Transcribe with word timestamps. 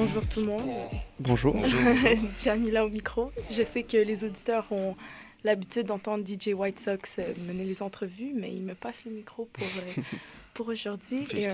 Bonjour 0.00 0.26
tout 0.26 0.40
le 0.40 0.46
monde. 0.46 0.70
Bonjour. 1.18 1.54
Jamila 2.42 2.86
au 2.86 2.88
micro. 2.88 3.30
Je 3.50 3.62
sais 3.62 3.82
que 3.82 3.98
les 3.98 4.24
auditeurs 4.24 4.64
ont 4.70 4.96
l'habitude 5.44 5.88
d'entendre 5.88 6.24
DJ 6.26 6.54
White 6.54 6.80
Sox 6.80 7.18
euh, 7.18 7.34
mener 7.46 7.64
les 7.64 7.82
entrevues, 7.82 8.32
mais 8.34 8.50
il 8.50 8.62
me 8.62 8.72
passe 8.72 9.04
le 9.04 9.10
micro 9.10 9.50
pour, 9.52 9.66
euh, 9.66 10.02
pour 10.54 10.68
aujourd'hui. 10.68 11.26
Et, 11.34 11.48
euh, 11.48 11.52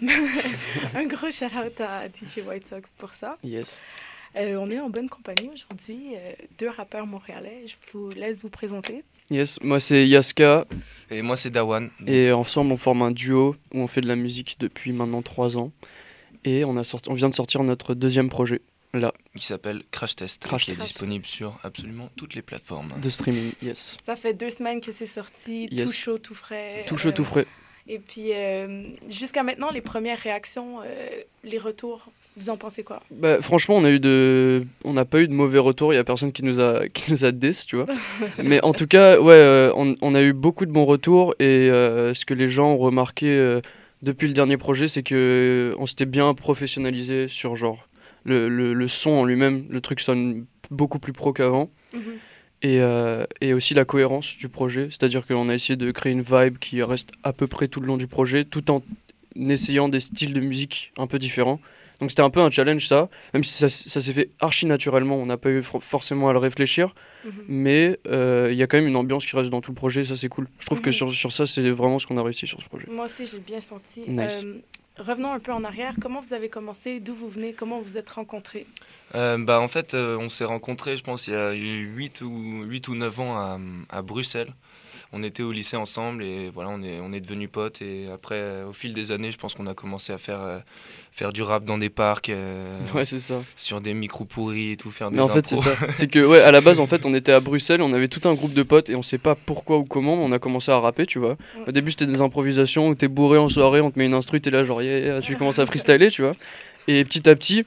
un 0.94 1.04
gros 1.04 1.30
shout-out 1.30 1.78
à 1.82 2.06
DJ 2.08 2.38
White 2.46 2.66
Sox 2.66 2.90
pour 2.96 3.12
ça. 3.12 3.36
Yes. 3.44 3.82
Euh, 4.36 4.56
on 4.56 4.70
est 4.70 4.80
en 4.80 4.88
bonne 4.88 5.10
compagnie 5.10 5.50
aujourd'hui. 5.52 6.14
deux 6.58 6.70
rappeurs 6.70 7.06
montréalais. 7.06 7.64
Je 7.66 7.74
vous 7.92 8.08
laisse 8.08 8.38
vous 8.38 8.48
présenter. 8.48 9.04
Yes, 9.28 9.60
moi 9.62 9.80
c'est 9.80 10.08
Yaska 10.08 10.64
Et 11.10 11.20
moi, 11.20 11.36
c'est 11.36 11.50
Dawan. 11.50 11.90
et 12.06 12.32
ensemble 12.32 12.72
on 12.72 12.76
forme 12.78 13.02
un 13.02 13.10
duo 13.10 13.54
où 13.74 13.80
on 13.80 13.86
fait 13.86 14.00
de 14.00 14.08
la 14.08 14.16
musique 14.16 14.56
depuis 14.60 14.92
maintenant 14.92 15.20
trois 15.20 15.58
ans. 15.58 15.72
Et 16.46 16.64
on, 16.64 16.76
a 16.76 16.84
sorti, 16.84 17.10
on 17.10 17.14
vient 17.14 17.28
de 17.28 17.34
sortir 17.34 17.62
notre 17.64 17.94
deuxième 17.94 18.28
projet, 18.28 18.60
là, 18.94 19.12
qui 19.36 19.44
s'appelle 19.44 19.82
Crash 19.90 20.16
Test, 20.16 20.42
Crash 20.44 20.64
qui 20.64 20.70
est 20.70 20.74
Test. 20.74 20.86
disponible 20.88 21.26
sur 21.26 21.58
absolument 21.64 22.08
toutes 22.16 22.34
les 22.34 22.42
plateformes. 22.42 22.94
de 23.02 23.10
streaming. 23.10 23.50
Yes. 23.62 23.96
Ça 24.06 24.16
fait 24.16 24.32
deux 24.32 24.50
semaines 24.50 24.80
que 24.80 24.92
c'est 24.92 25.06
sorti, 25.06 25.66
Yes. 25.70 25.86
tout 25.86 25.92
chaud, 25.92 26.18
tout 26.18 26.34
frais. 26.34 26.84
Tout 26.88 26.96
chaud, 26.96 27.08
Euh, 27.08 27.12
tout 27.12 27.24
frais. 27.24 27.46
Et 27.88 27.98
puis, 27.98 28.30
euh, 28.32 28.84
jusqu'à 29.08 29.42
maintenant, 29.42 29.70
les 29.70 29.80
premières 29.80 30.18
réactions, 30.18 30.80
euh, 30.80 30.84
les 31.44 31.58
retours, 31.58 32.06
vous 32.36 32.48
en 32.50 32.56
pensez 32.56 32.82
quoi? 32.84 33.00
Bah, 33.10 33.40
franchement, 33.40 33.76
on 33.76 33.84
a 33.84 33.90
eu 33.90 33.98
de, 34.00 34.64
on 34.84 34.92
n'a 34.92 35.04
pas 35.04 35.20
eu 35.20 35.28
de 35.28 35.32
mauvais 35.32 35.58
retours. 35.60 35.92
Il 35.92 35.96
y 35.96 35.98
a 35.98 36.04
personne 36.04 36.32
qui 36.32 36.44
nous 36.44 36.60
a, 36.60 36.88
qui 36.94 37.10
nous 37.10 37.24
a 37.24 37.32
diss, 37.32 37.64
tu 37.66 37.76
vois. 37.76 37.86
Mais 38.44 38.62
en 38.64 38.72
tout 38.72 38.86
cas, 38.86 39.18
ouais, 39.20 39.34
euh, 39.34 39.72
on, 39.74 39.94
on 40.00 40.14
a 40.14 40.22
eu 40.22 40.32
beaucoup 40.32 40.66
de 40.66 40.70
bons 40.72 40.84
retours 40.84 41.34
et 41.40 41.44
euh, 41.70 42.14
ce 42.14 42.24
que 42.24 42.34
les 42.34 42.48
gens 42.48 42.70
ont 42.72 42.78
remarqué 42.78 43.26
euh, 43.28 43.60
depuis 44.02 44.28
le 44.28 44.34
dernier 44.34 44.56
projet, 44.56 44.88
c'est 44.88 45.02
que 45.02 45.74
on 45.78 45.86
s'était 45.86 46.06
bien 46.06 46.32
professionnalisé 46.34 47.28
sur 47.28 47.56
genre 47.56 47.88
le, 48.24 48.48
le, 48.48 48.74
le 48.74 48.88
son 48.88 49.10
en 49.10 49.24
lui-même. 49.24 49.66
Le 49.70 49.80
truc 49.80 50.00
sonne 50.00 50.46
beaucoup 50.70 50.98
plus 50.98 51.12
pro 51.12 51.32
qu'avant. 51.32 51.70
Mhm. 51.94 52.02
et, 52.62 52.80
euh, 52.80 53.24
et 53.40 53.52
aussi 53.54 53.74
la 53.74 53.84
cohérence 53.84 54.36
du 54.36 54.48
projet. 54.48 54.88
C'est-à-dire 54.90 55.26
qu'on 55.26 55.48
a 55.48 55.54
essayé 55.54 55.76
de 55.76 55.90
créer 55.92 56.12
une 56.12 56.22
vibe 56.22 56.58
qui 56.58 56.82
reste 56.82 57.10
à 57.22 57.32
peu 57.32 57.46
près 57.46 57.68
tout 57.68 57.80
le 57.80 57.86
long 57.86 57.96
du 57.96 58.06
projet, 58.06 58.44
tout 58.44 58.70
en 58.70 58.82
essayant 59.36 59.88
des 59.88 60.00
styles 60.00 60.32
de 60.32 60.40
musique 60.40 60.92
un 60.98 61.06
peu 61.06 61.18
différents. 61.18 61.60
Donc 62.00 62.10
c'était 62.10 62.22
un 62.22 62.30
peu 62.30 62.40
un 62.40 62.50
challenge 62.50 62.86
ça, 62.86 63.08
même 63.32 63.42
si 63.44 63.52
ça, 63.54 63.68
ça 63.70 64.00
s'est 64.00 64.12
fait 64.12 64.30
archi 64.40 64.66
naturellement, 64.66 65.16
on 65.16 65.26
n'a 65.26 65.36
pas 65.38 65.50
eu 65.50 65.62
for- 65.62 65.82
forcément 65.82 66.28
à 66.28 66.32
le 66.32 66.38
réfléchir, 66.38 66.94
Mhm. 67.24 67.32
mais 67.48 67.98
euh, 68.06 68.48
il 68.52 68.56
y 68.58 68.62
a 68.62 68.66
quand 68.66 68.76
même 68.76 68.86
une 68.86 68.96
ambiance 68.96 69.24
qui 69.26 69.34
reste 69.34 69.50
dans 69.50 69.60
tout 69.60 69.70
le 69.70 69.76
projet, 69.76 70.04
ça 70.04 70.14
c'est 70.16 70.28
cool. 70.28 70.46
Je 70.58 70.66
trouve 70.66 70.80
que 70.80 70.90
Mhm. 70.90 70.94
sur, 70.94 71.12
sur 71.14 71.32
ça 71.32 71.46
c'est 71.46 71.70
vraiment 71.70 71.98
ce 71.98 72.06
qu'on 72.06 72.18
a 72.18 72.22
réussi 72.22 72.46
sur 72.46 72.60
ce 72.62 72.68
projet. 72.68 72.86
Moi 72.90 73.06
aussi, 73.06 73.24
j'ai 73.26 73.38
bien 73.38 73.60
senti. 73.60 74.02
Nice. 74.08 74.42
Euh, 74.44 74.58
revenons 74.98 75.32
un 75.32 75.38
peu 75.40 75.52
en 75.52 75.64
arrière. 75.64 75.94
Comment 76.00 76.20
vous 76.20 76.34
avez 76.34 76.48
commencé? 76.48 77.00
D'où 77.00 77.14
vous 77.14 77.28
venez? 77.30 77.52
Comment 77.54 77.78
vous 77.78 77.84
vous 77.84 77.96
êtes 77.98 78.10
rencontrés? 78.10 78.66
Euh, 79.14 79.38
bah, 79.38 79.60
en 79.60 79.68
fait, 79.68 79.94
euh, 79.94 80.16
on 80.18 80.28
s'est 80.28 80.44
rencontrés, 80.44 80.96
je 80.96 81.02
pense, 81.02 81.26
il 81.26 81.32
y 81.32 81.36
a 81.36 81.54
eu 81.54 81.86
8 81.96 82.20
ou, 82.20 82.62
8 82.64 82.88
ou 82.88 82.94
9 82.94 83.18
ans 83.20 83.36
à, 83.36 83.58
à 83.90 84.02
Bruxelles. 84.02 84.52
On 85.12 85.22
était 85.22 85.42
au 85.42 85.52
lycée 85.52 85.76
ensemble 85.76 86.24
et 86.24 86.50
voilà, 86.52 86.70
on 86.70 86.82
est, 86.82 86.98
on 87.00 87.12
est 87.12 87.20
devenus 87.20 87.48
potes. 87.50 87.80
Et 87.80 88.08
après, 88.12 88.34
euh, 88.34 88.66
au 88.68 88.72
fil 88.72 88.92
des 88.92 89.12
années, 89.12 89.30
je 89.30 89.38
pense 89.38 89.54
qu'on 89.54 89.66
a 89.68 89.74
commencé 89.74 90.12
à 90.12 90.18
faire, 90.18 90.40
euh, 90.42 90.58
faire 91.12 91.32
du 91.32 91.42
rap 91.42 91.64
dans 91.64 91.78
des 91.78 91.90
parcs, 91.90 92.28
euh, 92.28 92.78
Ouais, 92.92 93.06
c'est 93.06 93.18
ça. 93.20 93.42
sur 93.54 93.80
des 93.80 93.94
micros 93.94 94.24
pourris 94.24 94.72
et 94.72 94.76
tout, 94.76 94.90
faire 94.90 95.10
des 95.10 95.16
Mais 95.18 95.22
en 95.22 95.28
fait, 95.28 95.46
c'est 95.46 95.56
impros. 95.58 95.86
ça. 95.86 95.92
C'est 95.92 96.08
que, 96.08 96.18
ouais, 96.24 96.40
à 96.40 96.50
la 96.50 96.60
base, 96.60 96.80
en 96.80 96.86
fait, 96.86 97.06
on 97.06 97.14
était 97.14 97.32
à 97.32 97.40
Bruxelles, 97.40 97.80
on 97.82 97.92
avait 97.92 98.08
tout 98.08 98.28
un 98.28 98.34
groupe 98.34 98.52
de 98.52 98.62
potes 98.64 98.90
et 98.90 98.96
on 98.96 99.02
sait 99.02 99.18
pas 99.18 99.34
pourquoi 99.36 99.78
ou 99.78 99.84
comment, 99.84 100.16
mais 100.16 100.24
on 100.24 100.32
a 100.32 100.38
commencé 100.40 100.70
à 100.72 100.78
rapper, 100.80 101.06
tu 101.06 101.18
vois. 101.20 101.36
Au 101.66 101.72
début, 101.72 101.92
c'était 101.92 102.06
des 102.06 102.20
improvisations 102.20 102.88
où 102.88 102.94
t'es 102.96 103.08
bourré 103.08 103.38
en 103.38 103.48
soirée, 103.48 103.80
on 103.80 103.90
te 103.92 103.98
met 103.98 104.06
une 104.06 104.14
instru, 104.14 104.40
t'es 104.40 104.50
là, 104.50 104.64
genre, 104.64 104.82
yeah, 104.82 104.98
yeah, 104.98 105.20
tu 105.20 105.36
commences 105.36 105.60
à 105.60 105.66
freestyler, 105.66 106.08
tu 106.10 106.22
vois. 106.22 106.32
Et 106.88 107.04
petit 107.04 107.28
à 107.28 107.36
petit, 107.36 107.64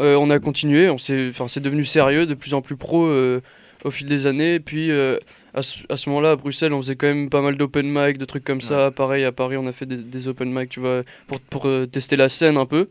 euh, 0.00 0.16
on 0.16 0.30
a 0.30 0.38
continué, 0.38 0.88
on 0.88 0.98
s'est, 0.98 1.28
enfin, 1.28 1.48
c'est 1.48 1.60
devenu 1.60 1.84
sérieux, 1.84 2.24
de 2.24 2.34
plus 2.34 2.54
en 2.54 2.62
plus 2.62 2.76
pro 2.76 3.06
euh, 3.06 3.42
au 3.84 3.90
fil 3.90 4.06
des 4.06 4.26
années. 4.26 4.54
Et 4.54 4.60
puis, 4.60 4.90
euh, 4.90 5.18
à 5.54 5.62
ce, 5.62 6.08
moment-là, 6.08 6.32
à 6.32 6.36
Bruxelles, 6.36 6.72
on 6.72 6.82
faisait 6.82 6.96
quand 6.96 7.06
même 7.06 7.30
pas 7.30 7.40
mal 7.42 7.56
d'open 7.56 7.86
mic, 7.88 8.18
de 8.18 8.24
trucs 8.24 8.44
comme 8.44 8.60
ça. 8.60 8.90
Pareil, 8.90 9.24
à 9.24 9.32
Paris, 9.32 9.56
on 9.56 9.66
a 9.66 9.72
fait 9.72 9.86
des, 9.86 9.96
des 9.96 10.28
open 10.28 10.52
mic, 10.52 10.68
tu 10.68 10.80
vois, 10.80 11.02
pour, 11.26 11.40
pour 11.40 11.66
euh, 11.68 11.86
tester 11.86 12.16
la 12.16 12.28
scène 12.28 12.56
un 12.56 12.66
peu. 12.66 12.88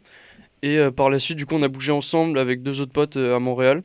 Et 0.64 0.78
euh, 0.78 0.92
par 0.92 1.10
la 1.10 1.20
suite, 1.20 1.38
du 1.38 1.46
coup, 1.46 1.56
on 1.56 1.62
a 1.62 1.68
bougé 1.68 1.92
ensemble 1.92 2.40
avec 2.40 2.64
deux 2.64 2.82
autres 2.82 2.92
potes 2.94 3.18
à 3.18 3.40
Montréal. 3.40 3.84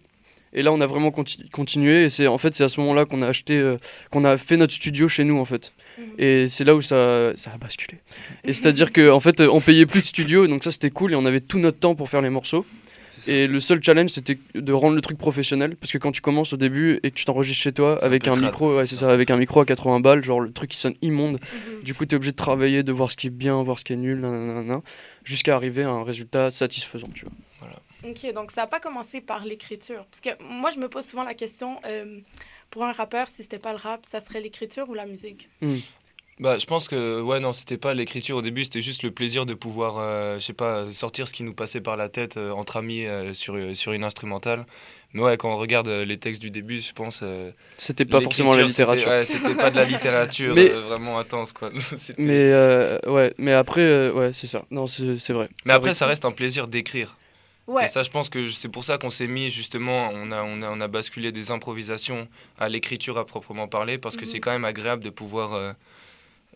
Et 0.54 0.62
là, 0.62 0.70
on 0.72 0.80
a 0.82 0.86
vraiment 0.86 1.10
conti- 1.10 1.48
continué. 1.50 2.04
Et 2.04 2.10
c'est 2.10 2.26
en 2.26 2.38
fait, 2.38 2.54
c'est 2.54 2.64
à 2.64 2.68
ce 2.68 2.78
moment-là 2.80 3.06
qu'on 3.06 3.22
a 3.22 3.26
acheté, 3.28 3.76
qu'on 4.10 4.24
a 4.24 4.36
fait 4.36 4.56
notre 4.58 4.72
studio 4.72 5.08
chez 5.08 5.24
nous, 5.24 5.38
en 5.38 5.46
fait. 5.46 5.72
Mhm. 5.98 6.04
Et 6.18 6.48
c'est 6.48 6.64
là 6.64 6.74
où 6.74 6.82
ça, 6.82 7.32
ça 7.36 7.52
a 7.52 7.58
basculé. 7.58 7.98
Et 8.44 8.52
c'est-à-dire 8.52 8.92
que 8.96 9.10
en 9.10 9.20
fait, 9.20 9.40
on 9.40 9.60
payait 9.60 9.86
plus 9.86 10.00
de 10.00 10.06
studio, 10.06 10.46
donc 10.46 10.62
ça 10.64 10.70
c'était 10.70 10.90
cool. 10.90 11.12
Et 11.12 11.16
on 11.16 11.24
avait 11.24 11.40
tout 11.40 11.58
notre 11.58 11.78
temps 11.78 11.94
pour 11.94 12.08
faire 12.10 12.20
les 12.22 12.30
morceaux. 12.30 12.66
Et 13.26 13.46
le 13.46 13.60
seul 13.60 13.82
challenge, 13.82 14.10
c'était 14.10 14.38
de 14.54 14.72
rendre 14.72 14.94
le 14.94 15.00
truc 15.00 15.18
professionnel. 15.18 15.76
Parce 15.76 15.92
que 15.92 15.98
quand 15.98 16.12
tu 16.12 16.20
commences 16.20 16.52
au 16.52 16.56
début 16.56 17.00
et 17.02 17.10
que 17.10 17.16
tu 17.16 17.24
t'enregistres 17.24 17.62
chez 17.62 17.72
toi 17.72 18.02
avec 18.02 18.28
un 18.28 18.32
crade. 18.32 18.44
micro, 18.44 18.76
ouais, 18.76 18.86
c'est 18.86 18.96
ça, 18.96 19.10
avec 19.10 19.30
un 19.30 19.36
micro 19.36 19.60
à 19.60 19.66
80 19.66 20.00
balles, 20.00 20.22
genre 20.22 20.40
le 20.40 20.52
truc 20.52 20.70
qui 20.70 20.76
sonne 20.76 20.94
immonde. 21.02 21.38
Mhm. 21.40 21.82
Du 21.82 21.94
coup, 21.94 22.06
tu 22.06 22.14
es 22.14 22.16
obligé 22.16 22.32
de 22.32 22.36
travailler, 22.36 22.82
de 22.82 22.92
voir 22.92 23.10
ce 23.10 23.16
qui 23.16 23.28
est 23.28 23.30
bien, 23.30 23.62
voir 23.62 23.78
ce 23.78 23.84
qui 23.84 23.92
est 23.92 23.96
nul, 23.96 24.26
jusqu'à 25.24 25.56
arriver 25.56 25.82
à 25.82 25.90
un 25.90 26.04
résultat 26.04 26.50
satisfaisant, 26.50 27.08
tu 27.14 27.24
vois. 27.24 27.32
OK, 28.04 28.32
donc 28.34 28.50
ça 28.50 28.62
n'a 28.62 28.66
pas 28.66 28.80
commencé 28.80 29.20
par 29.20 29.44
l'écriture. 29.44 30.04
Parce 30.10 30.20
que 30.20 30.42
moi, 30.42 30.70
je 30.70 30.78
me 30.78 30.88
pose 30.88 31.06
souvent 31.06 31.22
la 31.22 31.34
question, 31.34 31.78
euh, 31.86 32.18
pour 32.70 32.84
un 32.84 32.92
rappeur, 32.92 33.28
si 33.28 33.42
c'était 33.42 33.58
pas 33.58 33.70
le 33.72 33.78
rap, 33.78 34.06
ça 34.06 34.20
serait 34.20 34.40
l'écriture 34.40 34.88
ou 34.88 34.94
la 34.94 35.06
musique? 35.06 35.48
Bah, 36.42 36.58
je 36.58 36.66
pense 36.66 36.88
que 36.88 37.20
ouais 37.22 37.38
non 37.38 37.52
c'était 37.52 37.76
pas 37.78 37.94
l'écriture 37.94 38.36
au 38.36 38.42
début 38.42 38.64
c'était 38.64 38.82
juste 38.82 39.04
le 39.04 39.12
plaisir 39.12 39.46
de 39.46 39.54
pouvoir 39.54 39.94
euh, 39.98 40.40
je 40.40 40.44
sais 40.44 40.52
pas 40.52 40.90
sortir 40.90 41.28
ce 41.28 41.32
qui 41.32 41.44
nous 41.44 41.54
passait 41.54 41.80
par 41.80 41.96
la 41.96 42.08
tête 42.08 42.36
euh, 42.36 42.50
entre 42.50 42.78
amis 42.78 43.06
euh, 43.06 43.32
sur 43.32 43.54
sur 43.76 43.92
une 43.92 44.02
instrumentale 44.02 44.66
mais 45.12 45.22
ouais 45.22 45.36
quand 45.36 45.52
on 45.52 45.56
regarde 45.56 45.86
les 45.88 46.18
textes 46.18 46.42
du 46.42 46.50
début 46.50 46.80
je 46.80 46.92
pense 46.94 47.20
euh, 47.22 47.52
C'était 47.76 48.04
pas 48.04 48.20
forcément 48.20 48.56
la 48.56 48.64
littérature. 48.64 49.08
c'était- 49.24 49.46
ouais, 49.46 49.54
pas 49.54 49.70
de 49.70 49.76
la 49.76 49.84
littérature 49.84 50.52
Mais- 50.54 50.72
euh, 50.72 50.80
vraiment 50.80 51.16
intense 51.20 51.52
quoi 51.52 51.70
Mais 52.18 52.50
euh, 52.52 52.98
ouais, 53.06 53.32
mais 53.38 53.52
après, 53.52 53.82
euh, 53.82 54.12
ouais, 54.12 54.32
c'est 54.32 54.48
ça. 54.48 54.64
Non, 54.72 54.88
c'est 54.88 55.16
c'est 55.18 55.32
vrai. 55.34 55.48
mais 55.64 55.72
après 55.74 55.90
vrai. 55.90 55.94
ça 55.94 56.06
reste 56.06 56.24
un 56.24 56.32
plaisir 56.32 56.66
d'écrire 56.66 57.16
Ouais. 57.68 57.84
et 57.84 57.86
ça 57.86 58.02
je 58.02 58.10
pense 58.10 58.28
que 58.28 58.50
c'est 58.50 58.68
pour 58.68 58.84
ça 58.84 58.98
qu'on 58.98 59.10
s'est 59.10 59.28
mis 59.28 59.48
justement 59.48 60.10
on 60.12 60.32
a, 60.32 60.42
on 60.42 60.60
a 60.62 60.68
on 60.70 60.80
a 60.80 60.88
basculé 60.88 61.30
des 61.30 61.52
improvisations 61.52 62.26
à 62.58 62.68
l'écriture 62.68 63.16
à 63.18 63.24
proprement 63.24 63.68
parler 63.68 63.98
parce 63.98 64.16
que 64.16 64.22
Mhm. 64.22 64.26
c'est 64.26 64.40
quand 64.40 64.50
même 64.50 64.64
agréable 64.64 65.04
de 65.04 65.10
pouvoir 65.10 65.52
euh, 65.52 65.72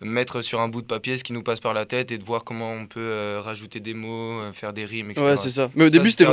mettre 0.03 0.43
sur 0.43 0.61
un 0.61 0.69
bout 0.69 0.83
de 0.83 0.87
papier 0.87 1.17
ce 1.17 1.25
qui 1.25 1.33
nous 1.33 1.43
passe 1.43 1.61
par 1.61 1.73
la 1.73 1.87
tête 1.87 2.13
et 2.13 2.19
de 2.19 2.25
voir 2.25 2.45
comment 2.45 2.73
on 2.73 2.87
peut 2.87 3.01
euh, 3.01 3.41
rajouter 3.43 3.81
des 3.81 3.95
mots, 3.95 4.41
euh, 4.41 4.53
faire 4.53 4.73
des 4.73 4.85
rimes, 4.85 5.11
etc. 5.11 5.27
Ouais, 5.27 5.37
c'est 5.37 5.51
ça. 5.51 5.71
Mais 5.75 5.87
au 5.87 5.91
Ça, 5.91 5.97
début, 5.97 6.11
c'était 6.11 6.27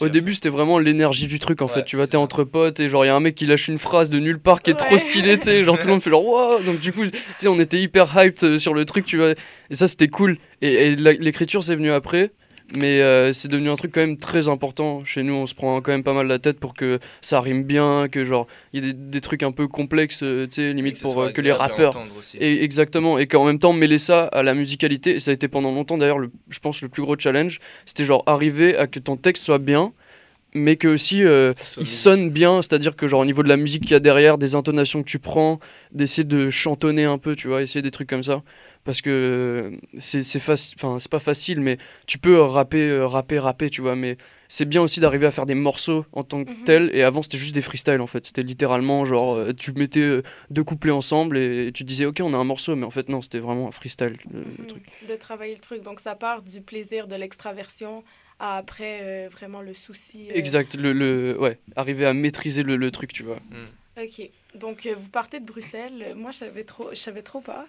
Au 0.00 0.08
début, 0.08 0.34
c'était 0.34 0.48
vraiment 0.48 0.78
l'énergie 0.78 1.26
du 1.26 1.38
truc 1.38 1.60
en 1.60 1.66
Ouais, 1.66 1.74
fait. 1.74 1.84
Tu 1.84 1.96
vois, 1.96 2.06
t'es 2.06 2.16
entre 2.16 2.44
potes 2.44 2.80
et 2.80 2.88
genre, 2.88 3.04
il 3.04 3.08
y 3.08 3.10
a 3.10 3.16
un 3.16 3.20
mec 3.20 3.34
qui 3.34 3.46
lâche 3.46 3.68
une 3.68 3.78
phrase 3.78 4.08
de 4.08 4.18
nulle 4.18 4.38
part 4.38 4.60
qui 4.60 4.70
est 4.70 4.74
trop 4.74 4.96
stylée, 4.96 5.38
tu 5.38 5.44
sais. 5.44 5.64
Genre, 5.64 5.78
tout 5.78 5.86
le 5.86 5.92
monde 5.92 6.02
fait 6.02 6.10
genre, 6.10 6.26
waouh! 6.26 6.62
Donc, 6.62 6.80
du 6.80 6.92
coup, 6.92 7.04
tu 7.04 7.12
sais, 7.36 7.48
on 7.48 7.60
était 7.60 7.80
hyper 7.80 8.10
hyped 8.16 8.42
euh, 8.44 8.58
sur 8.58 8.72
le 8.72 8.84
truc, 8.86 9.04
tu 9.04 9.18
vois. 9.18 9.32
Et 9.70 9.74
ça, 9.74 9.88
c'était 9.88 10.08
cool. 10.08 10.38
Et, 10.62 10.96
l'écriture, 10.96 11.62
c'est 11.62 11.76
venu 11.76 11.92
après. 11.92 12.30
Mais 12.74 13.00
euh, 13.02 13.32
c'est 13.32 13.48
devenu 13.48 13.68
un 13.68 13.76
truc 13.76 13.92
quand 13.92 14.00
même 14.00 14.16
très 14.16 14.48
important. 14.48 15.04
Chez 15.04 15.22
nous, 15.22 15.34
on 15.34 15.46
se 15.46 15.54
prend 15.54 15.80
quand 15.82 15.92
même 15.92 16.02
pas 16.02 16.14
mal 16.14 16.26
la 16.26 16.38
tête 16.38 16.58
pour 16.58 16.74
que 16.74 16.98
ça 17.20 17.40
rime 17.40 17.64
bien, 17.64 18.08
que 18.10 18.24
genre, 18.24 18.46
il 18.72 18.82
y 18.84 18.88
a 18.88 18.92
des, 18.92 18.98
des 18.98 19.20
trucs 19.20 19.42
un 19.42 19.52
peu 19.52 19.68
complexes, 19.68 20.22
euh, 20.22 20.46
tu 20.46 20.54
sais, 20.62 20.72
limite 20.72 20.96
ce 20.96 21.02
pour 21.02 21.20
euh, 21.22 21.30
que 21.30 21.40
les 21.42 21.52
rappeurs. 21.52 21.92
aussi. 22.18 22.38
Et 22.40 22.64
exactement, 22.64 23.18
et 23.18 23.26
qu'en 23.26 23.44
même 23.44 23.58
temps 23.58 23.72
mêler 23.72 23.98
ça 23.98 24.24
à 24.24 24.42
la 24.42 24.54
musicalité, 24.54 25.16
et 25.16 25.20
ça 25.20 25.30
a 25.32 25.34
été 25.34 25.48
pendant 25.48 25.72
longtemps 25.72 25.98
d'ailleurs, 25.98 26.18
le- 26.18 26.30
je 26.48 26.58
pense, 26.60 26.80
le 26.82 26.88
plus 26.88 27.02
gros 27.02 27.16
challenge, 27.18 27.60
c'était 27.84 28.04
genre 28.04 28.22
arriver 28.26 28.76
à 28.76 28.86
que 28.86 28.98
ton 29.00 29.16
texte 29.16 29.44
soit 29.44 29.58
bien, 29.58 29.92
mais 30.54 30.76
que 30.76 30.88
aussi 30.88 31.24
euh, 31.24 31.52
il 31.78 31.86
sonne 31.86 32.30
bien, 32.30 32.60
c'est-à-dire 32.62 32.94
que 32.96 33.06
genre 33.06 33.20
au 33.20 33.24
niveau 33.24 33.42
de 33.42 33.48
la 33.48 33.56
musique 33.56 33.82
qu'il 33.82 33.92
y 33.92 33.94
a 33.94 34.00
derrière, 34.00 34.38
des 34.38 34.54
intonations 34.54 35.02
que 35.02 35.08
tu 35.08 35.18
prends, 35.18 35.58
d'essayer 35.92 36.24
de 36.24 36.50
chantonner 36.50 37.04
un 37.04 37.18
peu, 37.18 37.34
tu 37.36 37.48
vois, 37.48 37.62
essayer 37.62 37.82
des 37.82 37.90
trucs 37.90 38.08
comme 38.08 38.22
ça, 38.22 38.42
parce 38.84 39.00
que 39.00 39.10
euh, 39.10 39.76
c'est 39.98 40.22
c'est 40.22 40.38
faci- 40.40 40.74
enfin 40.76 40.98
c'est 40.98 41.10
pas 41.10 41.18
facile, 41.20 41.60
mais 41.60 41.78
tu 42.06 42.18
peux 42.18 42.36
euh, 42.36 42.44
rapper, 42.46 42.88
euh, 42.88 43.06
rapper, 43.06 43.38
rapper, 43.38 43.70
tu 43.70 43.80
vois, 43.80 43.96
mais 43.96 44.16
c'est 44.48 44.66
bien 44.66 44.82
aussi 44.82 45.00
d'arriver 45.00 45.26
à 45.26 45.30
faire 45.30 45.46
des 45.46 45.54
morceaux 45.54 46.04
en 46.12 46.24
tant 46.24 46.44
que 46.44 46.50
Mhm. 46.50 46.64
tel, 46.64 46.90
et 46.92 47.02
avant 47.02 47.22
c'était 47.22 47.38
juste 47.38 47.54
des 47.54 47.62
freestyles 47.62 48.00
en 48.02 48.06
fait, 48.06 48.26
c'était 48.26 48.42
littéralement 48.42 49.04
genre 49.06 49.38
tu 49.56 49.72
mettais 49.72 50.20
deux 50.50 50.64
couplets 50.64 50.90
ensemble 50.90 51.38
et 51.38 51.70
tu 51.72 51.84
disais 51.84 52.04
ok 52.04 52.20
on 52.22 52.34
a 52.34 52.36
un 52.36 52.44
morceau, 52.44 52.76
mais 52.76 52.84
en 52.84 52.90
fait 52.90 53.08
non 53.08 53.22
c'était 53.22 53.38
vraiment 53.38 53.68
un 53.68 53.72
freestyle 53.72 54.16
le, 54.30 54.40
le 54.40 54.44
Mhm. 54.58 54.66
truc. 54.66 54.82
De 55.08 55.14
travailler 55.16 55.54
le 55.54 55.60
truc. 55.60 55.82
Donc, 55.82 56.00
ça 56.00 56.14
part 56.14 56.42
du 56.42 56.60
plaisir 56.60 57.06
de 57.06 57.16
l'extraversion 57.16 58.04
à 58.38 58.56
après 58.58 59.00
euh, 59.02 59.28
vraiment 59.30 59.60
le 59.62 59.74
souci. 59.74 60.28
euh, 60.30 60.34
Exact, 60.34 60.74
le, 60.74 60.92
le 60.92 61.38
ouais, 61.38 61.58
arriver 61.76 62.06
à 62.06 62.12
maîtriser 62.14 62.62
le, 62.62 62.76
le 62.76 62.90
truc, 62.90 63.12
tu 63.12 63.22
vois. 63.22 63.38
OK. 64.00 64.28
Donc, 64.54 64.86
euh, 64.86 64.94
vous 64.96 65.08
partez 65.08 65.40
de 65.40 65.44
Bruxelles. 65.46 66.14
Moi, 66.16 66.30
je 66.30 66.38
savais 66.38 66.64
trop, 66.64 66.90
je 66.90 66.96
savais 66.96 67.22
trop 67.22 67.40
pas. 67.40 67.66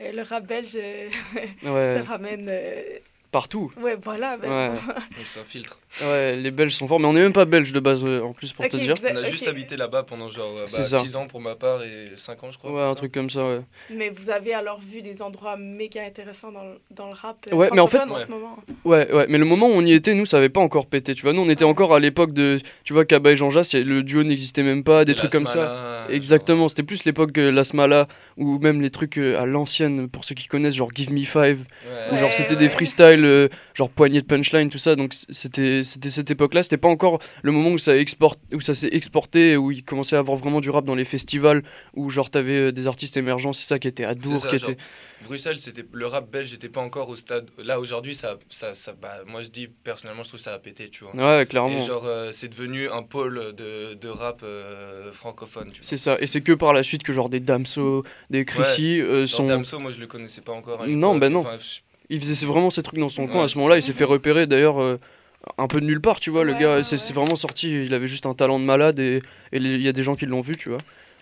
Le 0.00 0.22
rap 0.22 0.46
belge 0.46 0.74
Ouais. 1.62 1.94
ça 1.96 2.02
ramène 2.04 2.48
euh, 2.50 2.82
partout. 3.30 3.72
Ouais, 3.80 3.96
voilà. 4.02 4.36
ben, 4.36 4.48
Ouais. 4.50 4.70
On 5.22 5.26
s'infiltre. 5.26 5.78
Ouais, 6.02 6.36
les 6.36 6.50
Belges 6.50 6.74
sont 6.74 6.86
forts, 6.86 7.00
mais 7.00 7.06
on 7.06 7.12
n'est 7.14 7.20
même 7.22 7.32
pas 7.32 7.44
belges 7.46 7.72
de 7.72 7.80
base 7.80 8.00
euh, 8.04 8.20
en 8.22 8.32
plus 8.32 8.52
pour 8.52 8.68
te 8.68 8.76
dire. 8.76 8.94
On 9.02 9.16
a 9.16 9.24
juste 9.24 9.48
habité 9.48 9.76
là-bas 9.76 10.02
pendant 10.02 10.28
genre 10.28 10.54
euh, 10.58 10.62
C'est 10.66 10.82
ça. 10.84 11.00
6 11.02 11.16
ans 11.16 11.26
pour 11.26 11.40
ma 11.40 11.54
part 11.54 11.82
et 11.82 12.04
5 12.16 12.44
ans, 12.44 12.52
je 12.52 12.58
crois. 12.58 12.70
Ouais, 12.72 12.82
un 12.82 12.94
truc 12.94 13.12
comme 13.12 13.30
ça, 13.30 13.44
ouais. 13.46 13.60
Mais 13.90 14.10
vous 14.10 14.28
avez 14.30 14.52
alors 14.54 14.80
vu 14.80 15.00
des 15.02 15.22
endroits 15.22 15.56
méga 15.56 16.02
intéressants 16.04 16.52
dans, 16.52 16.62
le- 16.64 16.78
dans 16.90 17.06
le 17.08 17.14
rap 17.14 17.38
euh, 17.50 17.56
Ouais, 17.56 17.70
mais 17.72 17.80
en 17.80 17.86
fait- 17.86 17.98
en 18.00 18.08
Ouais. 18.10 18.20
ce 18.24 18.30
moment. 18.30 18.56
Ouais, 18.84 19.10
ouais, 19.12 19.26
mais 19.28 19.38
le 19.38 19.44
moment 19.46 19.66
où 19.68 19.72
on 19.72 19.84
y 19.84 19.92
était, 19.92 20.14
nous, 20.14 20.26
ça 20.26 20.36
avait 20.36 20.48
pas 20.50 20.60
encore 20.60 20.86
pété, 20.86 21.14
tu 21.14 21.22
vois. 21.22 21.32
Nous, 21.32 21.42
on 21.42 21.48
était 21.48 21.64
Ouais. 21.64 21.70
encore 21.70 21.94
à 21.94 22.00
l'époque 22.00 22.32
de, 22.32 22.60
tu 22.84 22.92
vois, 22.92 23.04
Kaba 23.06 23.30
et 23.32 23.36
Jean 23.36 23.50
Jass, 23.50 23.74
le 23.74 24.02
duo 24.02 24.22
n'existait 24.24 24.62
même 24.62 24.84
pas, 24.84 25.04
des 25.04 25.14
trucs 25.14 25.30
comme 25.32 25.46
ça. 25.46 26.06
Exactement, 26.10 26.68
c'était 26.68 26.82
plus 26.82 27.04
l'époque 27.04 27.32
de 27.32 27.42
l'Asmala, 27.48 28.08
ou 28.36 28.58
même 28.58 28.80
les 28.82 28.90
trucs 28.90 29.18
euh, 29.18 29.38
à 29.40 29.46
l'ancienne, 29.46 30.08
pour 30.08 30.24
ceux 30.24 30.34
qui 30.34 30.46
connaissent, 30.46 30.74
genre 30.74 30.90
Give 30.94 31.12
Me 31.12 31.20
Five, 31.24 31.58
ouais. 31.84 32.12
où 32.12 32.16
genre 32.16 32.32
c'était 32.32 32.50
ouais. 32.52 32.56
des 32.56 32.68
freestyles, 32.68 33.17
euh, 33.24 33.48
genre 33.74 33.90
poignée 33.90 34.20
de 34.20 34.26
punchline, 34.26 34.68
tout 34.68 34.78
ça, 34.78 34.96
donc 34.96 35.14
c'était 35.30 35.84
c'était 35.84 36.10
cette 36.10 36.30
époque-là, 36.30 36.62
c'était 36.62 36.76
pas 36.76 36.88
encore 36.88 37.20
le 37.42 37.52
moment 37.52 37.70
où 37.70 37.78
ça, 37.78 37.92
où 38.52 38.60
ça 38.60 38.74
s'est 38.74 38.90
exporté, 38.92 39.56
où 39.56 39.70
il 39.70 39.84
commençait 39.84 40.16
à 40.16 40.20
avoir 40.20 40.36
vraiment 40.36 40.60
du 40.60 40.70
rap 40.70 40.84
dans 40.84 40.94
les 40.94 41.04
festivals, 41.04 41.62
où 41.94 42.10
genre 42.10 42.30
t'avais 42.30 42.56
euh, 42.56 42.72
des 42.72 42.86
artistes 42.86 43.16
émergents, 43.16 43.52
c'est 43.52 43.64
ça 43.64 43.78
qui 43.78 43.88
était 43.88 44.04
à 44.04 44.14
Dour, 44.14 44.38
ça, 44.38 44.48
qui 44.48 44.58
genre, 44.58 44.70
était... 44.70 44.82
Bruxelles, 45.24 45.58
c'était 45.58 45.84
le 45.92 46.06
rap 46.06 46.30
belge 46.30 46.52
n'était 46.52 46.68
pas 46.68 46.80
encore 46.80 47.08
au 47.08 47.16
stade. 47.16 47.50
Là 47.58 47.80
aujourd'hui, 47.80 48.14
ça, 48.14 48.38
ça, 48.50 48.74
ça, 48.74 48.92
bah, 48.92 49.22
moi 49.26 49.42
je 49.42 49.48
dis 49.48 49.68
personnellement, 49.68 50.22
je 50.22 50.28
trouve 50.28 50.40
ça 50.40 50.54
a 50.54 50.58
pété, 50.58 50.90
tu 50.90 51.04
vois. 51.04 51.14
Ouais, 51.14 51.42
Et 51.42 51.46
clairement. 51.46 51.84
genre, 51.84 52.04
euh, 52.06 52.30
c'est 52.32 52.48
devenu 52.48 52.88
un 52.88 53.02
pôle 53.02 53.54
de, 53.56 53.94
de 53.94 54.08
rap 54.08 54.42
euh, 54.44 55.12
francophone, 55.12 55.70
tu 55.72 55.80
vois. 55.80 55.88
C'est 55.88 55.96
ça, 55.96 56.16
et 56.20 56.26
c'est 56.26 56.40
que 56.40 56.52
par 56.52 56.72
la 56.72 56.82
suite 56.82 57.02
que 57.02 57.12
genre 57.12 57.28
des 57.28 57.40
Damso, 57.40 58.04
des 58.30 58.44
Chrissy 58.44 58.98
Genre 58.98 59.28
sont... 59.28 59.46
Damso, 59.46 59.78
moi 59.78 59.90
je 59.90 59.98
le 59.98 60.06
connaissais 60.06 60.40
pas 60.40 60.52
encore. 60.52 60.86
Non, 60.86 61.16
bah 61.16 61.28
non. 61.28 61.40
Enfin, 61.40 61.56
Il 62.10 62.20
faisait 62.20 62.46
vraiment 62.46 62.70
ces 62.70 62.82
trucs 62.82 62.98
dans 62.98 63.08
son 63.08 63.22
Ouais, 63.24 63.28
coin 63.28 63.44
à 63.44 63.48
ce 63.48 63.56
moment-là. 63.58 63.76
Il 63.76 63.82
s'est 63.82 63.92
fait 63.92 64.04
repérer 64.04 64.46
d'ailleurs 64.46 64.80
euh, 64.80 64.98
un 65.58 65.66
peu 65.66 65.80
de 65.80 65.86
nulle 65.86 66.00
part, 66.00 66.20
tu 66.20 66.30
vois. 66.30 66.44
Le 66.44 66.54
gars, 66.54 66.76
ouais, 66.76 66.84
c'est 66.84 67.12
vraiment 67.12 67.36
sorti. 67.36 67.84
Il 67.84 67.92
avait 67.94 68.08
juste 68.08 68.26
un 68.26 68.34
talent 68.34 68.58
de 68.58 68.64
malade 68.64 68.98
et 68.98 69.20
il 69.52 69.82
y 69.82 69.88
a 69.88 69.92
des 69.92 70.02
gens 70.02 70.14
qui 70.16 70.26
l'ont 70.26 70.40
vu, 70.40 70.56
tu 70.56 70.68
vois. 70.70 70.78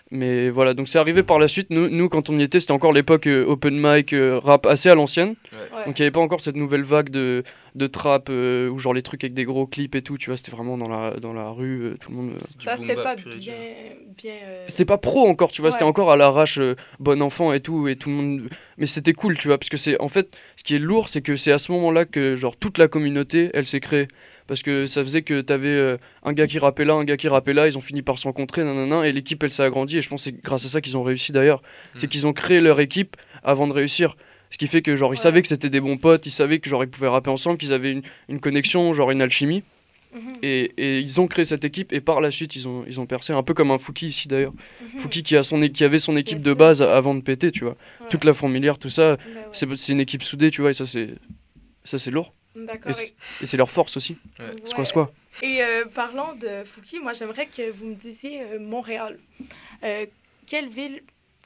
Mais 0.09 0.49
voilà, 0.49 0.73
donc 0.73 0.87
c'est 0.87 0.99
arrivé 0.99 1.21
par 1.21 1.37
la 1.37 1.49
suite. 1.49 1.67
Nous, 1.69 1.89
nous 1.89 2.07
quand 2.07 2.29
on 2.29 2.39
y 2.39 2.43
était, 2.43 2.61
c'était 2.61 2.71
encore 2.71 2.93
l'époque 2.93 3.27
euh, 3.27 3.43
open 3.45 3.75
mic, 3.77 4.13
euh, 4.13 4.39
rap 4.39 4.65
assez 4.65 4.89
à 4.89 4.95
l'ancienne. 4.95 5.35
Ouais. 5.51 5.85
Donc 5.85 5.99
il 5.99 6.01
n'y 6.01 6.05
avait 6.05 6.11
pas 6.11 6.21
encore 6.21 6.39
cette 6.39 6.55
nouvelle 6.55 6.83
vague 6.83 7.09
de, 7.09 7.43
de 7.75 7.87
trap 7.87 8.29
euh, 8.29 8.69
ou 8.69 8.79
genre 8.79 8.93
les 8.93 9.01
trucs 9.01 9.25
avec 9.25 9.33
des 9.33 9.43
gros 9.43 9.67
clips 9.67 9.95
et 9.95 10.01
tout, 10.01 10.17
tu 10.17 10.29
vois. 10.29 10.37
C'était 10.37 10.51
vraiment 10.51 10.77
dans 10.77 10.87
la, 10.87 11.15
dans 11.19 11.33
la 11.33 11.49
rue, 11.49 11.81
euh, 11.83 11.97
tout 11.99 12.11
le 12.11 12.15
monde. 12.15 12.31
euh, 12.35 12.39
Ça, 12.63 12.77
c'était 12.77 12.95
pas 12.95 13.15
bien. 13.15 13.53
bien 14.17 14.33
euh, 14.45 14.65
C'était 14.69 14.85
pas 14.85 14.97
pro 14.97 15.27
encore, 15.27 15.51
tu 15.51 15.61
vois, 15.61 15.73
c'était 15.73 15.83
encore 15.83 16.09
à 16.09 16.15
l'arrache, 16.15 16.57
euh, 16.57 16.75
bon 16.99 17.21
enfant 17.21 17.51
et 17.51 17.59
tout, 17.59 17.89
et 17.89 17.97
tout 17.97 18.07
le 18.09 18.15
monde. 18.15 18.41
Mais 18.77 18.85
c'était 18.85 19.13
cool, 19.13 19.37
tu 19.37 19.49
vois, 19.49 19.57
parce 19.57 19.69
que 19.69 19.77
c'est. 19.77 19.99
En 20.01 20.07
fait, 20.07 20.29
ce 20.55 20.63
qui 20.63 20.75
est 20.75 20.79
lourd, 20.79 21.09
c'est 21.09 21.21
que 21.21 21.35
c'est 21.35 21.51
à 21.51 21.59
ce 21.59 21.69
moment-là 21.73 22.05
que, 22.05 22.37
genre, 22.37 22.55
toute 22.55 22.77
la 22.77 22.87
communauté, 22.87 23.49
elle 23.53 23.65
s'est 23.65 23.81
créée. 23.81 24.07
Parce 24.47 24.63
que 24.63 24.87
ça 24.87 25.03
faisait 25.03 25.21
que 25.23 25.41
t'avais 25.41 25.67
euh, 25.67 25.97
un 26.23 26.31
gars 26.33 26.47
qui 26.47 26.57
rappait 26.57 26.85
là, 26.85 26.93
un 26.93 27.03
gars 27.03 27.17
qui 27.17 27.27
rappait 27.27 27.53
là, 27.53 27.67
ils 27.67 27.77
ont 27.77 27.81
fini 27.81 28.01
par 28.01 28.17
se 28.17 28.23
rencontrer, 28.23 28.63
nanana, 28.63 29.05
et 29.05 29.11
l'équipe, 29.11 29.43
elle 29.43 29.51
s'est 29.51 29.63
agrandie, 29.63 29.97
et 29.97 30.01
je 30.01 30.09
pense 30.09 30.21
que 30.25 30.31
c'est 30.31 30.41
grâce 30.41 30.65
à 30.65 30.69
ça 30.69 30.79
qu'ils 30.81 30.95
ont 30.97 31.03
réussi 31.03 31.31
d'ailleurs. 31.33 31.61
C'est 31.95 32.07
Mm. 32.07 32.09
qu'ils 32.09 32.27
ont 32.27 32.33
créé 32.33 32.61
leur 32.61 32.79
équipe 32.79 33.17
avant 33.43 33.67
de 33.67 33.73
réussir. 33.73 34.15
Ce 34.49 34.57
qui 34.57 34.67
fait 34.67 34.81
que, 34.81 34.95
genre, 34.95 35.09
ils 35.13 35.17
Ouais. 35.17 35.21
savaient 35.23 35.41
que 35.41 35.49
c'était 35.49 35.69
des 35.69 35.81
bons 35.81 35.97
potes, 35.97 36.25
ils 36.25 36.31
savaient 36.31 36.59
que, 36.59 36.69
genre, 36.69 36.83
ils 36.83 36.89
pouvaient 36.89 37.09
rapper 37.09 37.29
ensemble, 37.29 37.57
qu'ils 37.57 37.73
avaient 37.73 37.91
une, 37.91 38.01
une 38.29 38.39
connexion, 38.39 38.93
genre, 38.93 39.11
une 39.11 39.21
alchimie. 39.21 39.63
mhm, 40.15 40.21
Et, 40.41 40.71
et 40.77 40.99
ils 40.99 41.19
ont 41.19 41.27
créé 41.27 41.43
cette 41.43 41.65
équipe, 41.65 41.91
et 41.91 41.99
par 41.99 42.21
la 42.21 42.31
suite, 42.31 42.55
ils 42.55 42.65
ont, 42.69 42.85
ils 42.87 43.01
ont 43.01 43.05
percé, 43.05 43.33
un 43.33 43.43
peu 43.43 43.53
comme 43.53 43.71
un 43.71 43.77
Fouki 43.77 44.07
ici 44.07 44.29
d'ailleurs. 44.29 44.53
mhm. 44.93 44.99
Fouki 45.01 45.21
qui, 45.23 45.35
a 45.35 45.43
son, 45.43 45.61
é- 45.61 45.69
qui 45.69 45.83
avait 45.83 45.99
son 45.99 46.15
équipe 46.15 46.37
de 46.37 46.43
sûr. 46.45 46.55
base 46.55 46.81
avant 46.81 47.13
de 47.13 47.19
péter, 47.19 47.51
tu 47.51 47.65
vois. 47.65 47.75
Ouais. 47.99 48.07
Toute 48.09 48.23
la 48.23 48.33
fourmilière, 48.33 48.77
tout 48.79 48.87
ça, 48.87 49.11
ouais. 49.11 49.17
c'est 49.51 49.67
c'est 49.75 49.91
une 49.91 49.99
équipe 49.99 50.23
soudée, 50.23 50.49
tu 50.49 50.61
vois, 50.61 50.71
et 50.71 50.73
ça 50.73 50.85
c'est 50.85 51.09
ça 51.83 51.99
c'est 51.99 52.11
lourd. 52.11 52.33
D'accord. 52.65 52.91
Et 53.41 53.45
c'est 53.45 53.57
leur 53.57 53.69
force 53.69 53.97
aussi. 53.97 54.17
Ouais. 54.39 54.45
C'est 54.63 54.73
quoi, 54.75 54.85
c'est 54.85 54.93
quoi 54.93 55.11
Et 55.41 55.61
euh, 55.61 55.85
parlant 55.85 56.33
de 56.35 56.63
Fouki, 56.63 56.99
moi 56.99 57.13
j'aimerais 57.13 57.45
que 57.47 57.69
vous 57.71 57.85
me 57.87 57.95
disiez 57.95 58.41
euh, 58.41 58.59
Montréal. 58.59 59.19
Euh, 59.83 60.05
quelle 60.45 60.69
ville, 60.69 61.03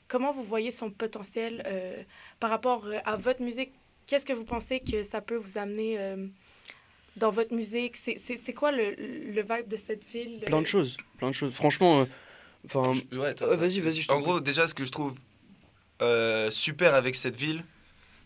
comment 0.07 0.31
vous 0.31 0.43
voyez 0.43 0.71
son 0.71 0.89
potentiel 0.91 1.63
euh, 1.67 2.01
par 2.39 2.49
rapport 2.49 2.87
à 3.05 3.15
votre 3.17 3.41
musique? 3.41 3.71
Qu'est-ce 4.07 4.25
que 4.25 4.33
vous 4.33 4.45
pensez 4.45 4.79
que 4.79 5.03
ça 5.03 5.21
peut 5.21 5.35
vous 5.35 5.57
amener 5.57 5.97
euh, 5.99 6.27
dans 7.17 7.31
votre 7.31 7.53
musique? 7.53 7.95
C'est- 7.97 8.19
C'est 8.23 8.37
c'est 8.37 8.53
quoi 8.53 8.71
le, 8.71 8.91
le 8.97 9.41
vibe 9.41 9.67
de 9.67 9.77
cette 9.77 10.03
ville? 10.13 10.39
Plein 10.45 10.61
de 10.61 10.67
choses, 10.67 10.97
plein 11.17 11.29
de 11.29 11.35
choses. 11.35 11.53
Franchement, 11.53 12.01
euh, 12.01 12.05
enfin, 12.65 12.93
Ouais, 13.11 13.33
vas-y, 13.55 13.79
vas-y, 13.79 14.05
En 14.09 14.19
gros, 14.21 14.39
déjà, 14.39 14.67
ce 14.67 14.73
que 14.73 14.85
je 14.85 14.91
trouve 14.91 15.15
euh, 16.01 16.49
super 16.51 16.93
avec 16.95 17.15
cette 17.15 17.35
ville, 17.39 17.63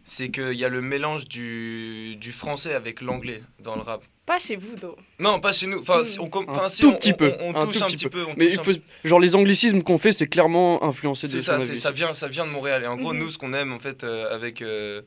c'est 0.06 0.30
qu'il 0.30 0.54
y 0.54 0.64
a 0.64 0.70
le 0.70 0.82
mélange 0.82 1.28
du, 1.28 2.16
du 2.16 2.32
français 2.32 2.74
avec 2.74 3.02
l'anglais 3.02 3.42
dans 3.60 3.76
le 3.76 3.82
rap. 3.82 4.04
Pas 4.26 4.40
chez 4.40 4.56
vous, 4.56 4.76
Do. 4.76 4.96
Non, 5.20 5.40
pas 5.40 5.52
chez 5.52 5.68
nous. 5.68 5.80
Enfin, 5.82 6.04
si 6.04 6.20
on, 6.20 6.30
Un 6.50 6.70
si 6.70 6.82
tout 6.82 6.90
on- 6.90 6.94
petit 6.96 7.12
on- 7.14 7.18
peu, 7.18 7.34
On, 7.42 7.56
un 7.56 7.66
touche 7.66 7.78
tout 7.78 7.84
un 7.84 7.88
petit 7.88 8.10
peu. 8.10 8.24
on 8.28 8.34
mais 8.38 8.46
il 8.52 8.60
faut, 8.60 8.72
genre 9.04 9.20
les 9.20 9.36
anglicismes 9.36 9.82
qu'on 9.84 9.98
fait, 10.00 10.12
c'est 10.12 10.26
clairement 10.28 10.84
influencé 10.84 11.28
de 11.28 11.32
C'est 11.34 11.42
ça, 11.42 11.60
ça 11.60 11.92
vient, 11.92 12.14
ça 12.14 12.28
vient 12.28 12.46
de 12.46 12.52
Montréal. 12.52 12.84
Et 12.84 12.88
en 12.88 12.96
gros, 12.98 13.14
Mhm. 13.14 13.20
nous, 13.20 13.30
ce 13.30 13.38
qu'on 13.38 13.54
aime 13.54 13.72
en 13.74 13.80
fait 13.80 14.04
euh, 14.04 14.34
avec 14.34 14.62
euh, 14.64 15.02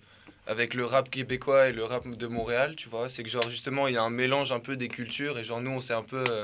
avec 0.46 0.74
le 0.74 0.84
rap 0.84 1.10
québécois 1.10 1.68
et 1.68 1.72
le 1.72 1.84
rap 1.84 2.06
de 2.08 2.26
Montréal, 2.26 2.74
tu 2.76 2.88
vois, 2.88 3.08
c'est 3.08 3.22
que 3.22 3.28
genre 3.28 3.48
justement, 3.50 3.86
il 3.88 3.94
y 3.94 3.96
a 3.96 4.02
un 4.02 4.08
mélange 4.10 4.50
un 4.52 4.60
peu 4.60 4.76
des 4.76 4.88
cultures 4.88 5.36
et 5.38 5.42
genre 5.44 5.60
nous, 5.60 5.70
on 5.72 5.80
s'est 5.80 5.94
un 5.94 6.02
peu 6.04 6.22
euh, 6.30 6.40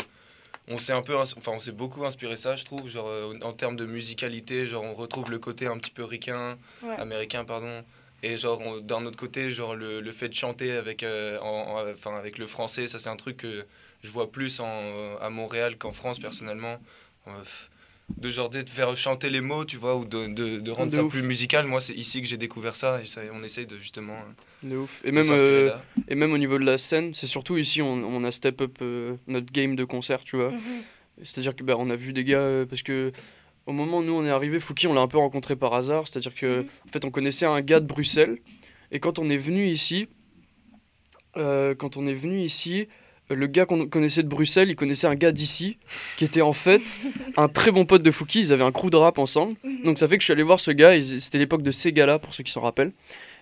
on 0.68 0.76
s'est 0.78 0.92
un 0.92 1.02
peu 1.02 1.16
enfin 1.16 1.52
on 1.54 1.58
s'est 1.60 1.72
beaucoup 1.72 2.04
inspiré 2.06 2.36
ça 2.36 2.56
je 2.56 2.64
trouve 2.64 2.88
genre 2.88 3.10
en 3.42 3.52
termes 3.52 3.76
de 3.76 3.84
musicalité 3.84 4.66
genre 4.66 4.82
on 4.82 4.94
retrouve 4.94 5.30
le 5.30 5.38
côté 5.38 5.66
un 5.66 5.76
petit 5.76 5.90
peu 5.90 6.04
ricain 6.04 6.56
Ouais. 6.82 6.96
américain 6.96 7.44
pardon 7.44 7.82
et 8.26 8.36
genre 8.36 8.60
on- 8.60 8.80
d'un 8.80 9.04
autre 9.06 9.18
côté 9.18 9.52
genre 9.52 9.74
le, 9.74 10.00
le 10.00 10.12
fait 10.12 10.28
de 10.28 10.34
chanter 10.34 10.72
avec 10.72 11.02
euh, 11.02 11.38
en- 11.40 11.64
en- 11.78 11.92
enfin 11.92 12.16
avec 12.16 12.38
le 12.38 12.46
français 12.46 12.86
ça 12.88 12.98
c'est 12.98 13.10
un 13.10 13.16
truc 13.16 13.36
que 13.38 13.64
je 14.02 14.08
vois 14.10 14.30
plus 14.30 14.60
en, 14.60 15.16
à 15.20 15.28
Montréal 15.30 15.76
qu'en 15.78 15.92
France 15.92 16.18
personnellement 16.18 16.78
Euh, 17.26 17.32
de 18.18 18.28
genre 18.28 18.50
de 18.50 18.62
faire 18.68 18.94
chanter 18.96 19.30
les 19.30 19.40
mots 19.40 19.64
tu 19.64 19.78
vois 19.78 19.96
ou 19.96 20.04
de, 20.04 20.26
de, 20.26 20.58
de 20.60 20.70
rendre 20.70 20.90
De 20.90 20.96
ça 20.96 21.04
ouf. 21.04 21.10
plus 21.10 21.22
musical 21.22 21.66
moi 21.66 21.80
c'est 21.80 21.94
ici 21.94 22.20
que 22.20 22.28
j'ai 22.28 22.36
découvert 22.36 22.76
ça 22.76 23.00
et 23.02 23.06
ça, 23.06 23.22
on 23.32 23.42
essaye 23.42 23.66
de 23.66 23.78
justement 23.78 24.18
euh, 24.64 24.68
De 24.70 24.76
ouf. 24.76 25.00
Et 25.04 25.10
de 25.10 25.12
même, 25.16 25.30
euh, 25.30 25.70
et 26.08 26.14
même 26.14 26.32
au 26.32 26.38
niveau 26.38 26.58
de 26.58 26.66
la 26.66 26.76
scène, 26.76 27.14
c'est 27.14 27.26
surtout 27.26 27.56
ici, 27.56 27.80
on, 27.80 27.92
on 28.16 28.22
a 28.24 28.30
step 28.30 28.60
up 28.60 28.76
euh, 28.82 29.16
notre 29.26 29.50
game 29.50 29.74
de 29.74 29.84
concert, 29.84 30.22
tu 30.22 30.36
vois. 30.36 30.50
Mhm. 30.50 30.82
C'est-à-dire 31.22 31.54
que 31.56 31.62
bah, 31.64 31.76
on 31.78 31.88
a 31.88 31.96
vu 31.96 32.12
des 32.12 32.24
gars 32.24 32.40
euh, 32.40 32.66
parce 32.66 32.82
que 32.82 33.10
au 33.66 33.72
moment 33.72 33.98
où 33.98 34.02
nous 34.04 34.12
on 34.14 34.24
est 34.24 34.30
arrivé, 34.30 34.58
Fouki 34.60 34.86
on 34.86 34.92
l'a 34.94 35.00
un 35.00 35.08
peu 35.08 35.18
rencontré 35.18 35.56
par 35.56 35.72
hasard. 35.74 36.06
C'est-à-dire 36.08 36.34
que 36.34 36.60
Mhm. 36.60 36.66
en 36.88 36.92
fait 36.92 37.04
on 37.04 37.10
connaissait 37.10 37.46
un 37.46 37.60
gars 37.60 37.80
de 37.80 37.86
Bruxelles 37.86 38.38
et 38.92 39.00
quand 39.00 39.18
on 39.18 39.28
est 39.28 39.36
venu 39.36 39.66
ici, 39.68 40.06
euh, 41.36 41.74
quand 41.74 41.96
on 41.96 42.06
est 42.06 42.14
venu 42.14 42.40
ici, 42.42 42.88
le 43.30 43.46
gars 43.46 43.64
qu'on 43.64 43.86
connaissait 43.88 44.22
de 44.22 44.28
Bruxelles, 44.28 44.68
il 44.68 44.76
connaissait 44.76 45.06
un 45.06 45.14
gars 45.14 45.32
d'ici 45.32 45.78
qui 46.16 46.24
était 46.24 46.42
en 46.42 46.52
fait 46.52 46.82
un 47.36 47.48
très 47.48 47.70
bon 47.72 47.86
pote 47.86 48.02
de 48.02 48.10
Fouki. 48.10 48.40
Ils 48.40 48.52
avaient 48.52 48.64
un 48.64 48.72
crew 48.72 48.90
de 48.90 48.96
rap 48.96 49.18
ensemble. 49.18 49.56
Mhm. 49.64 49.82
Donc 49.84 49.98
ça 49.98 50.06
fait 50.08 50.16
que 50.16 50.22
je 50.22 50.26
suis 50.26 50.32
allé 50.32 50.42
voir 50.42 50.60
ce 50.60 50.70
gars. 50.70 51.00
C'était 51.02 51.38
l'époque 51.38 51.62
de 51.62 51.70
ces 51.70 51.92
gars-là 51.92 52.18
pour 52.18 52.34
ceux 52.34 52.44
qui 52.44 52.52
s'en 52.52 52.60
rappellent. 52.60 52.92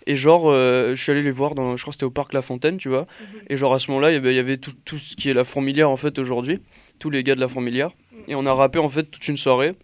Et 0.06 0.16
genre, 0.16 0.44
euh, 0.50 0.94
je 0.96 1.02
suis 1.02 1.12
allé 1.12 1.22
les 1.22 1.30
voir 1.30 1.54
dans, 1.54 1.76
je 1.76 1.82
crois 1.82 1.90
que 1.92 1.94
c'était 1.96 2.04
au 2.06 2.10
parc 2.10 2.32
La 2.32 2.42
Fontaine, 2.42 2.76
tu 2.76 2.88
vois. 2.88 3.02
Mhm. 3.02 3.40
Et 3.50 3.56
genre 3.56 3.74
à 3.74 3.78
ce 3.78 3.90
moment-là, 3.90 4.10
il 4.10 4.14
y 4.14 4.16
avait- 4.16 4.32
il 4.32 4.36
y 4.36 4.40
avait 4.40 4.56
tout, 4.56 4.72
tout 4.84 4.98
ce 4.98 5.14
qui 5.16 5.28
est 5.30 5.34
la 5.34 5.44
fourmilière 5.44 5.90
en 5.90 5.96
fait 5.96 6.18
aujourd'hui, 6.18 6.60
tous 6.98 7.10
les 7.10 7.22
gars 7.24 7.34
de 7.34 7.40
la 7.40 7.48
fourmilière. 7.48 7.90
Et 8.28 8.34
on 8.36 8.46
a 8.46 8.54
rappé 8.54 8.78
en 8.78 8.88
fait 8.88 9.04
toute 9.10 9.26
une 9.28 9.36
soirée. 9.36 9.74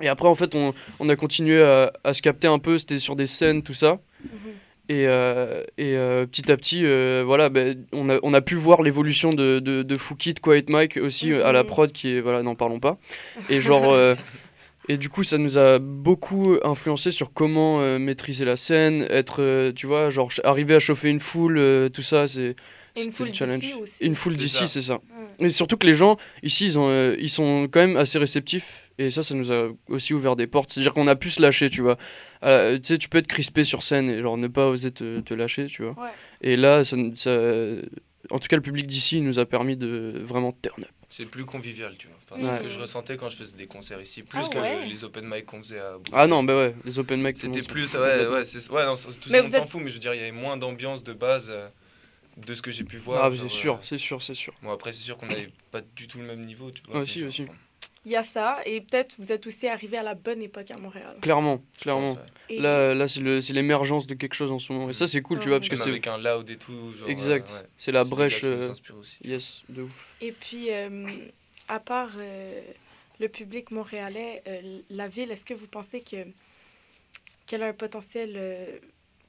Et 0.00 0.08
après 0.08 0.28
en 0.28 0.34
fait 0.34 0.54
on, 0.54 0.72
on 1.00 1.08
a 1.08 1.16
continué 1.16 1.62
à, 1.62 1.92
à 2.04 2.14
se 2.14 2.22
capter 2.22 2.46
un 2.48 2.58
peu, 2.58 2.78
c'était 2.78 2.98
sur 2.98 3.14
des 3.16 3.26
scènes, 3.26 3.62
tout 3.62 3.74
ça. 3.74 4.00
Mhm. 4.24 4.30
Et, 4.88 5.06
euh, 5.06 5.62
et 5.78 5.96
euh, 5.96 6.26
petit 6.26 6.50
à 6.50 6.56
petit, 6.56 6.84
euh, 6.84 7.22
voilà, 7.24 7.48
ben, 7.48 7.84
on, 7.92 8.08
a, 8.10 8.18
on 8.22 8.34
a 8.34 8.40
pu 8.40 8.56
voir 8.56 8.82
l'évolution 8.82 9.30
de, 9.30 9.58
de, 9.60 9.82
de 9.82 9.96
Fouki, 9.96 10.34
de 10.34 10.40
Quiet 10.40 10.64
Mike 10.68 10.96
aussi 10.96 11.32
à 11.32 11.52
la 11.52 11.62
Mhm. 11.62 11.66
prod 11.68 11.92
qui 11.92 12.16
est, 12.16 12.20
voilà, 12.20 12.42
n'en 12.42 12.54
parlons 12.56 12.80
pas. 12.80 12.98
Et 13.48 13.60
genre... 13.60 13.92
euh, 13.92 14.14
et 14.88 14.96
du 14.96 15.08
coup, 15.08 15.22
ça 15.22 15.38
nous 15.38 15.56
a 15.56 15.78
beaucoup 15.78 16.56
influencé 16.64 17.12
sur 17.12 17.32
comment 17.32 17.80
euh, 17.80 18.00
maîtriser 18.00 18.44
la 18.44 18.56
scène, 18.56 19.06
être, 19.08 19.40
euh, 19.40 19.72
tu 19.72 19.86
vois, 19.86 20.10
genre 20.10 20.30
arriver 20.42 20.74
à 20.74 20.80
chauffer 20.80 21.08
une 21.10 21.20
foule, 21.20 21.58
euh, 21.58 21.88
tout 21.88 22.02
ça, 22.02 22.26
c'est 22.26 22.56
une 23.00 23.12
foule 23.12 23.28
le 23.28 23.32
challenge. 23.34 23.64
aussi. 23.80 23.92
Une 24.00 24.16
foule 24.16 24.32
C'est 24.32 24.38
d'ici, 24.40 24.56
ça. 24.58 24.66
c'est 24.66 24.82
ça. 24.82 24.98
Et 25.38 25.48
surtout 25.50 25.76
que 25.76 25.86
les 25.86 25.94
gens 25.94 26.16
ici, 26.42 26.66
ils, 26.66 26.78
ont, 26.78 26.88
euh, 26.88 27.14
ils 27.20 27.30
sont 27.30 27.68
quand 27.70 27.80
même 27.80 27.96
assez 27.96 28.18
réceptifs. 28.18 28.81
Et 28.98 29.10
ça, 29.10 29.22
ça 29.22 29.34
nous 29.34 29.50
a 29.50 29.70
aussi 29.88 30.14
ouvert 30.14 30.36
des 30.36 30.46
portes. 30.46 30.70
C'est-à-dire 30.70 30.92
qu'on 30.94 31.06
a 31.08 31.16
pu 31.16 31.30
se 31.30 31.40
lâcher, 31.40 31.70
tu 31.70 31.80
vois. 31.80 31.96
Euh, 32.44 32.76
tu 32.78 32.84
sais, 32.88 32.98
tu 32.98 33.08
peux 33.08 33.18
être 33.18 33.26
crispé 33.26 33.64
sur 33.64 33.82
scène 33.82 34.08
et 34.10 34.20
genre 34.20 34.36
ne 34.36 34.48
pas 34.48 34.66
oser 34.68 34.90
te, 34.92 35.20
te 35.20 35.34
lâcher, 35.34 35.66
tu 35.66 35.82
vois. 35.82 35.92
Ouais. 36.02 36.10
Et 36.42 36.56
là, 36.56 36.84
ça, 36.84 36.96
ça- 37.16 37.30
en 38.30 38.38
tout 38.38 38.48
cas, 38.48 38.56
le 38.56 38.62
public 38.62 38.86
d'ici 38.86 39.20
nous 39.20 39.38
a 39.38 39.46
permis 39.46 39.76
de 39.76 40.20
vraiment 40.24 40.52
turn 40.52 40.82
up. 40.84 40.88
c'est 41.08 41.26
plus 41.26 41.44
convivial 41.44 41.94
tu 41.98 42.06
vois 42.06 42.16
Enfin, 42.24 42.36
c'est 42.38 42.56
ce 42.58 42.62
que 42.62 42.68
je 42.70 42.78
ressentais 42.78 43.16
quand 43.18 43.28
je 43.28 43.36
faisais 43.36 43.56
des 43.56 43.66
concerts 43.66 44.00
ici 44.00 44.22
plus 44.22 44.38
Ah 44.50 44.54
que 44.54 44.58
ouais. 44.58 44.86
les 44.86 45.04
open 45.04 45.28
mic 45.28 45.44
qu'on 45.44 45.58
faisait 45.58 45.80
à 45.80 45.92
Bruxelles. 45.98 46.14
Ah 46.14 46.26
non, 46.26 46.42
bah 46.44 46.56
ouais, 46.56 46.74
les 46.84 46.98
open 46.98 47.20
mic. 47.20 47.36
C'était 47.36 47.60
plus, 47.62 47.94
ouais, 47.96 48.26
ouais, 48.28 48.44
c'est, 48.44 48.70
ouais, 48.70 48.86
non, 48.86 48.96
c'est- 48.96 49.08
tout 49.18 49.28
Mais 49.30 49.38
le 49.38 49.42
monde 49.42 49.50
vous 49.50 49.56
s'en 49.58 49.64
êtes- 49.64 49.68
fout, 49.70 49.80
mais 49.82 49.88
je 49.88 49.94
veux 49.94 50.00
dire, 50.00 50.14
il 50.14 50.18
y 50.20 50.22
avait 50.22 50.30
moins 50.32 50.56
d'ambiance 50.56 51.02
de 51.02 51.12
base 51.12 51.50
euh, 51.50 51.68
de 52.38 52.54
ce 52.54 52.62
que 52.62 52.70
j'ai 52.70 52.84
pu 52.84 52.96
voir. 52.96 53.24
Ah, 53.24 53.30
genre, 53.30 53.42
c'est 53.42 53.54
sûr, 53.54 53.74
euh, 53.74 53.78
c'est 53.82 53.98
sûr, 53.98 54.22
c'est 54.22 54.34
sûr. 54.34 54.54
Bon, 54.62 54.70
après, 54.72 54.92
c'est 54.92 55.02
sûr 55.02 55.18
qu'on 55.18 55.26
n'avait 55.26 55.50
pas 55.70 55.82
du 55.96 56.06
tout 56.08 56.18
le 56.18 56.24
même 56.24 56.46
niveau, 56.46 56.70
tu 56.70 56.80
vois. 56.84 56.94
Ouais, 56.94 57.00
mais 57.00 57.06
si, 57.06 57.18
genre, 57.20 57.28
aussi. 57.28 57.42
enfin, 57.42 57.52
il 58.04 58.10
y 58.12 58.16
a 58.16 58.22
ça. 58.22 58.60
Et 58.66 58.80
peut-être 58.80 59.14
vous 59.18 59.32
êtes 59.32 59.46
aussi 59.46 59.66
arrivé 59.68 59.96
à 59.96 60.02
la 60.02 60.14
bonne 60.14 60.42
époque 60.42 60.70
à 60.70 60.78
Montréal. 60.78 61.16
Clairement, 61.20 61.62
clairement. 61.78 62.14
pense, 62.14 62.24
ouais. 62.24 62.56
Et- 62.56 62.60
Là, 62.60 62.94
là 62.94 63.08
c'est 63.08 63.20
le- 63.20 63.40
c'est 63.40 63.52
l'émergence 63.52 64.06
de 64.06 64.14
quelque 64.14 64.34
chose 64.34 64.50
en 64.52 64.58
ce 64.58 64.72
moment. 64.72 64.90
Et 64.90 64.94
ça, 64.94 65.06
c'est 65.06 65.22
cool, 65.22 65.38
tu 65.40 65.48
vois, 65.48 65.58
parce 65.58 65.68
que 65.68 65.76
c'est. 65.76 65.88
avec 65.90 66.06
un 66.06 66.18
loud 66.18 66.48
et 66.50 66.56
tout. 66.56 66.92
Genre, 66.92 67.08
Exact. 67.08 67.48
euh, 67.50 67.60
ouais. 67.60 67.66
C'est 67.78 67.92
la 67.92 68.04
brèche. 68.04 68.42
euh, 68.44 68.72
aussi. 68.98 69.18
Yes, 69.24 69.62
de 69.68 69.82
ouf. 69.82 70.08
Et 70.20 70.32
puis, 70.32 70.70
euh, 70.70 71.06
à 71.68 71.80
part 71.80 72.10
euh, 72.18 72.60
le 73.20 73.28
public 73.28 73.70
montréalais, 73.70 74.42
euh, 74.48 74.80
la 74.90 75.08
ville, 75.08 75.30
est-ce 75.30 75.44
que 75.44 75.54
vous 75.54 75.68
pensez 75.68 76.00
que 76.00 76.16
qu'elle 77.46 77.62
a 77.62 77.66
un 77.66 77.72
potentiel 77.72 78.32
euh, 78.36 78.66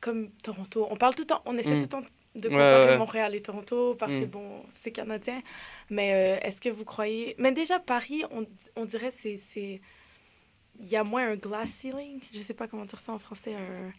comme 0.01 0.29
Toronto? 0.41 0.87
On 0.89 0.95
parle 0.95 1.13
tout 1.15 1.21
le 1.23 1.27
temps, 1.27 1.41
on 1.45 1.57
essaie 1.57 1.75
Mm. 1.75 1.87
tout 1.87 1.97
le 1.97 2.03
temps 2.03 2.09
de 2.35 2.49
comparer 2.49 2.85
ouais. 2.85 2.97
Montréal 2.97 3.35
et 3.35 3.41
Toronto 3.41 3.95
parce 3.95 4.15
que 4.15 4.25
Mm. 4.25 4.29
bon, 4.29 4.63
c'est 4.69 4.91
canadien. 4.91 5.41
Mais 5.89 6.13
euh, 6.13 6.47
est-ce 6.47 6.59
que 6.61 6.69
vous 6.69 6.85
croyez 6.85 7.35
Mais 7.37 7.51
déjà 7.51 7.79
Paris, 7.79 8.23
on, 8.31 8.45
on 8.75 8.85
dirait 8.85 9.11
c'est 9.11 9.37
c'est 9.53 9.81
il 10.81 10.87
y 10.89 10.95
a 10.95 11.03
moins 11.03 11.29
un 11.29 11.35
glass 11.35 11.69
ceiling. 11.69 12.19
Je 12.33 12.39
sais 12.39 12.53
pas 12.55 12.67
comment 12.67 12.85
dire 12.85 12.99
ça 12.99 13.11
en 13.13 13.19
français. 13.19 13.53
Un... 13.53 13.91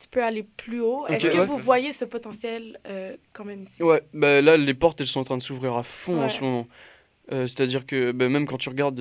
Tu 0.00 0.08
peux 0.08 0.24
aller 0.24 0.42
plus 0.42 0.80
haut. 0.80 1.06
Est-ce 1.06 1.26
que 1.28 1.36
ouais. 1.38 1.44
vous 1.46 1.58
voyez 1.58 1.92
ce 1.92 2.04
potentiel 2.04 2.80
euh, 2.88 3.16
quand 3.32 3.44
même 3.44 3.62
ici? 3.62 3.82
Ouais, 3.82 4.02
bah 4.12 4.40
là, 4.40 4.56
les 4.56 4.74
portes, 4.74 5.00
elles 5.00 5.06
sont 5.06 5.20
en 5.20 5.24
train 5.24 5.36
de 5.38 5.42
s'ouvrir 5.42 5.76
à 5.76 5.82
fond 5.84 6.22
en 6.22 6.28
ce 6.28 6.40
moment. 6.40 6.66
Euh, 7.30 7.46
C'est-à-dire 7.46 7.86
que 7.86 8.10
bah, 8.12 8.28
même 8.28 8.46
quand 8.46 8.58
tu 8.58 8.70
regardes 8.70 8.98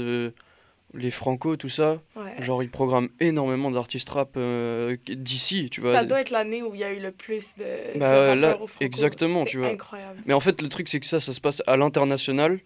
les 0.93 1.11
Franco, 1.11 1.55
tout 1.57 1.69
ça, 1.69 1.99
Ouais. 2.15 2.41
genre 2.41 2.61
ils 2.63 2.69
programment 2.69 3.09
énormément 3.19 3.71
d'artistes 3.71 4.09
rap 4.09 4.31
euh, 4.37 4.95
d'ici, 5.07 5.69
tu 5.71 5.81
vois. 5.81 5.93
Ça 5.93 6.03
doit 6.05 6.21
être 6.21 6.29
l'année 6.29 6.61
où 6.63 6.73
il 6.75 6.79
y 6.81 6.83
a 6.83 6.91
eu 6.93 6.99
le 6.99 7.11
plus 7.11 7.55
de, 7.57 7.97
Bah, 7.99 8.35
de 8.35 8.39
là, 8.41 8.47
rappeurs 8.49 8.61
au 8.63 8.67
Franco. 8.67 8.85
exactement, 8.85 9.45
tu 9.45 9.57
vois. 9.57 9.67
incroyable. 9.69 10.21
Mais 10.25 10.33
en 10.33 10.39
fait, 10.39 10.61
le 10.61 10.69
truc, 10.69 10.87
c'est 10.89 10.99
que 10.99 11.05
ça, 11.05 11.19
ça 11.19 11.33
se 11.33 11.41
passe 11.41 11.61
à 11.67 11.77
l'international. 11.77 12.59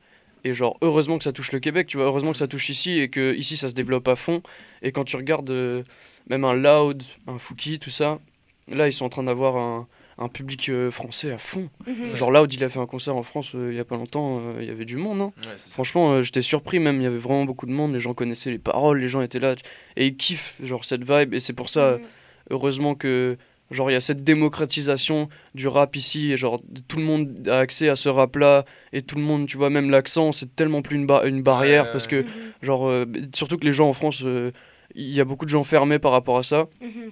Et 0.43 0.53
genre, 0.53 0.77
heureusement 0.81 1.17
que 1.17 1.23
ça 1.23 1.31
touche 1.33 1.51
le 1.51 1.59
Québec, 1.59 1.87
tu 1.87 1.97
vois. 1.97 2.05
Heureusement 2.05 2.31
que 2.31 2.37
ça 2.37 2.47
touche 2.47 2.69
ici 2.69 2.99
et 2.99 3.09
que 3.09 3.33
ici, 3.33 3.57
ça 3.57 3.69
se 3.69 3.73
développe 3.75 4.07
à 4.07 4.15
fond. 4.15 4.41
Et 4.81 4.91
quand 4.91 5.03
tu 5.03 5.15
regardes 5.17 5.49
euh, 5.49 5.83
même 6.29 6.45
un 6.45 6.53
Loud, 6.53 7.03
un 7.25 7.37
Fouki, 7.39 7.79
tout 7.79 7.89
ça, 7.89 8.19
là, 8.67 8.87
ils 8.87 8.93
sont 8.93 9.05
en 9.05 9.09
train 9.09 9.23
d'avoir 9.23 9.57
un, 9.57 9.87
un 10.19 10.29
public 10.29 10.69
euh, 10.69 10.89
français 10.91 11.31
à 11.31 11.37
fond. 11.37 11.69
Mhm. 11.85 12.15
Genre, 12.15 12.31
Loud, 12.31 12.51
il 12.53 12.63
a 12.63 12.69
fait 12.69 12.79
un 12.79 12.85
concert 12.87 13.15
en 13.15 13.23
France 13.23 13.51
euh, 13.55 13.69
il 13.71 13.77
y 13.77 13.79
a 13.79 13.85
pas 13.85 13.97
longtemps. 13.97 14.39
euh, 14.39 14.57
Il 14.61 14.67
y 14.67 14.71
avait 14.71 14.85
du 14.85 14.97
monde, 14.97 15.21
hein. 15.21 15.31
Ouais. 15.45 15.55
Franchement, 15.57 16.13
euh, 16.13 16.21
j'étais 16.23 16.41
surpris 16.41 16.79
même. 16.79 16.97
Il 16.97 17.03
y 17.03 17.07
avait 17.07 17.17
vraiment 17.19 17.45
beaucoup 17.45 17.65
de 17.67 17.71
monde. 17.71 17.93
Les 17.93 17.99
gens 17.99 18.13
connaissaient 18.13 18.49
les 18.51 18.57
paroles, 18.59 18.99
les 18.99 19.09
gens 19.09 19.21
étaient 19.21 19.39
là. 19.39 19.55
Et 19.95 20.07
ils 20.07 20.17
kiffent, 20.17 20.55
genre, 20.63 20.85
cette 20.85 21.03
vibe. 21.09 21.33
Et 21.35 21.39
c'est 21.39 21.53
pour 21.53 21.69
ça, 21.69 21.97
Mhm. 21.97 22.03
heureusement 22.51 22.95
que 22.95 23.37
genre 23.69 23.89
il 23.91 23.93
y 23.93 23.97
a 23.97 23.99
cette 24.01 24.23
démocratisation 24.23 25.27
du 25.53 25.67
rap 25.67 25.95
ici 25.97 26.31
et 26.31 26.37
genre 26.37 26.61
tout 26.87 26.97
le 26.99 27.03
monde 27.03 27.47
a 27.49 27.59
accès 27.59 27.89
à 27.89 27.97
ce 27.97 28.07
rap 28.09 28.35
là 28.37 28.63
et 28.93 29.01
tout 29.01 29.17
le 29.17 29.21
monde 29.21 29.45
tu 29.45 29.57
vois 29.57 29.69
même 29.69 29.89
l'accent 29.89 30.31
c'est 30.31 30.55
tellement 30.55 30.81
plus 30.81 30.95
une, 30.95 31.05
ba- 31.05 31.23
une 31.25 31.41
barrière 31.43 31.83
Ouais, 31.85 31.91
parce 31.91 32.05
ouais. 32.05 32.23
que 32.23 32.65
genre 32.65 32.87
euh, 32.87 33.05
surtout 33.35 33.57
que 33.57 33.65
les 33.65 33.73
gens 33.73 33.89
en 33.89 33.93
France 33.93 34.21
euh, 34.23 34.51
il 34.95 35.09
y 35.13 35.19
a 35.19 35.25
beaucoup 35.25 35.43
de 35.43 35.49
gens 35.49 35.65
fermés 35.65 35.99
par 35.99 36.13
rapport 36.13 36.37
à 36.37 36.43
ça 36.43 36.67
Mhm. 36.81 37.11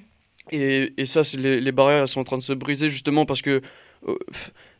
Et, 0.51 0.93
et 0.97 1.05
ça 1.05 1.23
c'est 1.23 1.37
les, 1.37 1.59
les 1.61 1.71
barrières 1.71 2.03
elles 2.03 2.07
sont 2.07 2.21
en 2.21 2.25
train 2.25 2.37
de 2.37 2.43
se 2.43 2.53
briser 2.53 2.89
justement 2.89 3.25
parce 3.25 3.41
que 3.41 3.61
euh, 4.07 4.17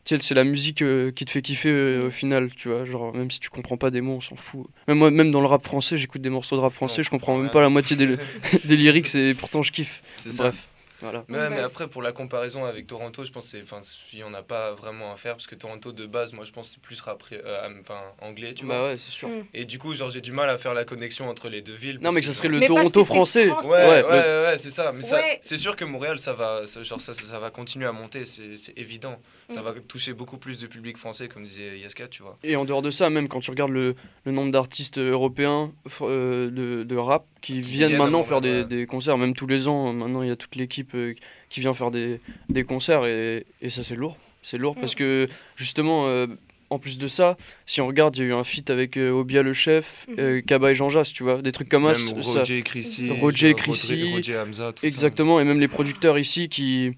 c'est 0.04 0.34
la 0.34 0.44
musique 0.44 0.82
euh, 0.82 1.10
qui 1.10 1.24
te 1.24 1.30
fait 1.30 1.42
kiffer 1.42 1.70
euh, 1.70 2.06
au 2.06 2.10
final 2.10 2.50
tu 2.54 2.68
vois. 2.68 2.84
Genre 2.84 3.14
même 3.14 3.30
si 3.30 3.40
tu 3.40 3.50
comprends 3.50 3.76
pas 3.76 3.90
des 3.90 4.00
mots 4.00 4.14
on 4.14 4.20
s'en 4.20 4.36
fout. 4.36 4.66
Même 4.86 4.98
moi 4.98 5.10
même 5.10 5.30
dans 5.30 5.40
le 5.40 5.46
rap 5.46 5.64
français 5.64 5.96
j'écoute 5.96 6.22
des 6.22 6.30
morceaux 6.30 6.56
de 6.56 6.60
rap 6.60 6.72
français 6.72 7.00
On 7.00 7.04
je 7.04 7.10
comprends 7.10 7.32
comprend 7.32 7.42
même 7.42 7.50
pas 7.50 7.60
la 7.60 7.68
moitié 7.68 7.96
des, 7.96 8.16
des 8.64 8.76
lyrics 8.76 9.14
et 9.14 9.34
pourtant 9.34 9.62
je 9.62 9.72
kiffe. 9.72 10.02
Ça. 10.18 10.52
Voilà 11.00 11.24
Mais, 11.28 11.38
ouais, 11.38 11.50
mais 11.50 11.56
Ouais. 11.56 11.62
après, 11.62 11.88
pour 11.88 12.02
la 12.02 12.12
comparaison 12.12 12.64
avec 12.64 12.86
Toronto, 12.86 13.24
je 13.24 13.30
pense 13.30 13.44
que 13.44 13.50
c'est- 13.58 13.62
enfin, 13.62 13.80
il 14.12 14.16
n'y 14.18 14.22
en 14.24 14.34
a 14.34 14.42
pas 14.42 14.72
vraiment 14.72 15.12
à 15.12 15.16
faire 15.16 15.34
parce 15.34 15.46
que 15.46 15.54
Toronto, 15.54 15.92
de 15.92 16.06
base, 16.06 16.32
moi, 16.32 16.44
je 16.44 16.52
pense 16.52 16.68
que 16.68 16.74
c'est 16.74 16.82
plus 16.82 17.00
rap, 17.00 17.22
euh, 17.32 17.68
enfin, 17.80 18.00
anglais, 18.20 18.54
tu 18.54 18.64
vois. 18.64 18.74
bah 18.76 18.84
ouais 18.88 18.98
c'est 18.98 19.10
sûr 19.10 19.28
Mm. 19.28 19.44
Et 19.54 19.64
du 19.64 19.78
coup, 19.78 19.92
genre, 19.94 20.08
j'ai 20.10 20.20
du 20.20 20.32
mal 20.32 20.48
à 20.48 20.56
faire 20.58 20.72
la 20.74 20.84
connexion 20.84 21.28
entre 21.28 21.48
les 21.48 21.60
deux 21.62 21.74
villes. 21.74 21.98
Non, 22.00 22.12
mais 22.12 22.20
que 22.20 22.26
ça 22.26 22.32
serait 22.32 22.48
le 22.48 22.58
Mais 22.60 22.66
Toronto 22.66 23.04
français. 23.04 23.48
français. 23.48 23.68
Ouais, 23.68 23.72
Ouais, 23.76 23.86
ouais, 23.88 24.02
le- 24.02 24.08
ouais, 24.08 24.46
ouais, 24.50 24.58
c'est 24.58 24.70
ça. 24.70 24.92
Mais 24.92 25.02
ça, 25.02 25.16
Ouais. 25.16 25.38
c'est 25.42 25.56
sûr 25.58 25.76
que 25.76 25.84
Montréal, 25.84 26.18
ça 26.18 26.32
va, 26.32 26.66
ça, 26.66 26.82
genre, 26.82 27.00
ça, 27.00 27.12
ça, 27.14 27.22
ça 27.22 27.38
va 27.38 27.50
continuer 27.50 27.86
à 27.86 27.92
monter, 27.92 28.24
c'est 28.26 28.56
c'est 28.56 28.76
évident. 28.78 29.20
Ça 29.48 29.60
Mm. 29.60 29.64
va 29.64 29.74
toucher 29.86 30.12
beaucoup 30.12 30.38
plus 30.38 30.58
de 30.58 30.66
public 30.66 30.96
français, 30.96 31.28
comme 31.28 31.44
disait 31.44 31.78
Yaska, 31.78 32.08
tu 32.08 32.22
vois. 32.22 32.38
Et 32.42 32.56
en 32.56 32.64
dehors 32.64 32.82
de 32.82 32.90
ça, 32.90 33.10
même 33.10 33.28
quand 33.28 33.40
tu 33.40 33.50
regardes 33.50 33.70
le, 33.72 33.94
le 34.24 34.32
nombre 34.32 34.50
d'artistes 34.52 34.98
européens 34.98 35.72
euh, 36.02 36.50
de, 36.50 36.82
de 36.84 36.96
rap 36.96 37.26
qui, 37.46 37.60
Qui 37.60 37.70
viennent 37.70 37.96
maintenant 37.96 38.22
faire 38.22 38.40
des, 38.40 38.64
des 38.64 38.86
concerts, 38.86 39.18
même 39.18 39.34
tous 39.34 39.46
les 39.46 39.68
ans, 39.68 39.92
maintenant 39.92 40.22
il 40.22 40.28
y 40.28 40.32
a 40.32 40.36
toute 40.36 40.56
l'équipe 40.56 40.90
euh, 40.94 41.14
qui 41.48 41.60
vient 41.60 41.74
faire 41.74 41.90
des, 41.90 42.20
des 42.48 42.64
concerts 42.64 43.04
et, 43.06 43.46
et 43.62 43.70
ça 43.70 43.84
c'est 43.84 43.94
lourd. 43.96 44.16
C'est 44.42 44.58
lourd 44.58 44.74
parce 44.74 44.94
Mm. 44.94 44.98
que 44.98 45.28
justement, 45.56 46.06
euh, 46.08 46.26
en 46.70 46.78
plus 46.80 46.98
de 46.98 47.06
ça, 47.08 47.36
si 47.66 47.80
on 47.80 47.86
regarde, 47.86 48.16
il 48.16 48.20
y 48.20 48.22
a 48.24 48.28
eu 48.28 48.32
un 48.32 48.42
feat 48.44 48.70
avec 48.70 48.96
euh, 48.96 49.10
Obia 49.10 49.42
le 49.42 49.52
chef, 49.54 50.06
Mhm. 50.08 50.14
euh, 50.18 50.40
Kaba 50.40 50.72
et 50.72 50.74
Jean 50.74 50.88
Jass, 50.88 51.12
tu 51.12 51.22
vois, 51.22 51.40
des 51.42 51.52
trucs 51.52 51.68
comme 51.68 51.84
Même 51.84 51.94
ça. 51.94 52.22
ça- 52.22 52.38
Roger 52.40 52.62
Chrissy. 52.62 53.10
Roger 53.10 53.50
genre, 53.50 53.58
Chrissy, 53.58 54.12
Roger 54.12 54.38
Hamza, 54.38 54.72
tout 54.72 54.80
ça. 54.80 54.86
Exactement, 54.88 55.38
et 55.40 55.44
même 55.44 55.60
les 55.60 55.68
producteurs 55.68 56.18
ici 56.18 56.48
qui, 56.48 56.92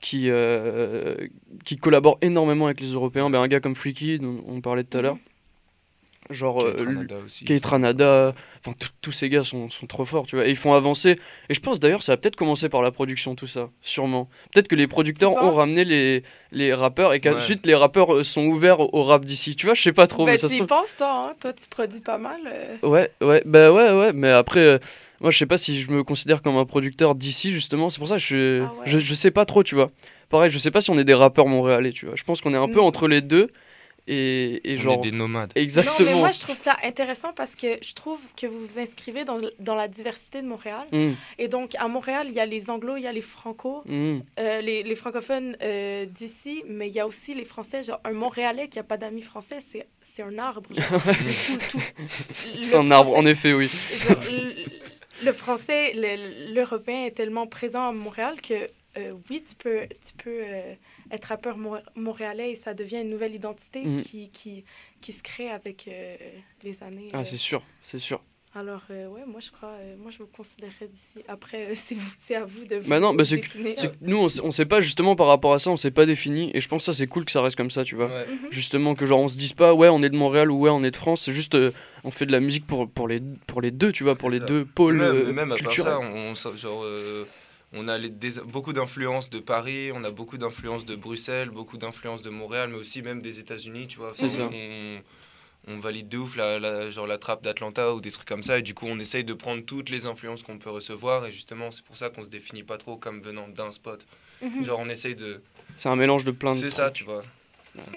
qui, 0.00 0.26
euh, 0.30 1.14
qui 1.64 1.76
collaborent 1.76 2.18
énormément 2.22 2.66
avec 2.66 2.80
les 2.80 2.88
Européens. 2.92 3.30
Ben, 3.30 3.40
un 3.40 3.48
gars 3.48 3.60
comme 3.60 3.76
Freaky, 3.76 4.18
dont 4.18 4.42
on 4.48 4.60
parlait 4.60 4.82
tout 4.84 4.98
à 4.98 5.02
l'heure. 5.02 5.18
Genre, 6.32 6.64
Kate 7.46 7.64
euh, 7.66 7.68
Ranada 7.68 8.34
enfin 8.64 8.76
tous 9.00 9.10
ces 9.12 9.28
gars 9.28 9.42
sont, 9.42 9.68
sont 9.70 9.86
trop 9.86 10.04
forts, 10.04 10.24
tu 10.26 10.36
vois, 10.36 10.46
et 10.46 10.50
ils 10.50 10.56
font 10.56 10.72
avancer. 10.72 11.18
Et 11.48 11.54
je 11.54 11.60
pense 11.60 11.80
d'ailleurs, 11.80 12.02
ça 12.02 12.12
va 12.12 12.16
peut-être 12.16 12.36
commencer 12.36 12.68
par 12.68 12.80
la 12.82 12.90
production, 12.92 13.34
tout 13.34 13.46
ça, 13.48 13.70
sûrement. 13.80 14.28
Peut-être 14.52 14.68
que 14.68 14.76
les 14.76 14.86
producteurs 14.86 15.32
ont 15.32 15.50
ramené 15.50 15.84
les, 15.84 16.22
les 16.52 16.72
rappeurs 16.72 17.12
et 17.12 17.16
Ouais. 17.16 17.20
qu'ensuite 17.20 17.66
les 17.66 17.74
rappeurs 17.74 18.14
euh, 18.14 18.22
sont 18.24 18.46
ouverts 18.46 18.78
au, 18.80 19.02
rap 19.04 19.24
d'ici. 19.24 19.56
Tu 19.56 19.66
vois, 19.66 19.74
je 19.74 19.82
sais 19.82 19.92
pas 19.92 20.06
trop, 20.06 20.24
Ben, 20.26 20.32
mais 20.32 20.38
tu 20.38 20.46
y 20.46 20.56
trouve- 20.58 20.66
penses, 20.68 20.96
toi, 20.96 21.28
hein? 21.30 21.34
Toi, 21.40 21.52
tu 21.52 21.66
produis 21.68 22.00
pas 22.00 22.18
mal. 22.18 22.40
euh. 22.46 22.76
Ouais, 22.88 23.10
ouais, 23.20 23.42
bah 23.44 23.72
ouais, 23.72 23.90
ouais, 23.92 24.12
mais 24.12 24.30
après, 24.30 24.60
euh, 24.60 24.78
moi 25.20 25.30
je 25.32 25.38
sais 25.38 25.46
pas 25.46 25.58
si 25.58 25.80
je 25.80 25.90
me 25.90 26.04
considère 26.04 26.40
comme 26.42 26.56
un 26.56 26.64
producteur 26.64 27.14
d'ici 27.16 27.50
justement, 27.52 27.90
c'est 27.90 27.98
pour 27.98 28.08
ça 28.08 28.16
que 28.16 28.20
je, 28.22 28.62
Ah 28.62 28.72
ouais. 28.78 28.82
je, 28.86 28.98
je 29.00 29.14
sais 29.14 29.30
pas 29.32 29.44
trop, 29.44 29.62
tu 29.64 29.74
vois. 29.74 29.90
Pareil, 30.28 30.50
je 30.50 30.58
sais 30.58 30.70
pas 30.70 30.80
si 30.80 30.90
on 30.90 30.98
est 30.98 31.04
des 31.04 31.14
rappeurs 31.14 31.46
montréalais, 31.46 31.90
tu 31.92 32.06
vois. 32.06 32.14
Je 32.16 32.22
pense 32.22 32.40
qu'on 32.40 32.54
est 32.54 32.56
un 32.56 32.68
peu 32.68 32.80
Mm. 32.80 32.84
entre 32.84 33.08
les 33.08 33.20
deux 33.20 33.50
et, 34.08 34.72
et 34.72 34.76
On 34.78 34.80
genre. 34.80 34.94
est 34.94 35.10
des 35.10 35.16
nomades. 35.16 35.52
Exactement. 35.54 35.96
Non, 35.98 36.04
mais 36.04 36.14
moi, 36.18 36.30
je 36.32 36.40
trouve 36.40 36.56
ça 36.56 36.76
intéressant 36.82 37.32
parce 37.32 37.54
que 37.54 37.78
je 37.82 37.94
trouve 37.94 38.20
que 38.36 38.46
vous 38.46 38.58
vous 38.66 38.78
inscrivez 38.78 39.24
dans, 39.24 39.38
dans 39.60 39.74
la 39.74 39.86
diversité 39.88 40.42
de 40.42 40.46
Montréal. 40.46 40.86
Mm, 40.92 41.10
Et 41.38 41.48
donc, 41.48 41.74
à 41.76 41.86
Montréal, 41.88 42.26
il 42.28 42.34
y 42.34 42.40
a 42.40 42.46
les 42.46 42.68
anglo, 42.70 42.96
il 42.96 43.02
y 43.02 43.06
a 43.06 43.12
les 43.12 43.20
franco, 43.20 43.82
mm. 43.86 44.18
euh, 44.40 44.60
les, 44.60 44.82
les 44.82 44.94
francophones 44.96 45.56
euh, 45.62 46.04
d'ici, 46.06 46.62
mais 46.68 46.88
il 46.88 46.94
y 46.94 47.00
a 47.00 47.06
aussi 47.06 47.34
les 47.34 47.44
français. 47.44 47.82
Genre, 47.84 48.00
un 48.04 48.12
Montréalais 48.12 48.68
qui 48.68 48.78
a 48.78 48.82
pas 48.82 48.96
d'amis 48.96 49.22
français, 49.22 49.58
c'est 49.70 49.86
c'est 50.00 50.22
un 50.22 50.36
arbre. 50.38 50.70
C'est 52.58 52.74
un 52.74 52.90
arbre, 52.90 53.16
en 53.16 53.24
effet, 53.24 53.52
oui. 53.52 53.70
Genre, 53.94 54.16
le, 54.30 55.24
le 55.26 55.32
français, 55.32 55.92
le- 55.94 56.52
l'européen 56.52 57.04
est 57.06 57.12
tellement 57.12 57.46
présent 57.46 57.88
à 57.88 57.92
Montréal 57.92 58.40
que 58.40 58.54
euh, 58.98 59.12
oui, 59.30 59.42
tu 59.48 59.54
peux, 59.54 59.80
tu 59.88 60.12
peux 60.22 60.42
euh, 60.44 60.74
être 61.12 61.26
rappeur 61.26 61.56
mo- 61.56 61.76
montréalais 61.94 62.50
et 62.50 62.54
ça 62.54 62.74
devient 62.74 63.00
une 63.02 63.10
nouvelle 63.10 63.34
identité 63.34 63.84
Mhm. 63.84 64.02
qui, 64.02 64.30
qui, 64.30 64.64
qui 65.00 65.12
se 65.12 65.22
crée 65.22 65.50
avec 65.50 65.86
euh, 65.88 66.16
les 66.64 66.82
années. 66.82 67.08
Ah, 67.14 67.18
euh. 67.20 67.24
c'est 67.24 67.36
sûr, 67.36 67.62
c'est 67.82 67.98
sûr. 67.98 68.22
Alors, 68.54 68.82
euh, 68.90 69.06
ouais, 69.08 69.22
moi 69.26 69.40
je 69.40 69.50
crois, 69.50 69.70
euh, 69.80 69.96
moi 69.98 70.10
je 70.10 70.18
vous 70.18 70.26
considérerais 70.26 70.86
d'ici. 70.86 71.24
Après, 71.26 71.70
euh, 71.70 71.74
c'est 72.18 72.34
à 72.34 72.44
vous 72.44 72.64
de 72.66 72.76
vous 72.76 72.88
Bah 72.90 73.00
non, 73.00 73.14
bah 73.14 73.24
c'est 73.24 73.40
que- 73.40 73.48
nous, 74.02 74.18
on, 74.18 74.26
on 74.46 74.50
sait 74.50 74.66
pas 74.66 74.82
justement 74.82 75.16
par 75.16 75.26
rapport 75.28 75.54
à 75.54 75.58
ça, 75.58 75.70
on 75.70 75.78
s'est 75.78 75.90
pas 75.90 76.04
défini 76.04 76.50
et 76.52 76.60
je 76.60 76.68
pense 76.68 76.82
que 76.84 76.92
ça 76.92 76.98
c'est 76.98 77.06
cool 77.06 77.24
que 77.24 77.32
ça 77.32 77.40
reste 77.40 77.56
comme 77.56 77.70
ça, 77.70 77.82
tu 77.82 77.94
vois. 77.94 78.08
Ouais. 78.08 78.26
Mhm. 78.28 78.48
Justement, 78.50 78.94
que 78.94 79.06
genre 79.06 79.20
on 79.20 79.28
se 79.28 79.38
dise 79.38 79.54
pas, 79.54 79.72
ouais, 79.72 79.88
on 79.88 80.02
est 80.02 80.10
de 80.10 80.16
Montréal 80.16 80.50
ou 80.50 80.60
ouais, 80.60 80.70
on 80.70 80.84
est 80.84 80.90
de 80.90 80.96
France, 80.96 81.22
c'est 81.22 81.32
juste, 81.32 81.54
euh, 81.54 81.72
on 82.04 82.10
fait 82.10 82.26
de 82.26 82.32
la 82.32 82.40
musique 82.40 82.66
pour, 82.66 82.90
pour, 82.90 83.08
les, 83.08 83.22
pour 83.46 83.62
les 83.62 83.70
deux, 83.70 83.90
tu 83.90 84.04
vois, 84.04 84.16
pour 84.16 84.28
les 84.28 84.38
ça. 84.40 84.44
deux 84.44 84.66
pôles 84.66 84.98
même, 84.98 85.14
euh, 85.14 85.32
même 85.32 85.52
à 85.52 85.56
part 85.56 85.72
ça, 85.72 85.98
on, 85.98 86.32
on- 86.34 86.54
genre, 86.56 86.84
euh, 86.84 87.24
on 87.72 87.88
a 87.88 87.98
les- 87.98 88.08
des- 88.10 88.40
beaucoup 88.44 88.72
d'influences 88.72 89.30
de 89.30 89.38
Paris, 89.38 89.90
on 89.94 90.04
a 90.04 90.10
beaucoup 90.10 90.38
d'influences 90.38 90.84
de 90.84 90.94
Bruxelles, 90.96 91.50
beaucoup 91.50 91.78
d'influences 91.78 92.22
de 92.22 92.30
Montréal, 92.30 92.68
mais 92.70 92.76
aussi 92.78 93.02
même 93.02 93.22
des 93.22 93.38
États-Unis, 93.40 93.86
tu 93.86 93.98
vois. 93.98 94.12
C'est 94.14 94.28
ça. 94.28 94.48
On, 94.52 94.98
on 95.68 95.78
valide 95.78 96.08
de 96.08 96.18
ouf 96.18 96.36
la, 96.36 96.58
la- 96.58 96.90
genre 96.90 97.06
la 97.06 97.18
trappe 97.18 97.42
d'Atlanta 97.42 97.94
ou 97.94 98.00
des 98.00 98.10
trucs 98.10 98.26
comme 98.28 98.42
ça, 98.42 98.58
et 98.58 98.62
du 98.62 98.74
coup 98.74 98.86
on 98.88 98.98
essaye 98.98 99.24
de 99.24 99.32
prendre 99.34 99.62
toutes 99.64 99.90
les 99.90 100.06
influences 100.06 100.42
qu'on 100.42 100.58
peut 100.58 100.70
recevoir, 100.70 101.24
et 101.26 101.30
justement 101.30 101.70
c'est 101.70 101.84
pour 101.84 101.96
ça 101.96 102.10
qu'on 102.10 102.24
se 102.24 102.28
définit 102.30 102.62
pas 102.64 102.78
trop 102.78 102.96
comme 102.96 103.20
venant 103.22 103.48
d'un 103.48 103.70
spot. 103.70 104.04
Mhm. 104.42 104.64
Genre 104.64 104.78
on 104.80 104.88
essaye 104.88 105.14
de... 105.14 105.40
C'est 105.76 105.88
un 105.88 105.96
mélange 105.96 106.24
de 106.24 106.32
plein 106.32 106.52
de 106.52 106.58
C'est 106.58 106.68
ça, 106.70 106.90
tu 106.90 107.04
vois. 107.04 107.22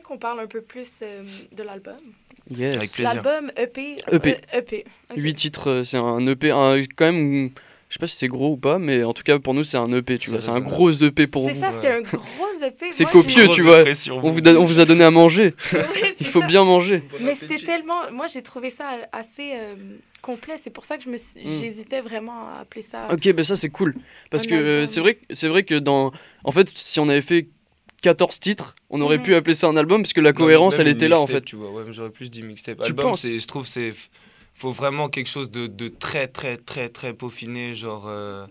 Qu'on 0.05 0.17
parle 0.17 0.39
un 0.39 0.48
peu 0.48 0.62
plus 0.62 0.89
euh, 1.01 1.24
de 1.51 1.63
l'album. 1.63 1.98
Yes. 2.50 2.77
Avec 2.77 2.91
plaisir. 2.91 3.13
L'album 3.15 3.51
EP. 3.58 3.96
EP. 4.12 4.38
euh, 4.53 4.58
EP. 4.60 4.86
8 5.17 5.34
titres, 5.36 5.70
euh, 5.70 5.84
c'est 5.84 5.98
un 5.98 6.25
EP, 6.27 6.51
un, 6.51 6.82
quand 6.96 7.12
même, 7.12 7.50
sais 7.95 7.99
pas 7.99 8.07
si 8.07 8.15
c'est 8.17 8.27
gros 8.27 8.51
ou 8.53 8.57
pas, 8.57 8.79
mais 8.79 9.03
en 9.03 9.13
tout 9.13 9.23
cas 9.23 9.37
pour 9.39 9.53
nous 9.53 9.63
c'est 9.63 9.77
un 9.77 9.91
EP, 9.91 10.17
tu 10.17 10.25
C'est 10.27 10.31
vois, 10.31 10.41
c'est 10.41 10.51
un 10.51 10.59
gros 10.61 10.91
EP 10.91 11.27
pour 11.27 11.47
C'est 11.47 11.53
vous. 11.53 11.59
ça, 11.61 11.69
ouais. 11.71 11.75
c'est 11.81 11.91
un 11.91 12.01
gros 12.01 12.19
EP. 12.63 12.85
C'est 12.91 13.05
copieux, 13.05 13.47
tu 13.49 13.61
vois. 13.61 13.83
On 14.23 14.31
vous, 14.31 14.41
donne- 14.41 14.57
on 14.57 14.65
vous 14.65 14.79
a 14.79 14.85
donné 14.85 15.03
à 15.03 15.11
manger, 15.11 15.53
il 16.19 16.25
c'est 16.25 16.31
faut 16.31 16.41
ça. 16.41 16.47
bien 16.47 16.63
manger. 16.63 17.03
Mais 17.21 17.35
c'était 17.35 17.57
tellement. 17.57 18.09
Moi, 18.11 18.25
j'ai 18.27 18.41
trouvé 18.41 18.69
ça 18.69 18.85
assez 19.11 19.51
euh, 19.53 19.75
complet. 20.21 20.55
C'est 20.61 20.69
pour 20.71 20.85
ça 20.85 20.97
que 20.97 21.03
je 21.03 21.09
me 21.09 21.17
suis- 21.17 21.41
Mm. 21.41 21.59
j'hésitais 21.61 22.01
vraiment 22.01 22.47
à 22.49 22.61
appeler 22.61 22.81
ça. 22.81 23.07
Ok, 23.11 23.31
ben 23.33 23.43
ça 23.43 23.55
c'est 23.55 23.69
cool. 23.69 23.95
Parce 24.31 24.45
Un 24.45 24.49
que 24.49 24.55
euh, 24.55 24.85
c'est 24.87 24.99
vrai, 24.99 25.15
que- 25.15 25.25
c'est 25.31 25.47
vrai 25.47 25.63
que 25.63 25.75
dans. 25.75 26.11
En 26.43 26.51
fait, 26.51 26.69
si 26.73 26.99
on 26.99 27.07
avait 27.09 27.21
fait 27.21 27.47
14 28.01 28.39
titres, 28.39 28.75
on 28.89 29.01
aurait 29.01 29.17
Mhm. 29.17 29.23
pu 29.23 29.35
appeler 29.35 29.55
ça 29.55 29.67
un 29.67 29.75
album, 29.77 30.01
parce 30.01 30.13
que 30.13 30.21
la 30.21 30.33
cohérence 30.33 30.79
elle 30.79 30.87
était 30.87 31.07
là 31.07 31.19
en 31.19 31.27
fait. 31.27 31.41
Tu 31.41 31.55
vois, 31.55 31.69
ouais, 31.71 31.83
j'aurais 31.89 32.09
plus 32.09 32.29
dit 32.31 32.41
mixtape. 32.41 32.77
Tu 32.81 32.85
Album, 32.87 33.05
penses 33.11 33.21
c'est, 33.21 33.37
je 33.37 33.47
trouve, 33.47 33.67
c'est. 33.67 33.93
Faut 34.55 34.71
vraiment 34.71 35.09
quelque 35.09 35.27
chose 35.29 35.51
de, 35.51 35.67
de 35.67 35.88
très, 35.89 36.27
très, 36.27 36.57
très, 36.57 36.89
très 36.89 37.13
peaufiné, 37.13 37.75
genre. 37.75 38.05
euh, 38.07 38.45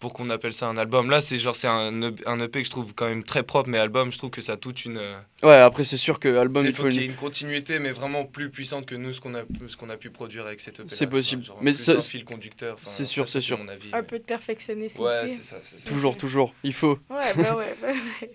pour 0.00 0.12
qu'on 0.12 0.30
appelle 0.30 0.52
ça 0.52 0.68
un 0.68 0.76
album. 0.76 1.10
Là, 1.10 1.20
c'est 1.20 1.38
genre, 1.38 1.56
c'est 1.56 1.66
un, 1.66 2.02
EP 2.02 2.22
un 2.24 2.38
EP 2.38 2.60
que 2.60 2.64
je 2.66 2.70
trouve 2.70 2.94
quand 2.94 3.06
même 3.08 3.24
très 3.24 3.42
propre, 3.42 3.68
mais 3.68 3.78
album, 3.78 4.12
je 4.12 4.18
trouve 4.18 4.30
que 4.30 4.40
ça 4.40 4.52
a 4.52 4.56
toute 4.56 4.84
une. 4.84 4.96
euh, 4.98 5.18
Ouais, 5.42 5.56
après, 5.56 5.82
c'est 5.82 5.96
sûr 5.96 6.20
que 6.20 6.36
album, 6.36 6.64
il 6.64 6.68
il 6.68 6.72
faut 6.72 6.84
faut 6.84 6.88
qu'il 6.88 7.00
y 7.00 7.02
ait 7.02 7.06
une- 7.08 7.16
continuité, 7.16 7.80
mais 7.80 7.90
vraiment 7.90 8.24
plus 8.24 8.48
puissante 8.48 8.86
que 8.86 8.94
nous, 8.94 9.12
ce 9.12 9.20
qu'on 9.20 9.34
a, 9.34 9.40
ce 9.66 9.76
qu'on 9.76 9.90
a 9.90 9.96
pu 9.96 10.10
produire 10.10 10.46
avec 10.46 10.60
cet 10.60 10.78
EP. 10.78 10.88
C'est 10.94 11.08
possible. 11.08 11.42
mais 11.60 11.72
Mais 11.72 11.90
un 11.90 12.00
fil 12.00 12.24
conducteur. 12.24 12.76
c'est 12.84 13.04
sûr, 13.04 13.26
c'est 13.26 13.40
sûr. 13.40 13.58
mon 13.58 13.66
avis. 13.66 13.88
Un 13.92 14.04
peu 14.04 14.20
de 14.20 14.24
perfectionnisme 14.24 15.02
Ouais, 15.02 15.24
aussi. 15.24 15.34
c'est 15.38 15.42
ça, 15.42 15.56
c'est 15.64 15.80
ça. 15.80 15.88
Toujours, 15.88 16.16
toujours. 16.16 16.54
Il 16.62 16.74
faut. 16.74 17.00
Ouais, 17.10 17.34
bah 17.36 17.56
ouais, 17.56 17.76
bah 17.82 17.88
ouais. 17.88 18.30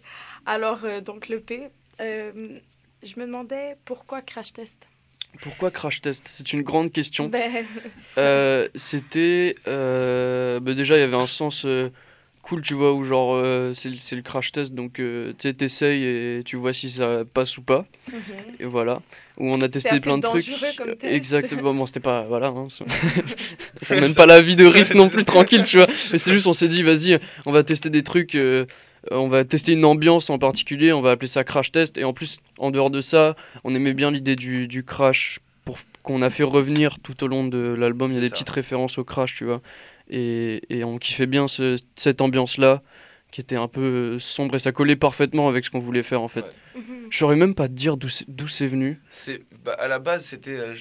Alors, 0.46 0.80
euh, 0.84 1.00
donc, 1.00 1.30
le 1.30 1.40
P, 1.40 1.70
euh, 2.02 2.60
je 3.02 3.14
me 3.18 3.26
demandais 3.26 3.78
pourquoi 3.86 4.22
Crash 4.22 4.52
Test? 4.52 4.86
Pourquoi 5.42 5.72
Crash 5.72 6.02
Test? 6.02 6.24
C'est 6.28 6.54
une 6.54 6.62
grande 6.62 6.92
question. 6.92 7.28
Ben, 7.28 7.52
Euh, 8.18 8.68
C'était. 8.76 9.56
euh, 9.68 10.60
bah 10.60 10.74
déjà, 10.74 10.98
il 10.98 11.02
y 11.02 11.04
avait 11.04 11.16
un 11.16 11.28
sens 11.28 11.66
euh, 11.66 11.90
cool, 12.42 12.62
tu 12.62 12.74
vois, 12.74 12.94
où 12.94 13.04
genre, 13.04 13.36
euh, 13.36 13.74
c'est 13.74 13.90
le- 14.16 14.22
crash 14.22 14.52
test, 14.52 14.74
donc 14.74 15.00
euh, 15.00 15.32
tu 15.40 15.48
sais, 15.48 15.54
t'essayes 15.54 16.04
et 16.06 16.42
tu 16.46 16.56
vois 16.58 16.74
si 16.74 16.90
ça 16.92 17.24
passe 17.34 17.58
ou 17.58 17.62
pas. 17.62 17.86
mhm. 18.12 18.20
Et 18.60 18.66
voilà. 18.66 19.02
Où 19.38 19.48
on 19.52 19.60
a 19.62 19.68
testé 19.68 20.00
plein 20.00 20.18
de 20.18 20.24
trucs. 20.24 20.48
dangereux 20.48 20.68
comme 20.78 20.96
test. 20.96 21.12
Exactement. 21.14 21.74
Bon, 21.74 21.86
c'était 21.88 22.00
pas. 22.00 22.24
Voilà. 22.24 22.48
Hein, 22.48 22.68
on 23.90 23.96
mène 24.02 24.14
pas 24.14 24.26
la 24.28 24.42
vie 24.42 24.56
de 24.56 24.66
risque 24.66 24.94
non 24.96 25.10
plus 25.10 25.26
tranquille, 25.26 25.64
tu 25.64 25.78
vois. 25.78 25.88
Mais 26.12 26.18
c'est 26.18 26.32
juste, 26.32 26.46
on 26.48 26.54
s'est 26.54 26.68
dit, 26.68 26.84
vas-y, 26.84 27.20
on 27.46 27.52
va 27.52 27.64
tester 27.64 27.90
des 27.90 28.04
trucs. 28.04 28.38
Euh, 29.12 29.16
on 29.18 29.28
va 29.28 29.44
tester 29.46 29.74
une 29.74 29.86
ambiance 29.86 30.30
en 30.30 30.38
particulier, 30.40 30.94
on 30.94 31.02
va 31.02 31.12
appeler 31.12 31.28
ça 31.28 31.44
crash 31.44 31.72
test. 31.72 31.98
Et 31.98 32.04
en 32.04 32.14
plus, 32.14 32.38
en 32.58 32.72
dehors 32.72 32.90
de 32.90 33.02
ça, 33.02 33.36
on 33.64 33.74
aimait 33.76 33.94
bien 33.94 34.12
l'idée 34.12 34.36
du, 34.36 34.68
du 34.68 34.84
crash 34.84 35.40
pour 35.66 35.78
qu'on 36.04 36.22
a 36.22 36.30
fait 36.30 36.44
revenir 36.44 37.00
tout 37.00 37.24
au 37.24 37.28
long 37.28 37.46
de 37.48 37.58
l'album. 37.78 38.12
Il 38.12 38.16
y 38.16 38.18
a 38.18 38.22
des 38.22 38.28
ça. 38.28 38.34
petites 38.34 38.50
références 38.50 38.98
au 38.98 39.04
crash, 39.04 39.36
tu 39.36 39.46
vois. 39.46 39.62
Et, 40.10 40.62
et 40.70 40.84
on 40.84 40.98
kiffait 40.98 41.26
bien 41.28 41.48
ce- 41.48 41.78
cette 41.96 42.22
ambiance-là, 42.22 42.82
qui 43.32 43.42
était 43.42 43.56
un 43.56 43.68
peu 43.68 44.20
sombre 44.20 44.56
et 44.56 44.60
ça 44.60 44.72
collait 44.72 44.96
parfaitement 44.96 45.48
avec 45.48 45.66
ce 45.66 45.70
qu'on 45.72 45.80
voulait 45.80 46.04
faire 46.04 46.22
en 46.22 46.28
fait. 46.28 46.42
Ouais. 46.42 46.82
Mhm. 46.82 47.08
Je 47.10 47.18
saurais 47.18 47.36
même 47.36 47.56
pas 47.56 47.68
te 47.68 47.74
dire 47.74 47.98
d'où 47.98 48.10
c'est- 48.10 48.26
d'où 48.28 48.48
c'est 48.48 48.68
venu. 48.68 49.00
C'est, 49.10 49.42
bah, 49.64 49.74
à 49.80 49.88
la 49.88 50.00
base, 50.00 50.24
c'était. 50.26 50.52
euh, 50.58 50.76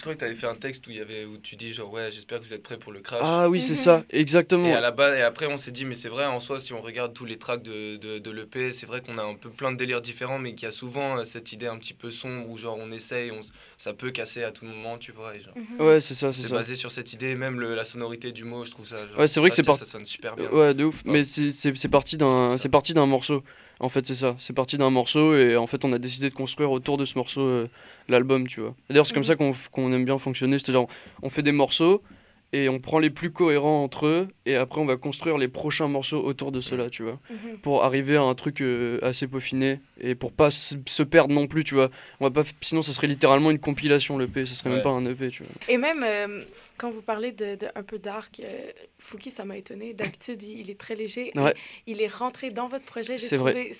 je, 0.00 0.04
crois 0.04 0.14
que 0.14 0.20
tu 0.20 0.24
avais 0.24 0.34
fait 0.34 0.46
un 0.46 0.54
texte 0.54 0.86
où, 0.86 0.90
il 0.90 0.96
y 0.96 1.00
avait, 1.00 1.26
où 1.26 1.36
tu 1.36 1.56
dis, 1.56 1.74
genre, 1.74 1.92
ouais, 1.92 2.10
j'espère 2.10 2.40
que 2.40 2.44
vous 2.46 2.54
êtes 2.54 2.62
prêts 2.62 2.78
pour 2.78 2.90
le 2.90 3.00
crash. 3.00 3.20
Ah 3.22 3.50
oui, 3.50 3.60
c'est 3.60 3.72
Mhm. 3.72 3.76
ça, 3.76 4.04
exactement. 4.08 4.66
Et, 4.66 4.72
à 4.72 4.80
la 4.80 4.90
base, 4.92 5.18
et 5.18 5.22
après, 5.22 5.44
on 5.46 5.58
s'est 5.58 5.70
dit, 5.72 5.84
mais 5.84 5.94
c'est 5.94 6.08
vrai, 6.08 6.24
en 6.24 6.40
soi, 6.40 6.58
si 6.58 6.72
on 6.72 6.80
regarde 6.80 7.12
tous 7.12 7.26
les 7.26 7.36
tracks 7.36 7.62
de, 7.62 7.96
de, 7.96 8.18
de 8.18 8.30
l'EP, 8.30 8.72
c'est 8.72 8.86
vrai 8.86 9.02
qu'on 9.02 9.18
a 9.18 9.22
un 9.22 9.34
peu 9.34 9.50
plein 9.50 9.70
de 9.72 9.76
délires 9.76 10.00
différents, 10.00 10.38
mais 10.38 10.54
qu'il 10.54 10.64
y 10.64 10.68
a 10.68 10.72
souvent 10.72 11.18
euh, 11.18 11.24
cette 11.24 11.52
idée 11.52 11.66
un 11.66 11.76
petit 11.78 11.92
peu 11.94 12.10
sombre 12.10 12.48
où, 12.48 12.56
genre, 12.56 12.78
on 12.80 12.90
essaye, 12.90 13.30
on, 13.30 13.40
ça 13.76 13.92
peut 13.92 14.10
casser 14.10 14.42
à 14.42 14.50
tout 14.50 14.64
moment, 14.64 14.96
tu 14.96 15.12
vois. 15.12 15.36
Et, 15.36 15.40
genre, 15.42 15.54
Mhm. 15.56 15.86
Ouais, 15.86 16.00
c'est 16.00 16.14
ça, 16.14 16.32
c'est 16.32 16.50
basé 16.50 16.74
sur 16.76 16.90
cette 16.90 17.12
idée, 17.12 17.34
même 17.34 17.60
le- 17.60 17.74
la 17.74 17.84
sonorité 17.84 18.32
du 18.32 18.44
mot, 18.44 18.64
je 18.64 18.70
trouve 18.70 18.86
ça. 18.88 19.06
genre, 19.06 19.18
Ouais, 19.18 19.26
c'est 19.28 19.40
vrai 19.40 19.50
que 19.50 19.56
c'est 19.56 19.62
Crash 19.62 19.66
par- 19.74 19.78
Test, 19.78 19.90
Ça 19.90 19.98
sonne 19.98 20.06
super 20.06 20.34
bien. 20.36 20.50
Ouais, 20.50 20.72
de 20.74 20.84
ouf. 20.84 20.96
Ouais. 21.04 21.12
Mais 21.12 21.24
parti 21.90 22.16
c'est 22.58 22.68
parti 22.70 22.94
d'un 22.94 23.06
morceau. 23.06 23.42
En 23.80 23.88
fait, 23.88 24.06
c'est 24.06 24.14
ça. 24.14 24.36
C'est 24.38 24.52
parti 24.52 24.76
d'un 24.78 24.90
morceau 24.90 25.34
et 25.34 25.56
en 25.56 25.66
fait, 25.66 25.84
on 25.84 25.92
a 25.92 25.98
décidé 25.98 26.28
de 26.28 26.34
construire 26.34 26.70
autour 26.70 26.98
de 26.98 27.04
ce 27.06 27.16
morceau 27.16 27.40
euh, 27.40 27.68
l'album, 28.08 28.46
tu 28.46 28.60
vois. 28.60 28.74
D'ailleurs, 28.90 29.06
c'est 29.06 29.14
comme 29.14 29.22
Mhm. 29.22 29.26
ça 29.26 29.36
qu'on 29.36 29.52
qu'on 29.72 29.90
aime 29.92 30.04
bien 30.04 30.18
fonctionner. 30.18 30.58
C'est-à-dire, 30.58 30.84
on 31.22 31.28
fait 31.30 31.42
des 31.42 31.52
morceaux 31.52 32.02
et 32.52 32.68
on 32.68 32.80
prend 32.80 32.98
les 32.98 33.10
plus 33.10 33.30
cohérents 33.30 33.82
entre 33.84 34.06
eux 34.06 34.28
et 34.44 34.56
après, 34.56 34.80
on 34.80 34.86
va 34.86 34.96
construire 34.96 35.38
les 35.38 35.46
prochains 35.46 35.86
morceaux 35.86 36.20
autour 36.22 36.50
de 36.50 36.60
ceux-là, 36.60 36.90
tu 36.90 37.04
vois. 37.04 37.20
Mhm. 37.30 37.58
Pour 37.62 37.84
arriver 37.84 38.16
à 38.16 38.22
un 38.22 38.34
truc 38.34 38.60
euh, 38.60 38.98
assez 39.02 39.28
peaufiné 39.28 39.80
et 40.00 40.14
pour 40.16 40.32
pas 40.32 40.50
se, 40.50 41.02
perdre 41.04 41.32
non 41.32 41.46
plus, 41.46 41.62
tu 41.62 41.74
vois. 41.74 41.90
On 42.18 42.28
va 42.28 42.30
pas, 42.30 42.48
sinon, 42.60 42.82
ça 42.82 42.92
serait 42.92 43.06
littéralement 43.06 43.50
une 43.50 43.60
compilation, 43.60 44.18
l'EP. 44.18 44.46
Ça 44.46 44.54
serait 44.54 44.70
même 44.70 44.82
pas 44.82 44.90
un 44.90 45.06
EP, 45.06 45.30
tu 45.30 45.44
vois. 45.44 45.52
Et 45.68 45.76
même 45.76 46.02
euh, 46.04 46.42
quand 46.76 46.90
vous 46.90 47.02
parlez 47.02 47.30
de, 47.30 47.54
de 47.54 47.66
un 47.74 47.82
peu 47.84 47.98
dark, 47.98 48.40
euh, 48.40 48.70
Fouki, 48.98 49.30
ça 49.30 49.44
m'a 49.44 49.56
étonné. 49.56 49.94
D'habitude, 49.94 50.42
il, 50.42 50.60
il 50.60 50.70
est 50.70 50.78
très 50.78 50.96
léger. 50.96 51.30
Ouais. 51.36 51.54
Il 51.86 52.02
est 52.02 52.12
rentré 52.12 52.50
dans 52.50 52.68
votre 52.68 52.84
projet. 52.84 53.16
J'ai 53.16 53.26
C'est 53.26 53.36
vrai. 53.36 53.70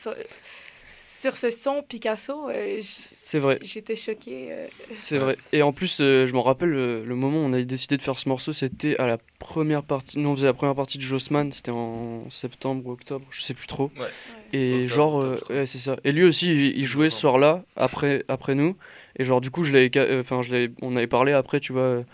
Sur, 1.21 1.37
ce 1.37 1.51
son 1.51 1.83
Picasso, 1.83 2.49
euh, 2.49 2.77
j- 2.79 2.83
C'est 2.85 3.39
vrai. 3.39 3.59
j'étais 3.63 3.97
choquée. 3.97 4.49
euh. 4.51 4.67
C'est 4.95 5.19
vrai. 5.19 5.37
Et 5.53 5.63
en 5.63 5.73
plus, 5.73 6.01
euh, 6.01 6.27
je 6.27 6.33
me 6.35 6.39
rappelle 6.41 6.71
le, 6.71 7.03
le 7.05 7.15
moment 7.15 7.39
où 7.39 7.45
on 7.47 7.53
a 7.53 7.63
décidé 7.63 7.97
de 7.97 8.03
faire 8.03 8.19
ce 8.19 8.29
morceau, 8.29 8.53
c'était 8.53 8.97
à 8.99 9.07
la 9.07 9.19
première 9.39 9.83
partie. 9.83 10.19
Nous, 10.19 10.29
on 10.29 10.35
faisait 10.37 10.47
la 10.47 10.53
première 10.55 10.75
partie 10.75 10.99
de 10.99 11.03
Jossman, 11.03 11.53
c'était 11.53 11.71
en 11.71 12.29
septembre 12.31 12.87
ou 12.87 12.93
octobre, 12.93 13.27
je 13.31 13.43
sais 13.43 13.55
plus 13.55 13.67
trop. 13.67 13.91
Ouais. 13.99 14.09
Et 14.53 14.85
Octobre, 14.85 14.89
genre, 14.95 15.15
octobre, 15.17 15.45
euh, 15.51 15.61
ouais, 15.61 15.67
c'est 15.67 15.79
ça. 15.79 15.97
Et 16.05 16.13
lui 16.13 16.25
aussi, 16.25 16.49
il, 16.53 16.79
il 16.79 16.85
jouait 16.87 17.11
ce 17.11 17.21
soir-là, 17.21 17.65
après, 17.77 18.25
après 18.29 18.55
nous. 18.55 18.77
Et 19.19 19.25
genre, 19.25 19.41
du 19.41 19.51
coup, 19.51 19.63
je 19.65 19.73
l'avais, 19.73 19.91
euh, 19.97 20.21
enfin, 20.21 20.43
je 20.43 20.51
l'avais, 20.53 20.71
on 20.83 20.97
avait 20.97 21.07
parlé 21.07 21.33
après, 21.33 21.61
tu 21.61 21.73
vois. 21.73 22.05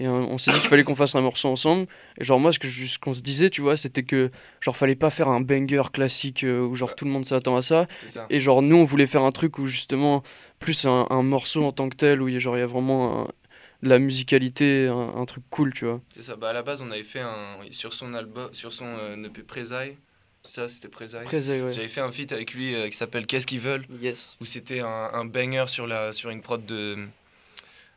Et 0.00 0.08
on, 0.08 0.32
on 0.32 0.38
s'est 0.38 0.50
dit 0.50 0.58
qu'il 0.58 0.68
fallait 0.68 0.82
qu'on 0.82 0.94
fasse 0.96 1.14
un 1.14 1.20
morceau 1.20 1.48
ensemble. 1.48 1.86
Et 2.18 2.24
genre, 2.24 2.40
moi, 2.40 2.52
ce 2.52 2.58
que 2.58 2.66
ce 2.68 2.98
qu'on 2.98 3.12
se 3.12 3.20
disait, 3.20 3.50
tu 3.50 3.60
vois, 3.60 3.76
c'était 3.76 4.02
que, 4.02 4.30
genre, 4.60 4.76
fallait 4.76 4.96
pas 4.96 5.10
faire 5.10 5.28
un 5.28 5.40
banger 5.40 5.82
classique 5.92 6.42
euh, 6.42 6.62
où, 6.66 6.74
genre, 6.74 6.94
tout 6.96 7.04
le 7.04 7.10
monde 7.12 7.26
s'attend 7.26 7.54
à 7.56 7.62
ça. 7.62 7.86
Et 8.30 8.40
genre, 8.40 8.62
nous, 8.62 8.76
on 8.76 8.84
voulait 8.84 9.06
faire 9.06 9.22
un 9.22 9.30
truc 9.30 9.58
où 9.58 9.66
justement, 9.66 10.22
plus 10.58 10.86
un, 10.86 11.06
un 11.10 11.22
morceau 11.22 11.62
en 11.64 11.70
tant 11.72 11.88
que 11.88 11.96
tel, 11.96 12.22
où 12.22 12.28
il 12.28 12.32
y 12.34 12.36
a, 12.36 12.40
genre, 12.40 12.56
il 12.56 12.60
y 12.60 12.62
a 12.62 12.66
vraiment 12.66 13.22
un- 13.24 13.28
de 13.82 13.88
la 13.88 13.98
musicalité, 13.98 14.88
un, 14.88 15.14
un 15.16 15.24
truc 15.24 15.44
cool, 15.50 15.72
tu 15.72 15.84
vois. 15.86 16.00
C'est 16.14 16.22
ça. 16.22 16.36
Bah, 16.36 16.50
à 16.50 16.52
la 16.52 16.62
base, 16.62 16.82
on 16.82 16.90
avait 16.90 17.02
fait 17.02 17.20
un. 17.20 17.56
Sur 17.70 17.94
son 17.94 18.12
album, 18.14 18.48
sur 18.52 18.72
son 18.72 18.84
euh, 18.86 19.24
EP 19.24 19.42
Présailles, 19.42 19.96
ça, 20.42 20.68
c'était 20.68 20.88
Présailles. 20.88 21.22
Après, 21.22 21.40
ça, 21.42 21.52
ouais. 21.52 21.72
J'avais 21.72 21.88
fait 21.88 22.00
un 22.02 22.10
feat 22.10 22.32
avec 22.32 22.52
lui 22.54 22.74
euh, 22.74 22.88
qui 22.88 22.96
s'appelle 22.96 23.26
Qu'est-ce 23.26 23.46
qu'ils 23.46 23.60
veulent 23.60 23.86
Yes. 24.02 24.36
où 24.40 24.44
c'était 24.44 24.80
un, 24.80 25.10
un 25.12 25.24
banger 25.24 25.64
sur, 25.68 25.86
la, 25.86 26.12
sur 26.12 26.28
une 26.30 26.40
prod 26.42 26.64
de, 26.66 27.06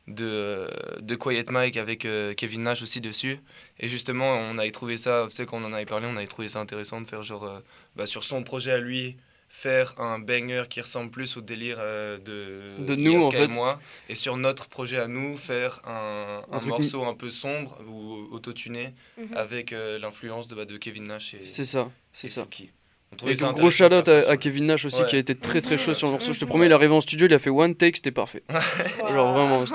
de, 0.08 0.70
de 1.00 1.16
Quiet 1.16 1.46
Mike 1.50 1.78
avec 1.78 2.06
euh, 2.06 2.34
Kevin 2.34 2.64
Nash 2.64 2.82
aussi 2.82 3.00
dessus. 3.02 3.40
Et 3.80 3.88
justement, 3.88 4.34
on 4.34 4.58
avait 4.58 4.72
trouvé 4.72 4.98
ça, 4.98 5.26
tu 5.30 5.36
sais, 5.36 5.46
quand 5.46 5.62
on 5.62 5.66
en 5.66 5.74
avait 5.74 5.86
parlé, 5.86 6.08
on 6.08 6.18
avait 6.18 6.28
trouvé 6.28 6.48
ça 6.50 6.60
intéressant 6.60 7.00
de 7.02 7.08
faire 7.08 7.24
genre, 7.24 7.46
euh, 7.46 7.60
bah, 7.96 8.06
sur 8.06 8.24
son 8.24 8.44
projet 8.44 8.72
à 8.72 8.78
lui, 8.80 9.16
faire 9.50 9.94
un 10.02 10.18
banger 10.20 10.64
qui 10.70 10.82
ressemble 10.82 11.12
plus 11.12 11.38
au 11.38 11.42
délire 11.42 11.78
euh, 11.80 12.18
de, 12.18 12.84
De 12.86 12.96
nous, 12.96 13.14
en 13.18 13.22
Yaska 13.30 13.38
et 13.38 13.42
fait. 13.42 13.48
moi. 13.54 13.80
Et 14.10 14.16
sur 14.16 14.36
notre 14.36 14.68
projet 14.68 14.98
à 14.98 15.08
nous, 15.08 15.38
faire 15.38 15.80
un, 15.88 16.42
Un 16.52 16.66
morceau 16.66 17.04
un 17.06 17.14
peu 17.14 17.30
sombre 17.30 17.80
ou 17.88 18.28
autotuné 18.34 18.94
Mhm. 19.18 19.28
avec 19.38 19.72
euh, 19.72 20.00
l'influence 20.00 20.48
de, 20.48 20.56
bah, 20.56 20.66
de 20.66 20.76
Kevin 20.78 21.04
Nash 21.04 21.34
et, 21.36 21.44
C'est 21.44 21.66
ça, 21.66 21.92
c'est 22.12 22.28
ça. 22.28 22.42
Fouki. 22.44 22.72
On 23.14 23.16
trouvait 23.16 23.34
Et 23.34 23.36
ça 23.36 23.48
un 23.48 23.54
gros 23.54 23.70
faire 23.70 23.92
à, 23.94 24.38
Kevin 24.38 24.66
Nash 24.66 24.86
aussi 24.86 25.02
Ouais. 25.02 25.08
qui 25.08 25.16
a 25.16 25.20
été 25.20 25.36
très 25.36 25.62
très 25.62 25.78
chaud 25.78 25.94
sur 25.94 26.08
le 26.08 26.14
morceau. 26.14 26.34
Je 26.34 26.40
te 26.40 26.46
promets, 26.46 26.66
il 26.66 26.72
est 26.72 26.76
arrivé 26.76 26.94
en 26.94 27.02
studio, 27.02 27.28
il 27.28 27.34
a 27.34 27.40
fait 27.40 27.50
one 27.50 27.76
take, 27.76 27.98
c'était 27.98 28.12
parfait. 28.12 28.44
Genre 29.00 29.34
vraiment, 29.34 29.66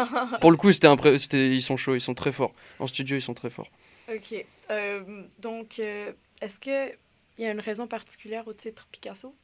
pour 0.41 0.51
le 0.51 0.57
coup, 0.57 0.73
c'était 0.73 0.89
ils 1.51 1.63
sont 1.63 1.77
chauds, 1.77 1.95
ils 1.95 2.01
sont 2.01 2.15
très 2.15 2.33
forts. 2.33 2.53
En 2.79 2.87
studio, 2.87 3.17
ils 3.17 3.23
sont 3.23 3.35
très 3.35 3.51
forts. 3.51 3.69
Ok. 4.13 4.45
Euh, 4.71 5.01
donc, 5.39 5.77
euh, 5.79 6.13
est-ce 6.41 6.59
qu'il 6.59 6.93
y 7.39 7.45
a 7.45 7.51
une 7.51 7.61
raison 7.61 7.87
particulière 7.87 8.49
au 8.49 8.53
titre 8.53 8.89
Picasso? 8.91 9.35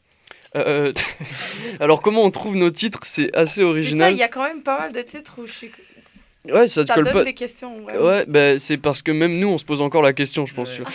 Euh, 0.57 0.93
alors 1.81 2.01
comment 2.01 2.23
on 2.23 2.31
trouve 2.31 2.57
nos 2.57 2.71
titres, 2.71 3.01
c'est 3.03 3.35
assez 3.37 3.63
original. 3.63 4.13
il 4.13 4.19
y 4.19 4.23
a 4.23 4.29
quand 4.29 4.45
même 4.45 4.63
pas 4.63 4.79
mal 4.79 4.93
de 4.93 5.03
titres 5.03 5.35
où 5.39 5.47
je 5.47 5.53
suis. 5.53 5.71
Ouais, 6.51 6.69
ça 6.69 6.83
te 6.83 6.89
Ça 6.89 6.95
colle 6.95 7.05
donne 7.05 7.13
pas. 7.13 7.25
des 7.25 7.35
questions. 7.35 7.83
Ouais. 7.85 7.97
Ouais, 7.99 8.25
bah, 8.27 8.59
c'est 8.59 8.77
parce 8.77 9.01
que 9.01 9.11
même 9.11 9.39
nous, 9.39 9.49
on 9.49 9.59
se 9.59 9.65
pose 9.65 9.81
encore 9.81 10.03
la 10.03 10.13
question, 10.13 10.45
je 10.45 10.55
pense. 10.55 10.71
Ouais. 10.71 10.77
tu 10.77 10.83
vois. 10.83 10.91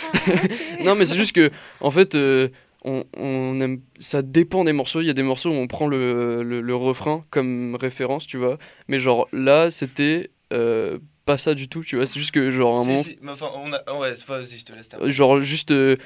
Ah, 0.78 0.82
non, 0.84 0.94
mais 0.94 1.06
c'est 1.06 1.16
juste 1.16 1.32
que, 1.34 1.50
en 1.80 1.90
fait, 1.90 2.14
euh, 2.14 2.48
on, 2.84 3.04
on 3.16 3.60
aime, 3.60 3.80
ça 3.98 4.22
dépend 4.22 4.64
des 4.64 4.72
morceaux. 4.72 5.00
Il 5.00 5.06
y 5.06 5.10
a 5.10 5.14
des 5.14 5.22
morceaux 5.22 5.50
où 5.50 5.54
on 5.54 5.66
prend 5.66 5.86
le, 5.86 6.42
le, 6.42 6.74
refrain 6.74 7.24
comme 7.30 7.76
référence, 7.76 8.26
tu 8.26 8.38
vois. 8.38 8.58
Mais 8.88 8.98
genre 8.98 9.28
là, 9.32 9.70
c'était 9.70 10.30
euh, 10.52 10.98
pas 11.30 11.38
ça 11.38 11.54
du 11.54 11.68
tout, 11.68 11.82
tu 11.84 11.96
vois. 11.96 12.06
C'est 12.06 12.18
juste 12.18 12.32
que, 12.32 12.50
genre, 12.50 12.78
un 12.78 12.82
Si, 12.82 12.88
moment. 12.90 13.02
si, 13.02 13.18
mais 13.22 13.32
enfin, 13.32 13.48
on 13.54 13.72
a... 13.72 13.98
ouais, 14.00 14.14
c'est 14.16 14.26
pas- 14.26 14.38
vas-y, 14.38 14.58
je 14.58 14.64
te 14.64 14.72
laisse 14.72 14.88
terminer. 14.88 15.12
Genre 15.12 15.40
juste 15.42 15.70
euh, 15.70 15.96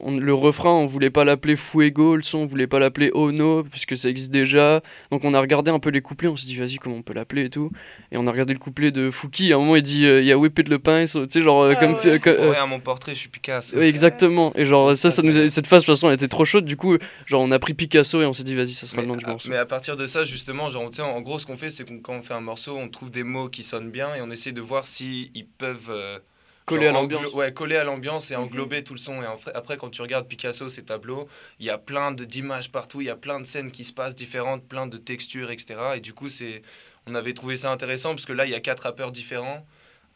on- 0.00 0.12
le 0.18 0.34
refrain 0.34 0.70
on 0.70 0.86
voulait 0.86 1.10
pas 1.10 1.24
l'appeler 1.24 1.56
Fuego 1.56 2.16
le 2.16 2.22
son 2.22 2.38
on 2.40 2.46
voulait 2.46 2.66
pas 2.66 2.78
l'appeler 2.78 3.10
Oh 3.14 3.32
No 3.32 3.62
puisque 3.64 3.96
ça 3.96 4.08
existe 4.08 4.30
déjà 4.32 4.82
donc 5.10 5.24
on 5.24 5.34
a 5.34 5.40
regardé 5.40 5.70
un 5.70 5.78
peu 5.78 5.90
les 5.90 6.00
couplets 6.00 6.28
on 6.28 6.36
s'est 6.36 6.46
dit 6.46 6.56
vas-y 6.56 6.76
comment 6.76 6.96
on 6.96 7.02
peut 7.02 7.12
l'appeler 7.14 7.44
et 7.46 7.50
tout 7.50 7.70
et 8.12 8.16
on 8.16 8.26
a 8.26 8.30
regardé 8.30 8.52
le 8.52 8.58
couplet 8.58 8.90
de 8.90 9.10
Fouki 9.10 9.52
à 9.52 9.56
un 9.56 9.58
moment 9.58 9.76
il 9.76 9.82
dit 9.82 10.06
euh, 10.06 10.20
il 10.20 10.26
y 10.26 10.32
a 10.32 10.38
whippé 10.38 10.62
de 10.62 10.70
le 10.70 10.78
pain 10.78 11.04
tu 11.04 11.18
sais 11.28 11.40
genre 11.40 11.62
euh, 11.62 11.72
Ah 11.76 11.80
comme 11.80 11.94
ouais. 11.94 12.56
à 12.56 12.66
mon 12.66 12.80
portrait, 12.80 13.14
je 13.14 13.18
suis 13.20 13.28
Picasso. 13.28 13.76
ouais, 13.76 13.88
exactement 13.88 14.52
et 14.56 14.64
genre 14.64 14.96
ça 14.96 15.10
ça, 15.10 15.22
nous 15.22 15.36
a- 15.38 15.48
cette 15.50 15.66
phase 15.66 15.82
de 15.82 15.86
toute 15.86 15.94
façon 15.94 16.08
elle 16.08 16.14
était 16.14 16.28
trop 16.28 16.44
chaude 16.44 16.64
du 16.64 16.76
coup 16.76 16.96
genre 17.26 17.42
on 17.42 17.50
a 17.50 17.58
pris 17.58 17.74
Picasso 17.74 18.20
et 18.22 18.26
on 18.26 18.32
s'est 18.32 18.44
dit 18.44 18.54
vas-y 18.54 18.72
ça 18.72 18.86
sera 18.86 18.98
mais, 18.98 19.02
le 19.02 19.08
nom 19.08 19.16
du 19.16 19.24
morceau 19.26 19.48
mais 19.50 19.56
à 19.56 19.66
partir 19.66 19.96
de 19.96 20.06
ça, 20.06 20.24
justement, 20.24 20.68
genre, 20.68 20.90
tu 20.90 20.96
sais, 20.96 21.02
en 21.02 21.20
gros, 21.20 21.38
ce 21.38 21.46
qu'on 21.46 21.56
fait, 21.56 21.70
c'est 21.70 21.84
qu'on 21.86 21.98
quand 21.98 22.14
on 22.14 22.22
fait 22.22 22.34
un 22.34 22.40
morceau, 22.40 22.76
on 22.76 22.88
trouve 22.88 23.10
des 23.10 23.22
mots 23.22 23.48
qui 23.48 23.62
sonnent 23.62 23.90
bien 23.90 24.14
et 24.14 24.20
on 24.20 24.30
essaie 24.30 24.52
de 24.52 24.57
voir 24.60 24.86
si 24.86 25.30
ils 25.34 25.46
peuvent 25.46 25.90
euh, 25.90 26.18
Coller 26.66 26.88
à 26.88 26.92
l'ambiance. 26.92 27.32
Ouais, 27.32 27.50
coller 27.54 27.76
à 27.76 27.84
l'ambiance 27.84 28.30
et 28.30 28.36
Mhm. 28.36 28.42
englober 28.42 28.84
tout 28.84 28.92
le 28.92 28.98
son. 28.98 29.22
Et 29.22 29.26
après, 29.54 29.78
quand 29.78 29.88
tu 29.88 30.02
regardes 30.02 30.28
Picasso, 30.28 30.68
ses 30.68 30.84
tableaux, 30.84 31.26
il 31.60 31.64
y 31.64 31.70
a 31.70 31.78
plein 31.78 32.12
de- 32.12 32.26
d'images 32.26 32.70
partout, 32.70 33.00
il 33.00 33.06
y 33.06 33.10
a 33.10 33.16
plein 33.16 33.40
de 33.40 33.46
scènes 33.46 33.70
qui 33.70 33.84
se 33.84 33.92
passent 33.94 34.14
différentes, 34.14 34.62
plein 34.68 34.86
de 34.86 34.98
textures, 34.98 35.50
etc. 35.50 35.76
Et 35.96 36.00
du 36.00 36.12
coup, 36.12 36.28
c'est, 36.28 36.60
on 37.06 37.14
avait 37.14 37.32
trouvé 37.32 37.56
ça 37.56 37.70
intéressant 37.72 38.10
parce 38.10 38.26
que 38.26 38.34
là, 38.34 38.44
il 38.44 38.50
y 38.50 38.54
a 38.54 38.60
quatre 38.60 38.80
rappeurs 38.80 39.12
différents. 39.12 39.66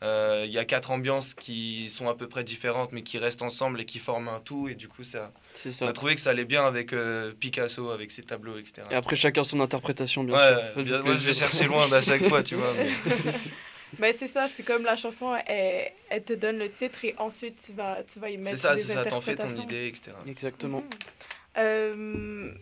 euh, 0.03 0.43
Il 0.47 0.53
y 0.53 0.59
a 0.59 0.65
quatre 0.67 0.91
ambiances 0.91 1.33
qui 1.33 1.89
sont 1.89 2.09
à 2.11 2.15
peu 2.17 2.29
près 2.29 2.43
différentes 2.45 2.91
mais 2.93 3.03
qui 3.03 3.17
restent 3.19 3.41
ensemble 3.41 3.81
et 3.81 3.85
qui 3.87 3.99
forment 4.01 4.29
un 4.29 4.41
tout 4.41 4.69
et 4.69 4.75
du 4.75 4.89
coup 4.89 5.05
ça, 5.05 5.31
on 5.81 5.87
a 5.87 5.93
trouvé 5.93 6.17
que 6.17 6.21
ça 6.21 6.31
allait 6.31 6.45
bien 6.45 6.67
avec 6.67 6.93
euh, 6.93 7.33
Picasso 7.39 7.89
avec 7.91 8.11
ses 8.11 8.25
tableaux 8.25 8.59
etc 8.59 8.83
et 8.91 8.95
après 8.97 9.15
chacun 9.15 9.45
son 9.45 9.61
interprétation 9.61 10.25
bien 10.25 10.35
ouais, 10.37 10.41
sûr 10.49 10.57
Faites-vous 10.75 10.83
bien- 10.83 11.03
moi 11.03 11.15
je 11.15 11.25
vais 11.25 11.33
chercher 11.45 11.67
loin 11.67 11.91
à 11.93 12.01
chaque 12.01 12.25
fois 12.25 12.43
tu 12.43 12.57
vois 12.57 12.73
mais- 12.77 12.91
Ben, 13.99 14.15
c'est 14.17 14.27
ça, 14.29 14.49
c'est 14.49 14.63
comme 14.63 14.85
la 14.85 14.97
chanson, 14.97 15.35
elle, 15.47 15.93
elle 16.09 16.23
te 16.25 16.33
donne 16.33 16.59
le 16.59 16.71
titre 16.71 17.05
et 17.05 17.15
ensuite 17.19 17.63
tu 17.65 17.73
vas, 17.73 18.03
tu 18.05 18.19
vas 18.19 18.31
y 18.31 18.37
mettre 18.39 18.51
C'est 18.51 18.57
ça, 18.57 18.77
c'est 18.77 18.83
ça, 18.95 19.05
t'en 19.05 19.21
fais 19.21 19.37
ton 19.37 19.49
idée, 19.61 19.89
etc. 19.89 20.13
Exactement. 20.27 20.81
Mhm. 20.81 20.89
Euh, 21.59 22.53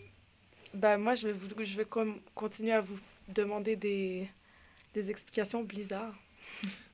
ben, 0.74 0.98
moi, 0.98 1.14
je 1.14 1.28
vais, 1.28 1.32
vous, 1.32 1.48
je 1.62 1.76
vais 1.76 1.84
com- 1.84 2.20
continuer 2.34 2.72
à 2.72 2.80
vous 2.80 2.98
demander 3.28 3.76
des, 3.76 4.28
des 4.94 5.10
explications 5.10 5.62
Blizzard. 5.62 6.14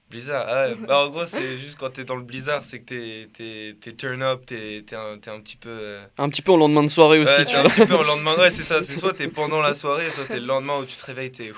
Blizzard, 0.08 0.44
ah 0.48 0.68
ouais. 0.68 0.76
bah, 0.86 1.00
en 1.04 1.08
gros, 1.10 1.24
c'est 1.24 1.58
juste 1.58 1.76
quand 1.76 1.90
t'es 1.90 2.04
dans 2.04 2.14
le 2.14 2.22
blizzard, 2.22 2.62
c'est 2.62 2.78
que 2.80 2.84
t'es, 2.84 3.28
t'es, 3.32 3.76
t'es 3.80 3.92
turn 3.92 4.22
up, 4.22 4.46
t'es, 4.46 4.84
t'es, 4.86 4.94
un, 4.94 5.18
t'es 5.18 5.30
un 5.30 5.40
petit 5.40 5.56
peu. 5.56 5.68
euh, 5.68 6.00
Un 6.18 6.28
petit 6.28 6.42
peu 6.42 6.52
en 6.52 6.56
lendemain 6.58 6.84
de 6.84 6.88
soirée 6.88 7.18
aussi, 7.18 7.32
ouais, 7.38 7.44
tu 7.44 7.50
t'es 7.50 7.56
un 7.56 7.62
vois. 7.62 7.70
petit 7.72 7.86
peu 7.86 7.96
en 7.96 8.02
lendemain. 8.04 8.36
Ouais, 8.36 8.50
c'est 8.50 8.62
ça, 8.62 8.82
c'est 8.82 8.96
soit 9.00 9.14
t'es 9.14 9.26
pendant 9.26 9.60
la 9.60 9.74
soirée, 9.74 10.08
soit 10.10 10.24
t'es 10.26 10.38
le 10.38 10.46
lendemain 10.46 10.78
où 10.78 10.84
tu 10.84 10.96
te 10.96 11.04
réveilles, 11.04 11.32
t'es. 11.32 11.50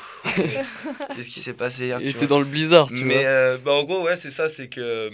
Qu'est-ce 1.15 1.29
qui 1.29 1.41
s'est 1.41 1.53
passé 1.53 1.87
hier 1.87 2.01
Et 2.01 2.05
tu 2.07 2.13
t'es 2.15 2.19
vois. 2.21 2.27
dans 2.29 2.39
le 2.39 2.47
blizzard, 2.47 2.89
tu 2.89 3.05
Mais 3.05 3.17
vois. 3.17 3.25
euh, 3.25 3.59
bah, 3.59 3.73
en 3.73 3.85
gros, 3.85 4.03
ouais, 4.05 4.17
c'est 4.17 4.31
ça, 4.31 4.49
c'est 4.49 4.69
que 4.69 4.81
euh, 4.81 5.11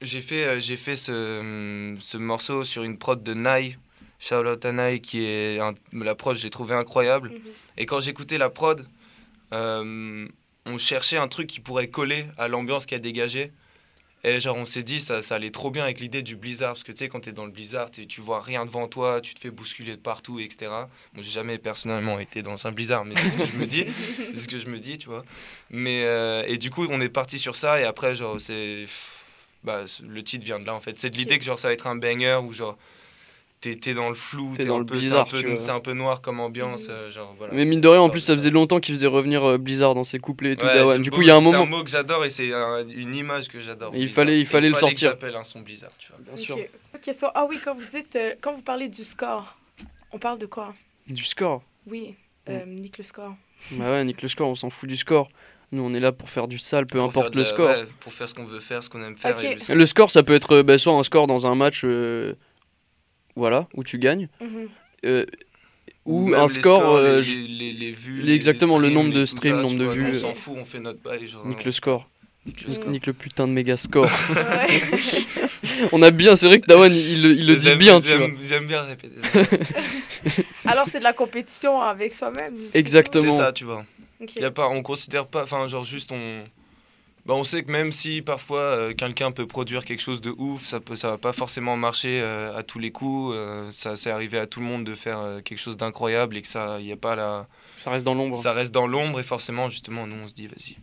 j'ai 0.00 0.22
fait, 0.22 0.44
euh, 0.46 0.60
j'ai 0.60 0.76
fait 0.76 0.96
ce, 0.96 1.94
ce 2.00 2.16
morceau 2.16 2.64
sur 2.64 2.82
une 2.82 2.96
prod 2.98 3.22
de 3.22 3.34
Nai. 3.34 3.76
Shout 4.20 4.36
out 4.46 4.64
à 4.64 4.72
Nai, 4.72 5.00
qui 5.00 5.22
est. 5.24 5.60
un- 5.60 5.74
la 5.92 6.14
prod, 6.14 6.34
j'ai 6.36 6.50
trouvé 6.50 6.74
incroyable. 6.74 7.28
Mhm. 7.28 7.40
Et 7.76 7.84
quand 7.86 8.00
j'écoutais 8.00 8.38
la 8.38 8.48
prod, 8.50 8.86
euh, 9.52 10.26
on 10.68 10.78
cherchait 10.78 11.16
un 11.16 11.28
truc 11.28 11.46
qui 11.46 11.60
pourrait 11.60 11.88
coller 11.88 12.26
à 12.36 12.48
l'ambiance 12.48 12.86
qui 12.86 12.94
a 12.94 12.98
dégagé. 12.98 13.52
Et 14.24 14.40
genre, 14.40 14.56
on 14.56 14.64
s'est 14.64 14.82
dit, 14.82 15.00
ça, 15.00 15.22
ça 15.22 15.36
allait 15.36 15.50
trop 15.50 15.70
bien 15.70 15.84
avec 15.84 16.00
l'idée 16.00 16.22
du 16.22 16.34
blizzard. 16.34 16.70
Parce 16.70 16.82
que 16.82 16.90
tu 16.90 16.98
sais, 16.98 17.08
quand 17.08 17.20
t'es 17.20 17.32
dans 17.32 17.44
le 17.44 17.52
blizzard, 17.52 17.88
tu 17.90 18.20
vois 18.20 18.42
rien 18.42 18.66
devant 18.66 18.88
toi, 18.88 19.20
tu 19.20 19.32
te 19.32 19.40
fais 19.40 19.50
bousculer 19.50 19.92
de 19.92 20.00
partout, 20.00 20.40
etc. 20.40 20.70
Bon, 21.14 21.22
j'ai 21.22 21.30
jamais 21.30 21.58
personnellement 21.58 22.18
été 22.18 22.42
dans 22.42 22.66
un 22.66 22.72
blizzard, 22.72 23.04
mais 23.04 23.14
c'est 23.16 23.30
ce 23.30 23.36
que 23.38 23.46
je 23.46 23.56
me 23.56 23.66
dis. 23.66 23.84
C'est 24.34 24.40
ce 24.40 24.48
que 24.48 24.58
je 24.58 24.68
me 24.68 24.78
dis, 24.78 24.98
tu 24.98 25.08
vois. 25.08 25.24
Mais, 25.70 26.04
euh, 26.04 26.42
et 26.46 26.58
du 26.58 26.70
coup, 26.70 26.86
on 26.90 27.00
est 27.00 27.08
parti 27.08 27.38
sur 27.38 27.54
ça. 27.54 27.80
Et 27.80 27.84
après, 27.84 28.14
genre, 28.14 28.40
c'est. 28.40 28.86
Bah, 29.64 29.84
le 30.02 30.22
titre 30.22 30.44
vient 30.44 30.58
de 30.58 30.66
là, 30.66 30.74
en 30.74 30.80
fait. 30.80 30.98
C'est 30.98 31.10
de 31.10 31.16
l'idée 31.16 31.38
que 31.38 31.44
genre, 31.44 31.58
ça 31.58 31.68
va 31.68 31.74
être 31.74 31.86
un 31.86 31.96
banger 31.96 32.40
ou 32.44 32.52
genre. 32.52 32.76
T'es 33.60 33.92
dans 33.92 34.08
le 34.08 34.14
flou, 34.14 34.54
T'es 34.56 34.64
dans 34.66 34.78
le 34.78 34.84
peu, 34.86 34.94
c'est 34.94 35.00
blizzard, 35.00 35.26
un 35.26 35.30
peu, 35.30 35.40
tu 35.40 35.48
vois. 35.48 35.58
c'est 35.58 35.70
un 35.72 35.80
peu 35.80 35.92
noir 35.92 36.20
comme 36.20 36.38
ambiance, 36.38 36.86
euh, 36.90 37.10
genre 37.10 37.34
voilà. 37.36 37.52
Mais 37.54 37.64
mine 37.64 37.80
de 37.80 37.88
rien, 37.88 38.00
en 38.00 38.08
plus, 38.08 38.20
ça 38.20 38.34
faisait 38.34 38.50
longtemps 38.50 38.78
qu'il 38.78 38.94
faisait 38.94 39.08
revenir 39.08 39.42
euh, 39.44 39.58
Blizzard 39.58 39.96
dans 39.96 40.04
ses 40.04 40.20
couplets 40.20 40.52
et 40.52 40.56
tout, 40.56 40.64
Ouais, 40.64 40.74
Dawan. 40.74 40.92
j'aime 40.94 41.02
Du 41.02 41.10
coup, 41.10 41.22
il 41.22 41.26
y 41.26 41.30
a 41.32 41.36
un 41.36 41.40
C'est 41.40 41.48
un 41.48 41.58
moment. 41.58 41.78
mot 41.78 41.82
que 41.82 41.90
j'adore 41.90 42.24
et 42.24 42.30
c'est 42.30 42.52
un- 42.52 42.86
une 42.88 43.16
image 43.16 43.48
que 43.48 43.58
j'adore. 43.60 43.92
Et 43.96 44.00
il 44.00 44.08
fallait- 44.08 44.38
il 44.38 44.46
fallait 44.46 44.68
le 44.68 44.74
que 44.74 44.80
sortir. 44.80 45.10
j'appelle 45.10 45.34
un 45.34 45.42
son 45.42 45.60
Blizzard, 45.62 45.90
tu 45.98 46.12
vois. 46.12 46.18
Bien 46.24 46.36
sûr. 46.36 46.56
Ah 47.34 47.46
oui, 47.48 47.58
quand 47.64 47.74
vous 47.74 47.82
dites, 47.92 48.14
euh, 48.14 48.34
quand 48.40 48.54
vous 48.54 48.62
parlez 48.62 48.88
du 48.88 49.02
score, 49.02 49.58
on 50.12 50.18
parle 50.18 50.38
de 50.38 50.46
quoi? 50.46 50.72
Du 51.08 51.24
score? 51.24 51.62
Oui, 51.88 52.14
euh, 52.48 52.64
nique 52.64 52.98
le 52.98 53.04
score. 53.04 53.34
Bah 53.72 53.90
ouais, 53.90 54.04
nique 54.04 54.22
le 54.22 54.28
score, 54.28 54.48
on 54.48 54.54
s'en 54.54 54.70
fout 54.70 54.88
du 54.88 54.96
score. 54.96 55.28
Nous, 55.72 55.82
on 55.82 55.92
est 55.94 56.00
là 56.00 56.12
pour 56.12 56.30
faire 56.30 56.46
du 56.48 56.58
sale, 56.58 56.86
peu 56.86 56.98
Pour 56.98 57.08
importe 57.08 57.34
le 57.34 57.42
la- 57.42 57.48
score. 57.48 57.66
ouais, 57.68 57.84
pour 58.00 58.12
faire 58.12 58.28
ce 58.28 58.34
qu'on 58.34 58.44
veut 58.44 58.60
faire, 58.60 58.82
ce 58.84 58.88
qu'on 58.88 59.02
aime 59.02 59.16
faire. 59.16 59.38
Et 59.44 59.56
le- 59.56 59.74
Le 59.74 59.86
score, 59.86 60.10
ça 60.12 60.22
peut 60.22 60.34
être 60.34 60.62
bah, 60.62 60.78
soit 60.78 60.94
un 60.94 61.02
score 61.02 61.26
dans 61.26 61.46
un 61.46 61.54
match, 61.56 61.82
euh, 61.84 62.34
voilà, 63.38 63.66
où 63.74 63.82
tu 63.84 63.98
gagnes, 63.98 64.28
euh, 65.04 65.24
ou 66.04 66.28
même 66.28 66.40
un 66.40 66.42
les 66.42 66.48
score, 66.48 66.80
scores, 66.82 66.94
euh, 66.96 67.16
les, 67.18 67.22
je- 67.22 67.40
les, 67.40 67.46
les- 67.48 67.72
les 67.72 67.92
vues, 67.92 68.30
exactement, 68.32 68.78
les 68.78 68.88
le 68.88 68.94
nombre 68.94 69.08
streams, 69.10 69.20
de 69.20 69.26
streams, 69.26 69.56
ça, 69.56 69.62
nombre 69.62 69.78
de 69.78 69.84
vois, 69.84 69.94
vues, 69.94 70.04
On 70.06 70.14
euh, 70.14 70.14
s'en 70.20 70.34
fout, 70.34 70.54
on 70.58 70.64
fait 70.64 70.80
notre 70.80 71.00
bail. 71.00 71.26
Genre, 71.28 71.46
nique 71.46 71.64
le 71.64 71.70
score. 71.72 72.08
nique 72.46 72.62
le 72.62 72.68
Mm. 72.68 72.72
score. 72.72 72.90
Nique 72.90 73.06
le 73.06 73.12
putain 73.12 73.46
de 73.48 73.52
méga 73.52 73.76
score. 73.76 74.08
On 75.92 76.02
a 76.02 76.10
bien, 76.10 76.34
c'est 76.36 76.46
vrai 76.46 76.60
que 76.60 76.66
Dawan, 76.66 76.92
il, 76.92 77.22
le- 77.22 77.30
il 77.36 77.46
le 77.46 77.56
dit 77.56 77.62
J'aime- 77.62 77.78
bien, 77.78 78.00
tu 78.00 78.16
vois. 78.16 78.28
j'aime- 78.42 78.66
bien 78.66 78.82
répéter 78.82 79.14
ça. 79.22 80.42
Alors, 80.70 80.86
c'est 80.88 80.98
de 80.98 81.04
la 81.04 81.12
compétition 81.12 81.80
avec 81.80 82.14
soi-même. 82.14 82.54
Exactement. 82.74 83.30
C'est 83.30 83.36
ça, 83.38 83.52
tu 83.52 83.64
vois. 83.64 83.84
Ok. 84.20 84.36
Y 84.36 84.44
a 84.44 84.50
pas, 84.50 84.68
on 84.68 84.82
considère 84.82 85.26
pas, 85.26 85.44
enfin 85.44 85.66
genre 85.68 85.84
juste 85.84 86.10
on, 86.12 86.42
bah 87.28 87.34
on 87.34 87.44
sait 87.44 87.62
que 87.62 87.70
même 87.70 87.92
si 87.92 88.22
parfois 88.22 88.60
euh, 88.60 88.94
quelqu'un 88.94 89.30
peut 89.30 89.46
produire 89.46 89.84
quelque 89.84 90.00
chose 90.00 90.20
de 90.20 90.30
ouf, 90.30 90.66
ça 90.66 90.80
peut, 90.80 90.96
ça 90.96 91.10
va 91.10 91.18
pas 91.18 91.32
forcément 91.32 91.76
marcher 91.76 92.20
euh, 92.22 92.56
à 92.56 92.62
tous 92.64 92.78
les 92.80 92.90
coups. 92.90 93.34
euh, 93.36 93.70
ça 93.70 93.94
c'est 93.94 94.10
arrivé 94.10 94.38
à 94.38 94.46
tout 94.46 94.58
le 94.60 94.66
monde 94.66 94.84
de 94.84 94.94
faire 94.94 95.20
euh, 95.20 95.40
quelque 95.42 95.58
chose 95.58 95.76
d'incroyable 95.76 96.36
et 96.38 96.42
que 96.42 96.48
ça, 96.48 96.80
y 96.80 96.90
a 96.90 96.96
pas 96.96 97.14
la, 97.14 97.46
Ça 97.76 97.90
reste 97.90 98.04
dans 98.06 98.14
l'ombre. 98.14 98.34
ça 98.36 98.52
reste 98.52 98.72
dans 98.72 98.86
l'ombre 98.86 99.20
et 99.20 99.22
forcément 99.22 99.68
justement 99.68 100.06
nous 100.06 100.16
on 100.24 100.26
se 100.26 100.34
dit 100.34 100.46
vas-y, 100.48 100.76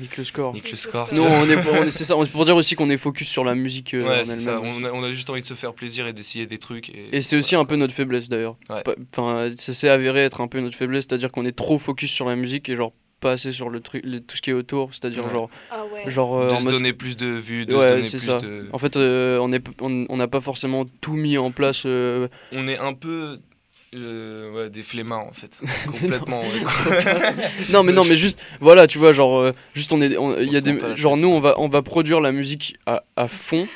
Nique 0.00 0.16
le 0.16 0.24
score. 0.24 0.52
nique 0.54 0.72
le 0.72 0.76
score. 0.76 1.08
Non, 1.14 1.24
on 1.28 1.48
est, 1.48 1.56
on 1.68 1.84
est- 1.84 1.90
c'est 1.92 2.02
ça, 2.04 2.16
on- 2.16 2.26
pour 2.26 2.44
dire 2.44 2.56
aussi 2.56 2.74
qu'on 2.74 2.90
est 2.90 2.96
focus 2.96 3.28
sur 3.28 3.44
la 3.44 3.54
musique 3.54 3.94
euh, 3.94 4.22
en 4.22 4.24
c'est 4.24 4.38
ça. 4.40 4.56
elle-même. 4.56 4.72
On 4.76 4.84
a, 4.84 4.90
on 4.90 5.04
a 5.04 5.12
juste 5.12 5.30
envie 5.30 5.40
de 5.42 5.46
se 5.46 5.54
faire 5.54 5.72
plaisir 5.72 6.08
et 6.08 6.12
d'essayer 6.12 6.48
des 6.48 6.58
trucs. 6.58 6.88
Et, 6.88 7.16
Et 7.16 7.22
c'est 7.22 7.36
aussi 7.36 7.54
un 7.54 7.64
peu 7.64 7.76
notre 7.76 7.94
faiblesse 7.94 8.28
d'ailleurs. 8.28 8.56
Ouais. 8.70 8.82
Enfin, 9.16 9.52
ça 9.56 9.72
s'est 9.72 9.88
avéré 9.88 10.24
être 10.24 10.40
un 10.40 10.48
peu 10.48 10.58
notre 10.58 10.76
faiblesse, 10.76 11.04
c'est-à-dire 11.08 11.30
qu'on 11.30 11.44
est 11.44 11.56
trop 11.56 11.78
focus 11.78 12.10
sur 12.10 12.28
la 12.28 12.34
musique 12.34 12.68
et 12.68 12.74
genre 12.74 12.92
pas 13.24 13.32
assez 13.32 13.52
sur 13.52 13.70
le 13.70 13.80
truc, 13.80 14.02
le- 14.04 14.20
tout 14.20 14.36
ce 14.36 14.42
qui 14.42 14.50
est 14.50 14.54
autour, 14.54 14.90
c'est-à-dire 14.92 15.24
Ouais. 15.24 15.32
genre, 15.32 15.50
Ah 15.70 15.82
ouais. 15.92 16.10
genre 16.10 16.36
euh, 16.38 16.48
de 16.48 16.52
en 16.54 16.58
se 16.60 16.64
mode- 16.64 16.74
donner 16.74 16.92
plus 16.92 17.16
de 17.16 17.26
vues, 17.26 17.64
de 17.66 17.74
Ouais, 17.74 17.88
se 17.88 17.94
donner 17.94 18.08
c'est 18.08 18.18
plus 18.18 18.26
ça. 18.26 18.38
de. 18.38 18.66
En 18.72 18.78
fait, 18.78 18.96
euh, 18.96 19.38
on 19.40 19.50
est, 19.52 19.62
on 19.80 20.06
on 20.08 20.16
n'a 20.16 20.28
pas 20.28 20.40
forcément 20.40 20.84
tout 21.00 21.14
mis 21.14 21.38
en 21.38 21.50
place. 21.50 21.82
euh, 21.86 22.28
On 22.52 22.68
est 22.68 22.78
un 22.78 22.92
peu 22.92 23.38
euh, 23.94 24.52
ouais, 24.52 24.70
des 24.70 24.82
flemmards 24.82 25.26
en 25.26 25.32
fait, 25.32 25.50
complètement. 25.86 26.40
ouais. 26.40 26.46
Non, 27.70 27.82
mais 27.82 27.92
non, 27.92 28.02
mais 28.08 28.16
juste, 28.16 28.40
voilà, 28.60 28.86
tu 28.86 28.98
vois, 28.98 29.12
genre, 29.12 29.38
euh, 29.40 29.52
juste 29.74 29.92
on 29.92 30.00
est, 30.00 30.16
on- 30.16 30.36
il 30.38 30.52
y 30.52 30.56
a 30.56 30.60
des, 30.60 30.76
genre 30.96 31.16
nous, 31.16 31.28
on 31.28 31.40
va, 31.40 31.54
on 31.58 31.68
va 31.68 31.80
produire 31.82 32.20
la 32.20 32.32
musique 32.32 32.76
à, 32.86 33.04
à 33.16 33.28
fond. 33.28 33.66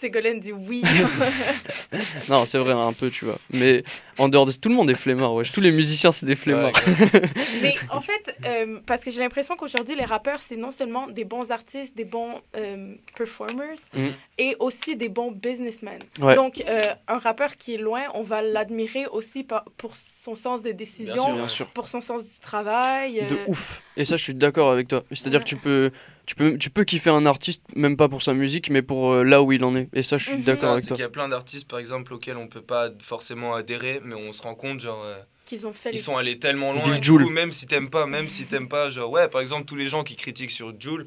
Ségolène 0.00 0.40
dit 0.40 0.52
oui. 0.52 0.82
Non, 2.28 2.44
c'est 2.44 2.58
vrai, 2.58 2.72
un 2.72 2.92
peu, 2.92 3.10
tu 3.10 3.24
vois. 3.24 3.38
Mais 3.50 3.82
en 4.18 4.28
dehors 4.28 4.46
de 4.46 4.52
tout 4.52 4.68
le 4.68 4.74
monde 4.74 4.90
est 4.90 4.94
flemmard, 4.94 5.34
wesh. 5.34 5.52
Tous 5.52 5.60
les 5.60 5.72
musiciens, 5.72 6.12
c'est 6.12 6.26
des 6.26 6.36
flemmards. 6.36 6.72
Ouais, 6.86 7.20
Mais 7.62 7.74
en 7.90 8.00
fait, 8.00 8.36
euh, 8.44 8.78
parce 8.86 9.02
que 9.02 9.10
j'ai 9.10 9.20
l'impression 9.20 9.56
qu'aujourd'hui, 9.56 9.94
les 9.96 10.04
rappeurs, 10.04 10.40
c'est 10.46 10.56
non 10.56 10.70
seulement 10.70 11.06
des 11.08 11.24
bons 11.24 11.50
artistes, 11.50 11.96
des 11.96 12.04
bons 12.04 12.40
euh, 12.56 12.94
performers, 13.16 13.78
Mhm. 13.94 14.12
et 14.38 14.56
aussi 14.60 14.96
des 14.96 15.08
bons 15.08 15.30
businessmen. 15.32 16.00
Ouais. 16.20 16.34
Donc, 16.34 16.62
euh, 16.66 16.78
un 17.08 17.18
rappeur 17.18 17.56
qui 17.56 17.74
est 17.74 17.78
loin, 17.78 18.02
on 18.14 18.22
va 18.22 18.42
l'admirer 18.42 19.06
aussi 19.06 19.46
pour 19.76 19.96
son 19.96 20.34
sens 20.34 20.62
des 20.62 20.74
décisions, 20.74 21.24
sûr, 21.24 21.34
Bien 21.36 21.48
sûr. 21.48 21.66
pour 21.68 21.88
son 21.88 22.00
sens 22.00 22.22
du 22.34 22.40
travail. 22.40 23.24
De 23.28 23.38
ouf. 23.46 23.82
Et 23.96 24.04
ça, 24.04 24.16
je 24.16 24.22
suis 24.22 24.34
d'accord 24.34 24.70
avec 24.70 24.88
toi. 24.88 25.02
C'est-à-dire 25.10 25.40
Ouais. 25.40 25.44
que 25.44 25.48
tu 25.48 25.56
peux, 25.56 25.90
tu 26.28 26.34
peux, 26.34 26.58
tu 26.58 26.68
peux 26.68 26.84
kiffer 26.84 27.08
un 27.08 27.24
artiste, 27.24 27.62
même 27.74 27.96
pas 27.96 28.06
pour 28.10 28.20
sa 28.20 28.34
musique, 28.34 28.68
mais 28.68 28.82
pour 28.82 29.12
euh, 29.12 29.24
là 29.24 29.42
où 29.42 29.50
il 29.50 29.64
en 29.64 29.74
est. 29.74 29.88
Et 29.94 30.02
ça, 30.02 30.18
je 30.18 30.24
suis 30.24 30.34
Mhm. 30.36 30.42
D'accord 30.42 30.72
avec 30.72 30.82
c'est 30.82 30.88
toi. 30.88 30.96
qu'il 30.98 31.02
y 31.02 31.06
a 31.06 31.08
plein 31.08 31.26
d'artistes 31.26 31.66
par 31.66 31.78
exemple 31.78 32.12
auxquels 32.12 32.36
on 32.36 32.48
peut 32.48 32.60
pas 32.60 32.90
forcément 33.00 33.54
adhérer, 33.54 34.02
mais 34.04 34.14
on 34.14 34.30
se 34.34 34.42
rend 34.42 34.54
compte 34.54 34.78
genre 34.78 35.02
euh, 35.02 35.16
qu'ils 35.46 35.66
ont 35.66 35.72
fait 35.72 35.88
ils 35.90 35.98
sont 35.98 36.18
allés 36.18 36.38
tellement 36.38 36.74
loin. 36.74 36.82
Et 36.94 37.00
coup, 37.00 37.30
même 37.30 37.50
si 37.50 37.66
t'aimes 37.66 37.88
pas, 37.88 38.04
même 38.04 38.28
si 38.28 38.44
t'aimes 38.44 38.68
pas, 38.68 38.90
genre 38.90 39.10
ouais, 39.10 39.28
par 39.28 39.40
exemple 39.40 39.64
tous 39.64 39.74
les 39.76 39.86
gens 39.86 40.04
qui 40.04 40.16
critiquent 40.16 40.50
sur 40.50 40.78
Joule, 40.78 41.06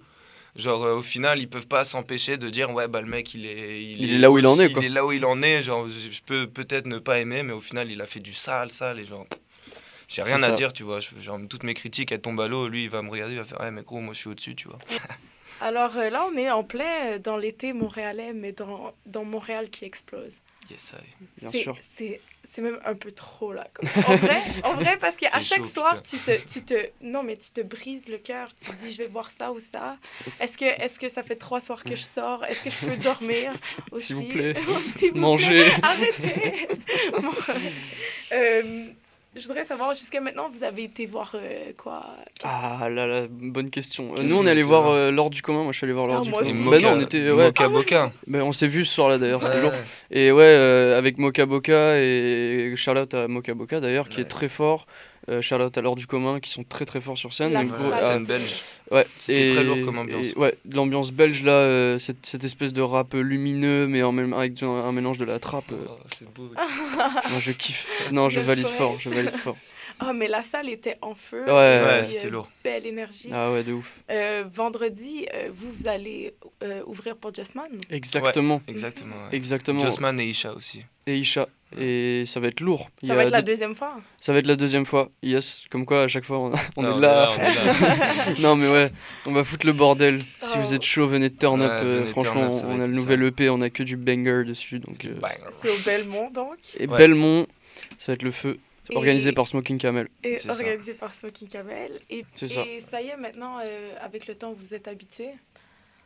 genre 0.56 0.84
euh, 0.84 0.96
au 0.96 1.04
final 1.04 1.40
ils 1.40 1.48
peuvent 1.48 1.68
pas 1.68 1.84
s'empêcher 1.84 2.38
de 2.38 2.50
dire 2.50 2.72
ouais 2.72 2.88
bah 2.88 3.02
le 3.02 3.08
mec 3.08 3.32
il 3.36 3.46
est 3.46 3.84
Il 3.84 4.12
est 4.16 4.18
là 4.18 4.32
où 4.32 4.40
il 4.40 4.48
en 4.48 4.60
est, 4.60 4.72
quoi. 4.72 4.82
Il 4.82 4.88
est 4.88 4.90
là 4.90 5.06
où 5.06 5.12
il 5.12 5.24
en 5.24 5.44
est, 5.44 5.62
genre 5.62 5.88
je 5.88 6.00
je 6.12 6.22
peux 6.26 6.48
peut-être 6.48 6.88
ne 6.88 6.98
pas 6.98 7.20
aimer, 7.20 7.44
mais 7.44 7.54
au 7.54 7.62
final 7.62 7.92
il 7.92 8.02
a 8.02 8.08
fait 8.08 8.22
du 8.22 8.34
sale, 8.34 8.72
sale 8.72 9.00
et 9.00 9.06
genre. 9.06 9.28
J'ai 10.12 10.24
rien 10.24 10.38
à 10.44 10.48
ça. 10.48 10.52
dire, 10.52 10.74
tu 10.74 10.84
vois. 10.84 11.00
je- 11.00 11.10
Genre, 11.20 11.40
toutes 11.50 11.64
mes 11.64 11.74
critiques, 11.74 12.12
elles 12.12 12.22
tombent 12.22 12.42
à 12.42 12.48
l'eau. 12.48 12.68
Lui, 12.68 12.84
il 12.86 12.90
va 12.90 13.02
me 13.02 13.10
regarder, 13.10 13.34
il 13.34 13.40
va 13.40 13.46
faire 13.46 13.60
Ouais, 13.62 13.72
mais 13.72 13.82
gros, 13.84 14.00
moi, 14.02 14.14
je 14.14 14.20
suis 14.20 14.30
au-dessus, 14.30 14.56
tu 14.56 14.68
vois. 14.68 14.80
Alors 15.62 15.96
euh, 15.98 16.10
là, 16.10 16.26
on 16.32 16.36
est 16.38 16.50
en 16.50 16.64
plein 16.64 17.12
euh, 17.14 17.20
dans 17.20 17.38
l'été 17.38 17.72
montréalais, 17.72 18.34
mais 18.34 18.52
dans, 18.52 18.94
dans 19.06 19.24
Montréal 19.24 19.70
qui 19.70 19.86
explose. 19.86 20.34
Yes, 20.72 20.94
I. 20.94 21.26
Bien 21.40 21.52
C'est- 21.52 21.62
sûr. 21.64 21.78
C'est 21.98 22.20
c'est 22.54 22.62
même 22.64 22.80
un 22.84 22.96
peu 22.96 23.12
trop 23.12 23.54
là. 23.54 23.68
comme- 23.74 23.88
En 24.08 24.16
vrai, 24.18 24.42
en 24.66 24.74
vrai 24.74 24.98
parce 24.98 25.16
qu'à 25.16 25.40
chaque 25.40 25.60
chaud, 25.60 25.64
soir, 25.64 26.02
tu 26.02 26.18
te, 26.18 26.32
tu 26.52 26.64
te, 26.64 26.74
non 27.02 27.22
mais 27.24 27.38
tu 27.38 27.52
te 27.52 27.62
brises 27.62 28.08
le 28.10 28.18
cœur. 28.18 28.50
Tu 28.56 28.72
te 28.72 28.76
dis, 28.76 28.92
je 28.92 28.98
vais 28.98 29.08
voir 29.08 29.30
ça 29.32 29.52
ou 29.54 29.60
ça. 29.60 29.98
Est-ce 30.40 30.58
que, 30.58 30.66
est-ce 30.66 31.00
que 31.00 31.08
ça 31.08 31.22
fait 31.24 31.36
trois 31.38 31.62
soirs 31.62 31.84
que 31.84 31.96
je 31.96 32.02
sors? 32.02 32.44
Est-ce 32.46 32.64
que 32.64 32.70
je 32.72 32.78
peux 32.88 32.98
dormir 32.98 33.54
S'il 34.00 34.16
vous 34.18 34.24
plaît. 34.24 34.54
Vous 34.54 35.12
Manger. 35.20 35.64
plaît, 35.64 35.74
Arrêtez. 35.84 36.68
Bon, 37.22 37.32
euh, 38.34 38.88
je 39.36 39.48
voudrais 39.48 39.64
savoir 39.64 39.94
jusqu'à 39.94 40.20
maintenant, 40.20 40.50
vous 40.54 40.64
avez 40.64 40.84
été 40.84 41.06
voir 41.06 41.32
euh, 41.36 41.72
quoi? 41.78 42.06
Ah 42.44 42.88
là 42.90 43.08
là, 43.08 43.28
bonne 43.30 43.70
question. 43.70 44.14
Euh, 44.18 44.24
nous, 44.24 44.36
on 44.38 44.46
est 44.46 44.50
allé 44.50 44.64
voir 44.64 44.90
euh, 44.90 45.10
l'ordre 45.12 45.32
du 45.32 45.42
commun. 45.42 45.64
Moi, 45.64 45.72
je 45.72 45.78
suis 45.78 45.86
allé 45.86 45.94
voir 45.94 46.06
l'ordre 46.06 46.22
Ah, 46.22 46.26
du 46.26 46.30
moi 46.32 46.42
commun. 46.42 46.72
aussi. 46.76 46.82
Bah 46.84 46.90
non, 46.90 46.98
on 46.98 47.02
était, 47.02 47.32
ouais. 47.32 47.48
Mocha 47.48 47.70
Boca. 47.70 48.12
Bah, 48.28 48.40
on 48.44 48.52
s'est 48.52 48.68
vu 48.68 48.84
ce 48.84 48.94
soir-là 48.94 49.18
d'ailleurs, 49.18 49.42
c'était 49.44 49.62
lourd. 49.62 49.72
Et 50.12 50.32
ouais, 50.32 50.44
euh, 50.44 50.98
avec 50.98 51.18
Moka 51.18 51.46
Boka 51.46 51.98
et 51.98 52.74
Charlotte 52.76 53.14
à 53.14 53.28
Moka 53.28 53.54
Boka 53.54 53.80
d'ailleurs, 53.80 54.10
qui 54.10 54.18
Ouais. 54.18 54.24
est 54.24 54.26
très 54.28 54.50
fort. 54.50 54.86
Euh, 55.30 55.40
Charlotte 55.42 55.78
à 55.78 55.82
l'ordre 55.82 56.00
du 56.00 56.08
commun, 56.08 56.40
qui 56.40 56.50
sont 56.50 56.64
très 56.64 56.84
très 56.84 57.00
forts 57.00 57.18
sur 57.18 57.32
scène. 57.32 57.54
La 57.54 57.64
gros, 57.64 57.76
Ouais, 57.90 57.92
ah, 57.94 58.00
scène 58.00 58.26
belge. 58.26 58.64
Ouais, 58.90 59.06
C'était 59.20 59.54
très 59.54 59.64
lourd 59.64 59.78
comme 59.86 60.00
ambiance. 60.00 60.28
et 60.28 60.36
ouais, 60.38 60.56
l'ambiance 60.72 61.12
belge 61.12 61.44
là, 61.44 61.52
euh, 61.52 62.00
cette, 62.00 62.26
cette 62.26 62.44
espèce 62.44 62.74
de 62.74 62.82
rap 62.82 63.14
lumineux, 63.14 63.86
mais 63.88 64.02
en 64.02 64.12
même 64.12 64.34
avec 64.34 64.62
un, 64.64 64.68
un 64.70 64.92
mélange 64.92 65.20
de 65.20 65.26
la 65.26 65.38
trappe. 65.40 65.72
euh, 65.72 65.86
Oh, 65.88 65.98
c'est 66.12 66.28
beau. 66.34 66.50
je 67.40 67.52
kiffe. 67.52 67.88
Non, 68.12 68.30
je 68.30 68.40
valide 68.40 68.66
vrai. 68.66 68.74
fort, 68.78 69.00
je 69.00 69.10
valide 69.10 69.36
fort. 69.36 69.58
Ah, 70.00 70.12
mais 70.16 70.28
la 70.28 70.42
salle 70.42 70.70
était 70.70 70.98
en 71.04 71.14
feu. 71.14 71.44
Ouais, 71.46 71.52
Ouais, 71.52 71.54
euh, 71.56 72.04
c'était 72.04 72.30
lourd. 72.32 72.50
Belle 72.64 72.88
énergie. 72.88 73.30
Ah 73.32 73.52
ouais, 73.52 73.64
de 73.64 73.74
ouf. 73.74 74.00
Euh, 74.10 74.44
vendredi, 74.52 75.28
euh, 75.36 75.50
vous, 75.54 75.72
vous 75.72 75.88
allez 75.88 76.34
euh, 76.64 76.82
ouvrir 76.88 77.16
pour 77.16 77.32
Justman. 77.32 77.70
Exactement, 77.92 78.62
Exactement. 78.68 79.16
ouais. 79.16 79.36
exactement. 79.38 79.80
Jossman 79.82 80.20
et 80.20 80.26
Isha 80.26 80.54
aussi. 80.56 80.84
Et 81.06 81.18
Isha. 81.18 81.48
Et 81.78 82.24
ça 82.26 82.40
va 82.40 82.48
être 82.48 82.60
lourd. 82.60 82.90
Il 83.02 83.06
y 83.06 83.08
Ça 83.10 83.16
va 83.16 83.22
a 83.22 83.24
être 83.26 83.32
la 83.32 83.42
deux- 83.42 83.54
deuxième 83.54 83.76
fois. 83.76 83.96
ça 84.20 84.34
va 84.34 84.40
être 84.40 84.48
la 84.48 84.56
deuxième 84.56 84.86
fois. 84.86 85.10
Yes, 85.24 85.66
comme 85.70 85.86
quoi 85.86 86.04
à 86.04 86.08
chaque 86.08 86.26
fois 86.26 86.40
on, 86.40 86.52
on 86.78 86.82
Non, 86.84 86.98
est 86.98 87.02
là. 87.02 87.30
on 87.32 87.42
est 87.42 87.44
là. 87.44 88.34
non 88.40 88.56
mais 88.56 88.70
ouais, 88.70 88.92
on 89.26 89.32
va 89.32 89.44
foutre 89.44 89.66
le 89.66 89.74
bordel. 89.74 90.20
Si 90.40 90.56
Oh. 90.58 90.60
vous 90.60 90.74
êtes 90.74 90.84
chaud, 90.84 91.08
venez 91.08 91.30
de 91.30 91.38
turn 91.38 91.60
Ouais, 91.62 91.66
up. 91.68 91.72
euh, 91.84 92.00
venez 92.02 92.12
franchement, 92.12 92.48
up, 92.48 92.54
ça 92.56 92.62
va 92.66 92.74
on 92.74 92.80
a 92.80 92.84
être 92.84 92.90
le 92.90 92.96
ça. 92.96 93.00
nouvel 93.02 93.24
EP, 93.24 93.50
on 93.50 93.62
a 93.62 93.70
que 93.70 93.84
du 93.84 93.96
banger 93.98 94.44
dessus. 94.46 94.80
Donc, 94.80 95.06
euh, 95.06 95.14
Banger. 95.16 95.36
C'est 95.62 95.70
au 95.70 95.78
Belmont, 95.86 96.30
donc. 96.32 96.58
Et 96.78 96.88
Ouais. 96.88 96.98
Belmont, 96.98 97.48
ça 97.98 98.12
va 98.12 98.14
être 98.16 98.24
le 98.24 98.32
feu. 98.32 98.60
Et- 98.90 98.96
Organisé 98.98 99.32
par 99.32 99.48
Smoking 99.48 99.78
Camel. 99.78 100.10
Et 100.24 100.38
C'est 100.40 100.48
ça. 100.48 100.52
organisé 100.54 100.94
par 100.94 101.14
Smoking 101.14 101.48
Camel. 101.48 101.92
Et, 102.10 102.26
C'est 102.34 102.50
ça. 102.50 102.66
et 102.68 102.82
ça 102.82 103.02
y 103.02 103.08
est, 103.08 103.16
maintenant, 103.16 103.60
euh, 103.64 103.94
avec 104.02 104.28
le 104.28 104.36
temps, 104.36 104.52
vous 104.52 104.74
êtes 104.74 104.88
habitué 104.90 105.28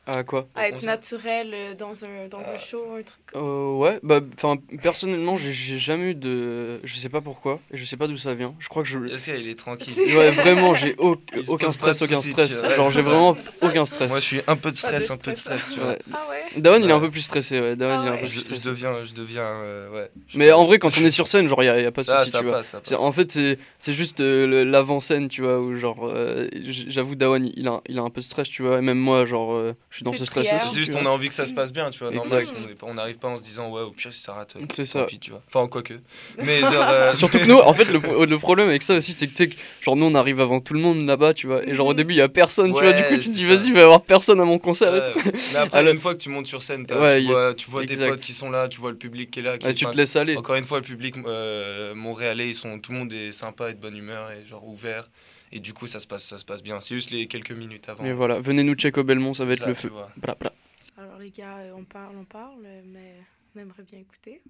Ah 0.08 0.24
quoi? 0.24 0.48
À 0.54 0.68
être 0.68 0.76
concert. 0.76 0.89
naturel 0.91 1.52
euh, 1.54 1.74
dans 1.74 2.06
un, 2.06 2.28
dans 2.30 2.39
un 2.39 2.44
Ah, 2.54 2.58
show, 2.60 2.78
un 2.96 3.02
truc. 3.02 3.24
Euh, 3.36 3.74
ouais, 3.78 4.00
bah, 4.04 4.20
enfin, 4.38 4.58
personnellement, 4.84 5.36
j'ai- 5.38 5.52
jamais 5.80 6.12
eu 6.12 6.15
de. 6.15 6.80
Je 6.84 6.96
sais 6.96 7.10
pas 7.10 7.22
pourquoi, 7.22 7.60
et 7.74 7.78
je 7.78 7.84
sais 7.86 7.98
pas 7.98 8.08
d'où 8.08 8.15
ça 8.15 8.36
vient. 8.36 8.54
Je 8.60 8.70
crois 8.70 8.84
que 8.84 8.89
je. 8.89 9.00
Est-ce 9.08 9.32
qu'il 9.32 9.50
est 9.50 9.58
tranquille? 9.58 9.94
Ouais, 10.15 10.30
vraiment, 10.30 10.76
j'ai 10.76 10.96
au- 11.00 11.18
Il 11.36 11.50
aucun 11.50 11.72
stress, 11.72 12.02
aucun 12.04 12.18
soucis, 12.18 12.32
stress. 12.32 12.65
Genre, 12.76 12.91
j'ai 12.91 13.02
vraiment 13.02 13.36
aucun 13.62 13.86
stress. 13.86 14.10
Moi, 14.10 14.20
je 14.20 14.26
suis 14.26 14.41
un 14.46 14.56
peu 14.56 14.72
de 14.72 14.78
stress, 14.78 15.08
de 15.08 15.13
un 15.13 15.18
peu 15.18 15.32
de 15.32 15.38
stress, 15.38 15.70
tu 15.72 15.80
Ouais. 15.80 15.86
vois. 15.86 15.96
Ah 16.13 16.30
ouais? 16.30 16.62
Dawan, 16.62 16.84
il 16.84 16.89
est 16.89 16.94
un 16.94 17.00
peu 17.00 17.10
plus 17.10 17.22
stressé, 17.22 17.60
ouais. 17.60 17.76
Dawan, 17.76 17.98
Ah 18.00 18.04
il 18.04 18.06
est 18.06 18.10
un 18.10 18.13
ouais. 18.13 18.20
peu 18.22 18.28
Je, 18.28 18.32
plus 18.32 18.39
je 18.39 18.46
stressé. 18.46 18.70
deviens, 18.70 19.04
je 19.04 19.13
deviens, 19.13 19.41
euh, 19.44 19.89
ouais. 19.89 20.10
Je- 20.28 20.38
Mais 20.38 20.52
en 20.52 20.65
vrai, 20.65 20.78
quand 20.80 20.89
on 20.98 21.04
est 21.04 21.12
sur 21.12 21.28
scène, 21.28 21.48
genre, 21.48 21.63
y 21.63 21.68
a, 21.68 21.82
y 21.82 21.86
a 21.86 21.91
pas 21.91 22.04
de 22.04 22.08
souci, 22.08 22.30
ça 22.32 22.38
tu 22.39 22.46
vois. 22.46 22.54
passe, 22.58 22.72
passe. 22.72 22.94
En 22.98 23.12
fait, 23.12 23.32
c'est 23.32 23.58
c'est 23.80 23.94
juste 23.94 24.22
euh, 24.22 24.63
l'avant-scène, 24.63 25.28
tu 25.28 25.41
vois, 25.41 25.60
où 25.60 25.76
genre, 25.76 25.98
euh, 26.08 26.48
j'avoue, 26.88 27.15
Dawan, 27.15 27.46
il 27.58 27.68
a, 27.68 27.82
il 27.89 27.98
a 28.00 28.04
un 28.04 28.10
peu 28.10 28.22
de 28.22 28.26
stress, 28.26 28.48
tu 28.48 28.62
vois, 28.62 28.78
et 28.78 28.82
même 28.82 29.00
moi, 29.00 29.26
genre, 29.26 29.54
euh, 29.54 29.74
je 29.95 29.99
suis 29.99 30.03
dans 30.03 30.13
ce 30.13 30.25
stress 30.25 30.51
aussi. 30.51 30.69
C'est 30.73 30.79
juste, 30.79 30.95
on 30.97 31.05
a 31.05 31.10
envie 31.10 31.29
que 31.29 31.34
ça 31.34 31.45
se 31.45 31.53
passe 31.53 31.71
bien, 31.71 31.89
tu 31.89 31.99
vois. 31.99 32.12
Normal, 32.12 32.39
Exact. 32.41 32.67
on 32.81 32.93
n'arrive 32.95 33.17
pas 33.17 33.29
en 33.29 33.38
se 33.38 33.43
disant, 33.43 33.69
ouais, 33.71 33.81
au 33.81 33.91
pire, 33.91 34.12
si 34.12 34.19
ça 34.19 34.34
rate, 34.34 34.53
euh, 34.58 34.65
C'est 34.73 34.86
ça. 34.86 35.03
pis, 35.03 35.19
tu 35.19 35.31
vois. 35.31 35.41
Enfin, 35.47 35.67
quoi 35.69 35.81
que. 35.84 35.93
Mais 36.38 36.60
genre. 36.60 36.71
euh, 36.89 37.15
Surtout 37.15 37.39
que 37.39 37.45
nous, 37.45 37.55
en 37.58 37.73
fait, 37.73 37.86
le, 37.86 37.99
le 38.25 38.38
problème 38.38 38.67
avec 38.67 38.84
ça 38.84 38.95
aussi, 38.97 39.13
c'est 39.13 39.27
que, 39.27 39.31
tu 39.31 39.38
sais, 39.38 39.47
que, 39.47 39.55
genre, 39.81 39.95
nous, 39.95 40.05
on 40.05 40.15
arrive 40.15 40.41
avant 40.41 40.60
tout 40.60 40.73
le 40.73 40.81
monde 40.81 41.05
là-bas, 41.05 41.34
tu 41.34 41.47
vois, 41.47 41.65
et 41.65 41.73
genre, 41.73 41.88
au 41.88 41.91
Mhm. 41.91 41.95
début, 41.95 42.13
il 42.13 42.17
y 42.17 42.21
a 42.21 42.27
personne, 42.27 42.73
tu 42.73 42.81
vois, 42.81 42.91
du 42.91 43.03
coup, 43.03 43.13
tu 43.17 43.29
te 43.29 43.34
dis, 43.36 43.45
vas-y, 43.45 43.67
il 43.67 43.73
va 43.73 43.79
y 43.79 43.84
avoir 43.84 44.01
personne 44.01 44.41
à 44.41 44.45
mon 44.45 44.60
concert 44.60 44.93
et 44.93 44.99
Ouais, 44.99 45.12
tout. 45.13 45.19
Mais 45.53 45.60
après, 45.60 45.77
Alors- 45.79 45.93
une 45.93 45.99
fois 45.99 46.13
que 46.13 46.19
tu 46.19 46.27
montes 46.29 46.47
sur 46.47 46.62
scène, 46.62 46.86
Ouais, 46.91 47.21
tu 47.21 47.27
vois, 47.27 47.53
tu 47.53 47.69
vois 47.71 47.86
des 47.86 47.95
potes 47.95 48.19
qui 48.19 48.34
sont 48.34 48.49
là, 48.49 48.67
tu 48.67 48.81
vois 48.81 48.91
le 48.91 48.97
public 48.97 49.31
qui 49.31 49.39
est 49.39 49.43
là. 49.43 49.58
qui 49.58 49.73
tu 49.73 49.86
te 49.86 49.95
laisses 49.95 50.15
aller. 50.17 50.36
Encore 50.36 50.55
une 50.55 50.65
fois, 50.65 50.79
le 50.79 50.84
public 50.84 51.15
euh, 51.25 51.95
montréalais, 51.95 52.49
ils 52.49 52.53
sont, 52.55 52.79
tout 52.79 52.91
le 52.91 52.97
monde 52.99 53.13
est 53.13 53.31
sympa 53.31 53.69
et 53.69 53.73
de 53.73 53.79
bonne 53.79 53.95
humeur 53.95 54.29
et 54.31 54.45
genre 54.45 54.67
ouvert. 54.67 55.10
Et 55.51 55.60
du 55.60 55.73
coup, 55.73 55.88
ça 55.88 55.99
se 55.99 56.08
passe, 56.08 56.25
ça 56.25 56.38
se 56.38 56.45
passe 56.45 56.62
bien. 56.63 56.79
C'est 56.79 56.95
juste 56.95 57.12
les 57.12 57.27
quelques 57.27 57.51
minutes 57.51 57.88
avant. 57.89 58.03
Mais 58.03 58.13
voilà, 58.13 58.39
venez 58.39 58.63
nous 58.63 58.75
check 58.75 58.97
au 58.97 59.03
Belmont, 59.03 59.34
ça 59.34 59.45
va 59.45 59.53
être 59.53 59.65
le 59.67 59.73
feu. 59.73 59.91
Bla, 60.17 60.36
bla. 60.36 60.51
Alors 60.97 61.17
les 61.19 61.31
gars, 61.31 61.58
euh, 61.60 61.73
on 61.75 61.84
parle, 61.84 62.15
on 62.17 62.25
parle, 62.25 62.62
mais 62.86 63.15
on 63.55 63.60
aimerait 63.60 63.84
bien 63.84 63.99
écouter. 63.99 64.41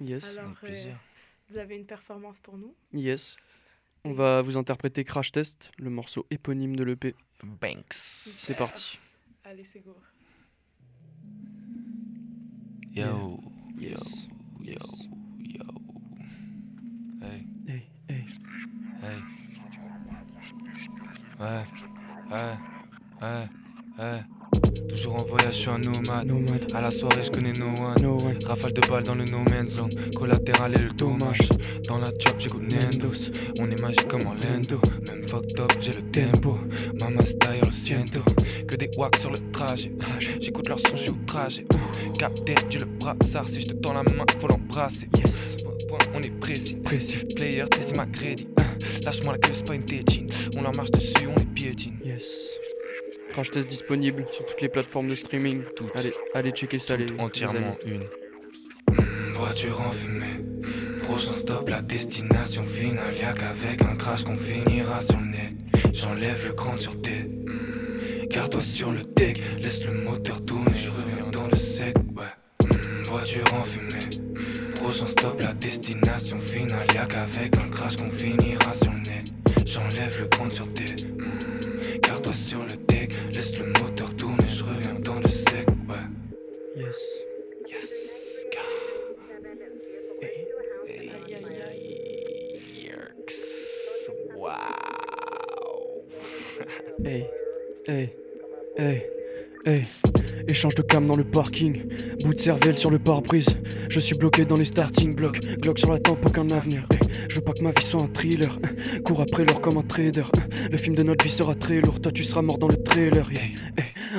Yes, 0.00 0.32
Alors, 0.36 0.50
Avec 0.50 0.56
euh, 0.64 0.66
plaisir. 0.66 0.98
vous 1.48 1.58
avez 1.58 1.76
une 1.76 1.86
performance 1.86 2.40
pour 2.40 2.56
nous 2.58 2.74
yes. 2.92 3.36
On 4.04 4.12
va 4.12 4.42
vous 4.42 4.56
interpréter 4.56 5.02
Crash 5.04 5.32
Test, 5.32 5.70
le 5.78 5.88
morceau 5.90 6.26
éponyme 6.30 6.76
de 6.76 6.84
l'EP. 6.84 7.14
Banks. 7.42 7.92
C'est 7.94 8.56
parti. 8.56 8.98
Allez, 9.44 9.64
c'est 9.64 9.80
go. 9.80 9.96
Yo, 12.94 13.40
Yes. 13.78 14.26
yo, 14.60 14.72
Yes. 14.72 15.08
yo. 15.38 15.64
Hey, 17.22 17.46
Hey, 17.66 17.82
hey. 18.08 18.24
hey. 19.02 19.20
Ouais, 21.38 21.64
ouais, 22.30 22.58
ouais, 23.22 23.50
ouais. 23.98 24.26
Toujours 24.88 25.14
en 25.20 25.24
voyage, 25.24 25.54
je 25.54 25.58
suis 25.60 25.70
un 25.70 25.78
nomade. 25.78 26.26
Nomade, 26.26 26.66
À 26.74 26.80
la 26.80 26.90
soirée, 26.90 27.22
je 27.22 27.30
connais 27.30 27.52
no 27.52 27.66
one. 27.66 27.94
no 28.02 28.16
one. 28.16 28.38
Rafale 28.46 28.72
de 28.72 28.80
balles 28.88 29.02
dans 29.04 29.14
le 29.14 29.24
no 29.24 29.38
man's 29.50 29.76
land. 29.76 29.88
Collatéral 30.16 30.74
et 30.74 30.82
le 30.82 30.90
dommage. 30.90 31.48
Dans 31.88 31.98
la 31.98 32.06
job, 32.18 32.34
j'écoute 32.38 32.62
Nendos. 32.72 33.30
On 33.60 33.70
est 33.70 33.80
magique 33.80 34.08
comme 34.08 34.26
Orlando. 34.26 34.80
Même 35.08 35.26
fucked 35.28 35.58
up, 35.60 35.72
j'ai 35.80 35.92
le 35.92 36.02
tempo. 36.10 36.58
Mama 37.00 37.22
style, 37.24 37.60
lo 37.64 37.70
siento. 37.70 38.20
Que 38.66 38.76
des 38.76 38.90
wacks 38.96 39.16
sur 39.16 39.30
le 39.30 39.38
trajet. 39.52 39.92
J'écoute 40.40 40.68
leur 40.68 40.78
son, 40.80 40.96
je 40.96 41.02
suis 41.02 41.10
outragé. 41.10 41.66
Captain, 42.18 42.54
j'ai 42.70 42.78
le 42.80 42.86
brassard. 42.86 43.48
Si 43.48 43.60
je 43.60 43.68
te 43.68 43.72
tends 43.74 43.92
la 43.94 44.02
main, 44.02 44.24
faut 44.40 44.48
l'embrasser. 44.48 45.08
Yes. 45.18 45.56
Point, 45.62 45.74
point, 45.88 45.98
on 46.14 46.20
est 46.22 46.30
précis. 46.40 46.76
Précis. 46.76 47.18
Player, 47.34 47.64
t'es 47.70 47.96
ma 47.96 48.06
crédit. 48.06 48.48
Lâche-moi 49.04 49.32
la 49.34 49.38
queue, 49.38 49.52
c'est 49.54 49.66
pas 49.66 49.74
une 49.74 49.84
tétine. 49.84 50.28
On 50.56 50.62
leur 50.62 50.74
marche 50.76 50.90
dessus, 50.90 51.26
on 51.26 51.34
les 51.38 51.44
piétine. 51.44 51.94
Yes. 52.04 52.56
Crash 53.34 53.50
Test 53.50 53.68
disponible 53.68 54.24
sur 54.30 54.46
toutes 54.46 54.60
les 54.60 54.68
plateformes 54.68 55.08
de 55.08 55.16
streaming. 55.16 55.62
Toutes. 55.74 55.90
Allez, 55.96 56.12
allez 56.34 56.50
checker 56.52 56.78
ça 56.78 56.96
les 56.96 57.06
entièrement 57.18 57.76
amis. 57.84 57.94
une. 57.96 58.02
Hmm, 58.94 59.32
Voiture 59.34 59.80
enfumée, 59.80 60.44
prochain 61.02 61.32
stop, 61.32 61.68
la 61.68 61.82
destination 61.82 62.62
finale. 62.62 63.16
Y'a 63.20 63.32
qu'avec 63.32 63.82
un 63.82 63.96
crash 63.96 64.22
qu'on 64.22 64.36
finira 64.36 65.00
sur 65.02 65.18
le 65.18 65.26
nez. 65.26 65.56
J'enlève 65.92 66.46
le 66.46 66.52
crâne 66.52 66.78
sur 66.78 67.00
tes. 67.02 67.24
Hmm, 67.24 68.26
Garde-toi 68.30 68.60
sur 68.60 68.92
le 68.92 69.00
deck, 69.16 69.42
laisse 69.60 69.84
le 69.84 69.92
moteur 69.92 70.44
tourner. 70.44 70.70
Je 70.74 70.90
reviens 70.90 71.26
dans 71.32 71.48
le 71.48 71.56
sec, 71.56 71.96
ouais. 72.14 72.68
Hmm, 72.68 73.02
Voiture 73.02 73.52
enfumée, 73.54 74.22
prochain 74.76 75.08
stop, 75.08 75.40
la 75.40 75.54
destination 75.54 76.38
finale. 76.38 76.86
Y'a 76.94 77.06
qu'avec 77.06 77.56
un 77.58 77.68
crash 77.68 77.96
qu'on 77.96 78.10
finira 78.10 78.72
sur 78.74 78.92
le 78.92 78.98
nez. 79.00 79.24
J'enlève 79.66 80.20
le 80.20 80.26
crâne 80.28 80.52
sur 80.52 80.72
tes. 80.72 81.02
Hmm, 81.04 82.00
Garde-toi 82.00 82.32
sur 82.32 82.60
le 82.62 82.76
laisse 83.44 83.58
le 83.58 83.66
moteur 83.66 84.14
tourner. 84.16 84.46
Je 84.46 84.64
reviens 84.64 84.94
dans 85.00 85.20
le 85.20 85.26
sec, 85.26 85.66
ouais. 85.88 86.82
Yes. 86.82 87.20
Yes, 87.68 88.46
aïe. 91.70 92.00
Yerks. 92.84 94.10
Wow. 94.36 94.50
Hey, 97.04 97.28
hey, 97.86 98.14
hey, 98.78 99.06
hey. 99.66 100.03
Échange 100.54 100.76
de 100.76 100.82
cam 100.82 101.04
dans 101.04 101.16
le 101.16 101.24
parking. 101.24 101.82
Bout 102.22 102.32
de 102.32 102.38
cervelle 102.38 102.78
sur 102.78 102.88
le 102.88 103.00
pare-brise. 103.00 103.58
Je 103.88 103.98
suis 103.98 104.16
bloqué 104.16 104.44
dans 104.44 104.54
les 104.54 104.64
starting 104.64 105.12
blocks. 105.12 105.40
Glock 105.58 105.80
sur 105.80 105.90
la 105.90 105.98
tempe, 105.98 106.24
aucun 106.24 106.48
avenir. 106.50 106.86
Hey, 106.92 107.00
je 107.28 107.34
veux 107.34 107.40
pas 107.40 107.54
que 107.54 107.64
ma 107.64 107.70
vie 107.70 107.84
soit 107.84 108.00
un 108.00 108.06
thriller. 108.06 108.56
Cours 109.04 109.20
après 109.20 109.44
l'or 109.44 109.60
comme 109.60 109.78
un 109.78 109.82
trader. 109.82 110.22
Le 110.70 110.76
film 110.76 110.94
de 110.94 111.02
notre 111.02 111.24
vie 111.24 111.30
sera 111.32 111.56
très 111.56 111.80
lourd. 111.80 112.00
Toi, 112.00 112.12
tu 112.12 112.22
seras 112.22 112.40
mort 112.40 112.58
dans 112.58 112.68
le 112.68 112.80
trailer. 112.80 113.28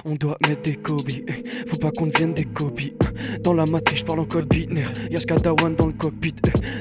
On 0.03 0.15
doit 0.15 0.37
mettre 0.49 0.63
des 0.63 0.75
copies. 0.75 1.23
Faut 1.67 1.77
pas 1.77 1.91
qu'on 1.91 2.07
devienne 2.07 2.33
des 2.33 2.43
copies. 2.43 2.95
Dans 3.39 3.53
la 3.53 3.65
matrice, 3.65 3.99
je 3.99 4.03
parle 4.03 4.19
en 4.19 4.25
code 4.25 4.49
binaire. 4.49 4.91
Y'a 5.09 5.21
Skadawan 5.21 5.73
dans 5.73 5.87
le 5.87 5.93
cockpit. 5.93 6.35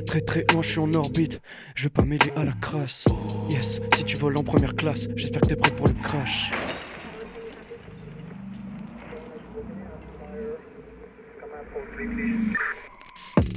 Très 0.05 0.21
très 0.21 0.45
loin, 0.51 0.63
je 0.63 0.69
suis 0.69 0.81
en 0.81 0.93
orbite. 0.95 1.41
Je 1.77 1.85
veux 1.85 1.91
pas 1.91 2.03
mêler 2.03 2.33
à 2.35 2.45
la 2.45 2.55
crasse. 2.61 3.05
Yes, 3.51 3.81
si 3.95 4.03
tu 4.03 4.17
voles 4.17 4.37
en 4.37 4.43
première 4.43 4.75
classe, 4.75 5.07
j'espère 5.15 5.43
que 5.43 5.47
t'es 5.47 5.57
prêt 5.57 5.71
pour 5.77 5.87
le 5.87 5.95
crash. 6.03 6.51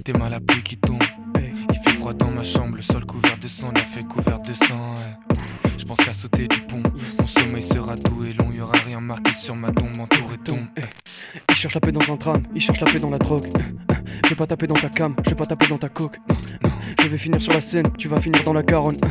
T'es 0.08 0.18
mal 0.18 0.34
à 0.34 0.40
pluie 0.40 0.64
qui 0.64 0.78
tombe. 0.78 1.04
Il 1.38 1.80
fait 1.84 1.98
froid 1.98 2.14
dans 2.14 2.32
ma 2.32 2.42
chambre, 2.42 2.78
le 2.78 2.82
sol 2.82 3.06
couvert 3.06 3.38
de 3.38 3.48
sang, 3.50 3.74
la 3.76 3.82
fait 3.82 4.08
couvert 4.08 4.40
de 4.40 4.54
sang. 4.54 4.94
Je 5.78 5.84
pense 5.84 5.98
qu'à 5.98 6.14
sauter 6.14 6.48
du 6.48 6.62
pont. 6.62 6.82
Mon 6.82 7.10
sommeil 7.10 7.62
sera 7.62 7.98
doux 7.98 8.24
et 8.24 8.32
long, 8.32 8.50
y 8.54 8.62
aura 8.62 8.78
rien 8.78 9.02
marqué 9.02 9.34
sur 9.34 9.58
ma 9.58 9.70
tombe, 9.70 10.00
entouré 10.00 10.38
tombe. 10.38 10.66
Hey. 10.78 10.86
Il 11.50 11.56
cherche 11.58 11.74
la 11.74 11.82
paix 11.82 11.92
dans 11.92 12.10
un 12.10 12.16
drame, 12.16 12.42
il 12.56 12.62
cherche 12.62 12.80
la 12.80 12.90
paix 12.90 13.00
dans 13.00 13.10
la 13.10 13.18
drogue. 13.18 13.50
Je 14.24 14.30
vais 14.30 14.36
pas 14.36 14.48
taper 14.48 14.68
dans 14.68 14.76
ta 14.76 14.88
cam, 14.88 15.14
je 15.26 15.32
vais 15.32 15.36
pas 15.36 15.46
taper 15.46 15.68
dans 15.68 15.78
ta 15.78 15.90
coque. 15.90 16.18
Je 17.02 17.08
vais 17.10 17.18
finir 17.18 17.42
sur 17.42 17.52
la 17.52 17.60
scène, 17.60 17.92
tu 17.98 18.08
vas 18.08 18.22
finir 18.22 18.42
dans 18.46 18.54
la 18.54 18.64
Garonne. 18.64 19.02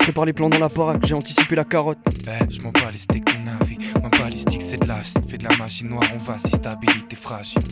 Prépare 0.00 0.26
les 0.26 0.34
plans 0.34 0.50
dans 0.50 0.58
la 0.58 0.68
baraque, 0.68 1.04
j'ai 1.06 1.14
anticipé 1.14 1.56
la 1.56 1.64
carotte. 1.64 1.98
Eh, 2.28 2.52
je 2.52 2.60
m'en 2.60 2.72
bats 2.72 2.90
les 2.92 2.98
steaks, 2.98 3.24
ton 3.24 3.46
avis. 3.60 3.78
Ma 4.02 4.10
balistique, 4.10 4.62
c'est 4.62 4.82
de 4.82 4.86
l'âge. 4.86 5.14
Fait 5.28 5.38
de 5.38 5.44
la 5.44 5.56
magie 5.56 5.84
noire, 5.84 6.04
on 6.14 6.18
va 6.18 6.36
si 6.36 6.50
stabilité 6.50 7.16
fragile. 7.16 7.62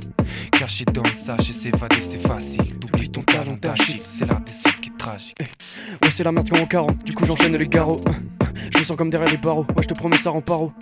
Caché 0.64 0.86
dans 0.86 1.02
le 1.02 1.12
sachet, 1.12 1.52
s'évader, 1.52 2.00
c'est 2.00 2.26
facile. 2.26 2.78
T'oublies 2.78 3.10
ton 3.10 3.20
talent, 3.20 3.54
ta 3.58 3.74
shit. 3.76 4.00
C'est 4.06 4.24
des 4.24 4.32
sauts 4.50 4.70
qui 4.80 4.88
est 4.88 4.96
tragique. 4.96 5.36
Ouais, 6.02 6.10
c'est 6.10 6.24
la 6.24 6.32
merde 6.32 6.48
comme 6.48 6.62
en 6.62 6.66
40, 6.66 7.04
du 7.04 7.12
coup 7.12 7.26
j'enchaîne 7.26 7.54
les 7.54 7.68
garrots. 7.68 8.00
Je 8.72 8.78
me 8.78 8.82
sens 8.82 8.96
comme 8.96 9.10
derrière 9.10 9.30
les 9.30 9.36
barreaux, 9.36 9.66
ouais, 9.76 9.82
je 9.82 9.88
te 9.88 9.92
promets 9.92 10.16
ça 10.16 10.30
rend 10.30 10.40
paro. 10.40 10.72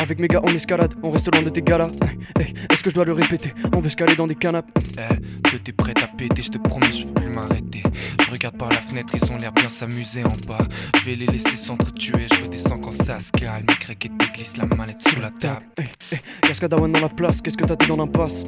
Avec 0.00 0.18
mes 0.18 0.28
gars, 0.28 0.40
on 0.42 0.54
escalade, 0.54 0.94
on 1.02 1.10
reste 1.10 1.32
loin 1.32 1.42
de 1.44 1.50
tes 1.50 1.60
galas. 1.60 1.90
Hey, 2.38 2.54
Est-ce 2.72 2.82
que 2.82 2.88
je 2.88 2.94
dois 2.94 3.04
le 3.04 3.12
répéter? 3.12 3.52
On 3.76 3.80
veut 3.80 3.90
se 3.90 3.96
caler 3.96 4.16
dans 4.16 4.26
des 4.26 4.34
canapes. 4.34 4.66
Eh, 4.98 5.58
t'es 5.58 5.72
prête 5.72 6.02
à 6.02 6.06
péter, 6.06 6.40
je 6.40 6.50
te 6.50 6.58
promets, 6.58 6.90
je 6.90 7.04
peux 7.04 7.20
plus 7.20 7.28
m'arrêter. 7.28 7.82
Je 8.24 8.30
regarde 8.30 8.56
par 8.56 8.70
la 8.70 8.78
fenêtre, 8.78 9.14
ils 9.14 9.30
ont 9.30 9.36
l'air 9.36 9.52
bien 9.52 9.68
s'amuser 9.68 10.24
en 10.24 10.32
bas. 10.48 10.66
Je 10.96 11.04
vais 11.04 11.16
les 11.16 11.26
laisser 11.26 11.54
s'entretuer, 11.54 12.26
je 12.32 12.44
redescends 12.44 12.78
quand 12.78 12.92
ça 12.92 13.20
se 13.20 13.30
calme. 13.30 13.66
Craque 13.66 14.06
et 14.06 14.08
te 14.08 14.32
glisse 14.32 14.56
la 14.56 14.64
manette 14.64 15.02
sous 15.06 15.20
la 15.20 15.30
table. 15.30 15.66
Hey, 15.76 15.88
hey, 16.12 16.20
y'a 16.48 16.54
Skadawan 16.54 16.90
dans 16.90 17.00
la 17.00 17.10
place, 17.10 17.42
qu'est-ce 17.42 17.58
que 17.58 17.66
t'as 17.66 17.76
dit 17.76 17.86
dans 17.86 17.98
l'impasse? 17.98 18.46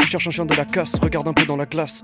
Tu 0.00 0.06
cherches 0.08 0.26
un 0.26 0.30
chien 0.30 0.46
de 0.46 0.54
la 0.54 0.64
casse, 0.64 0.96
regarde 1.00 1.28
un 1.28 1.32
peu 1.32 1.46
dans 1.46 1.56
la 1.56 1.66
glace. 1.66 2.02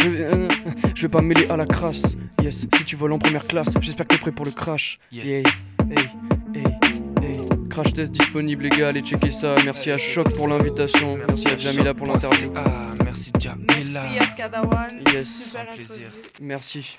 Je 0.00 0.08
vais, 0.08 0.24
euh, 0.32 0.48
je 0.94 1.02
vais 1.02 1.08
pas 1.08 1.22
me 1.22 1.26
mêler 1.26 1.48
à 1.50 1.56
la 1.56 1.66
crasse. 1.66 2.16
Yes, 2.40 2.66
si 2.76 2.84
tu 2.84 2.94
voles 2.94 3.12
en 3.12 3.18
première 3.18 3.46
classe, 3.46 3.74
j'espère 3.80 4.06
que 4.06 4.14
t'es 4.14 4.20
prêt 4.20 4.32
pour 4.32 4.44
le 4.44 4.52
crash. 4.52 5.00
Yes. 5.10 5.24
Yeah. 5.26 5.50
Hey, 5.90 6.08
hey, 6.54 6.62
hey. 6.62 7.05
Crash 7.76 7.92
test 7.92 8.12
disponible 8.12 8.62
les 8.62 8.70
gars, 8.70 8.88
allez 8.88 9.02
checker 9.02 9.30
ça. 9.30 9.54
Merci 9.62 9.90
à 9.90 9.98
Choc 9.98 10.34
pour 10.34 10.48
l'invitation, 10.48 11.18
merci 11.18 11.46
à 11.48 11.58
Jamila 11.58 11.92
pour 11.92 12.06
l'interview. 12.06 12.50
Ah, 12.56 12.86
merci 13.04 13.30
Askadawan. 14.18 14.88
Yes. 15.12 15.54
Merci. 16.40 16.96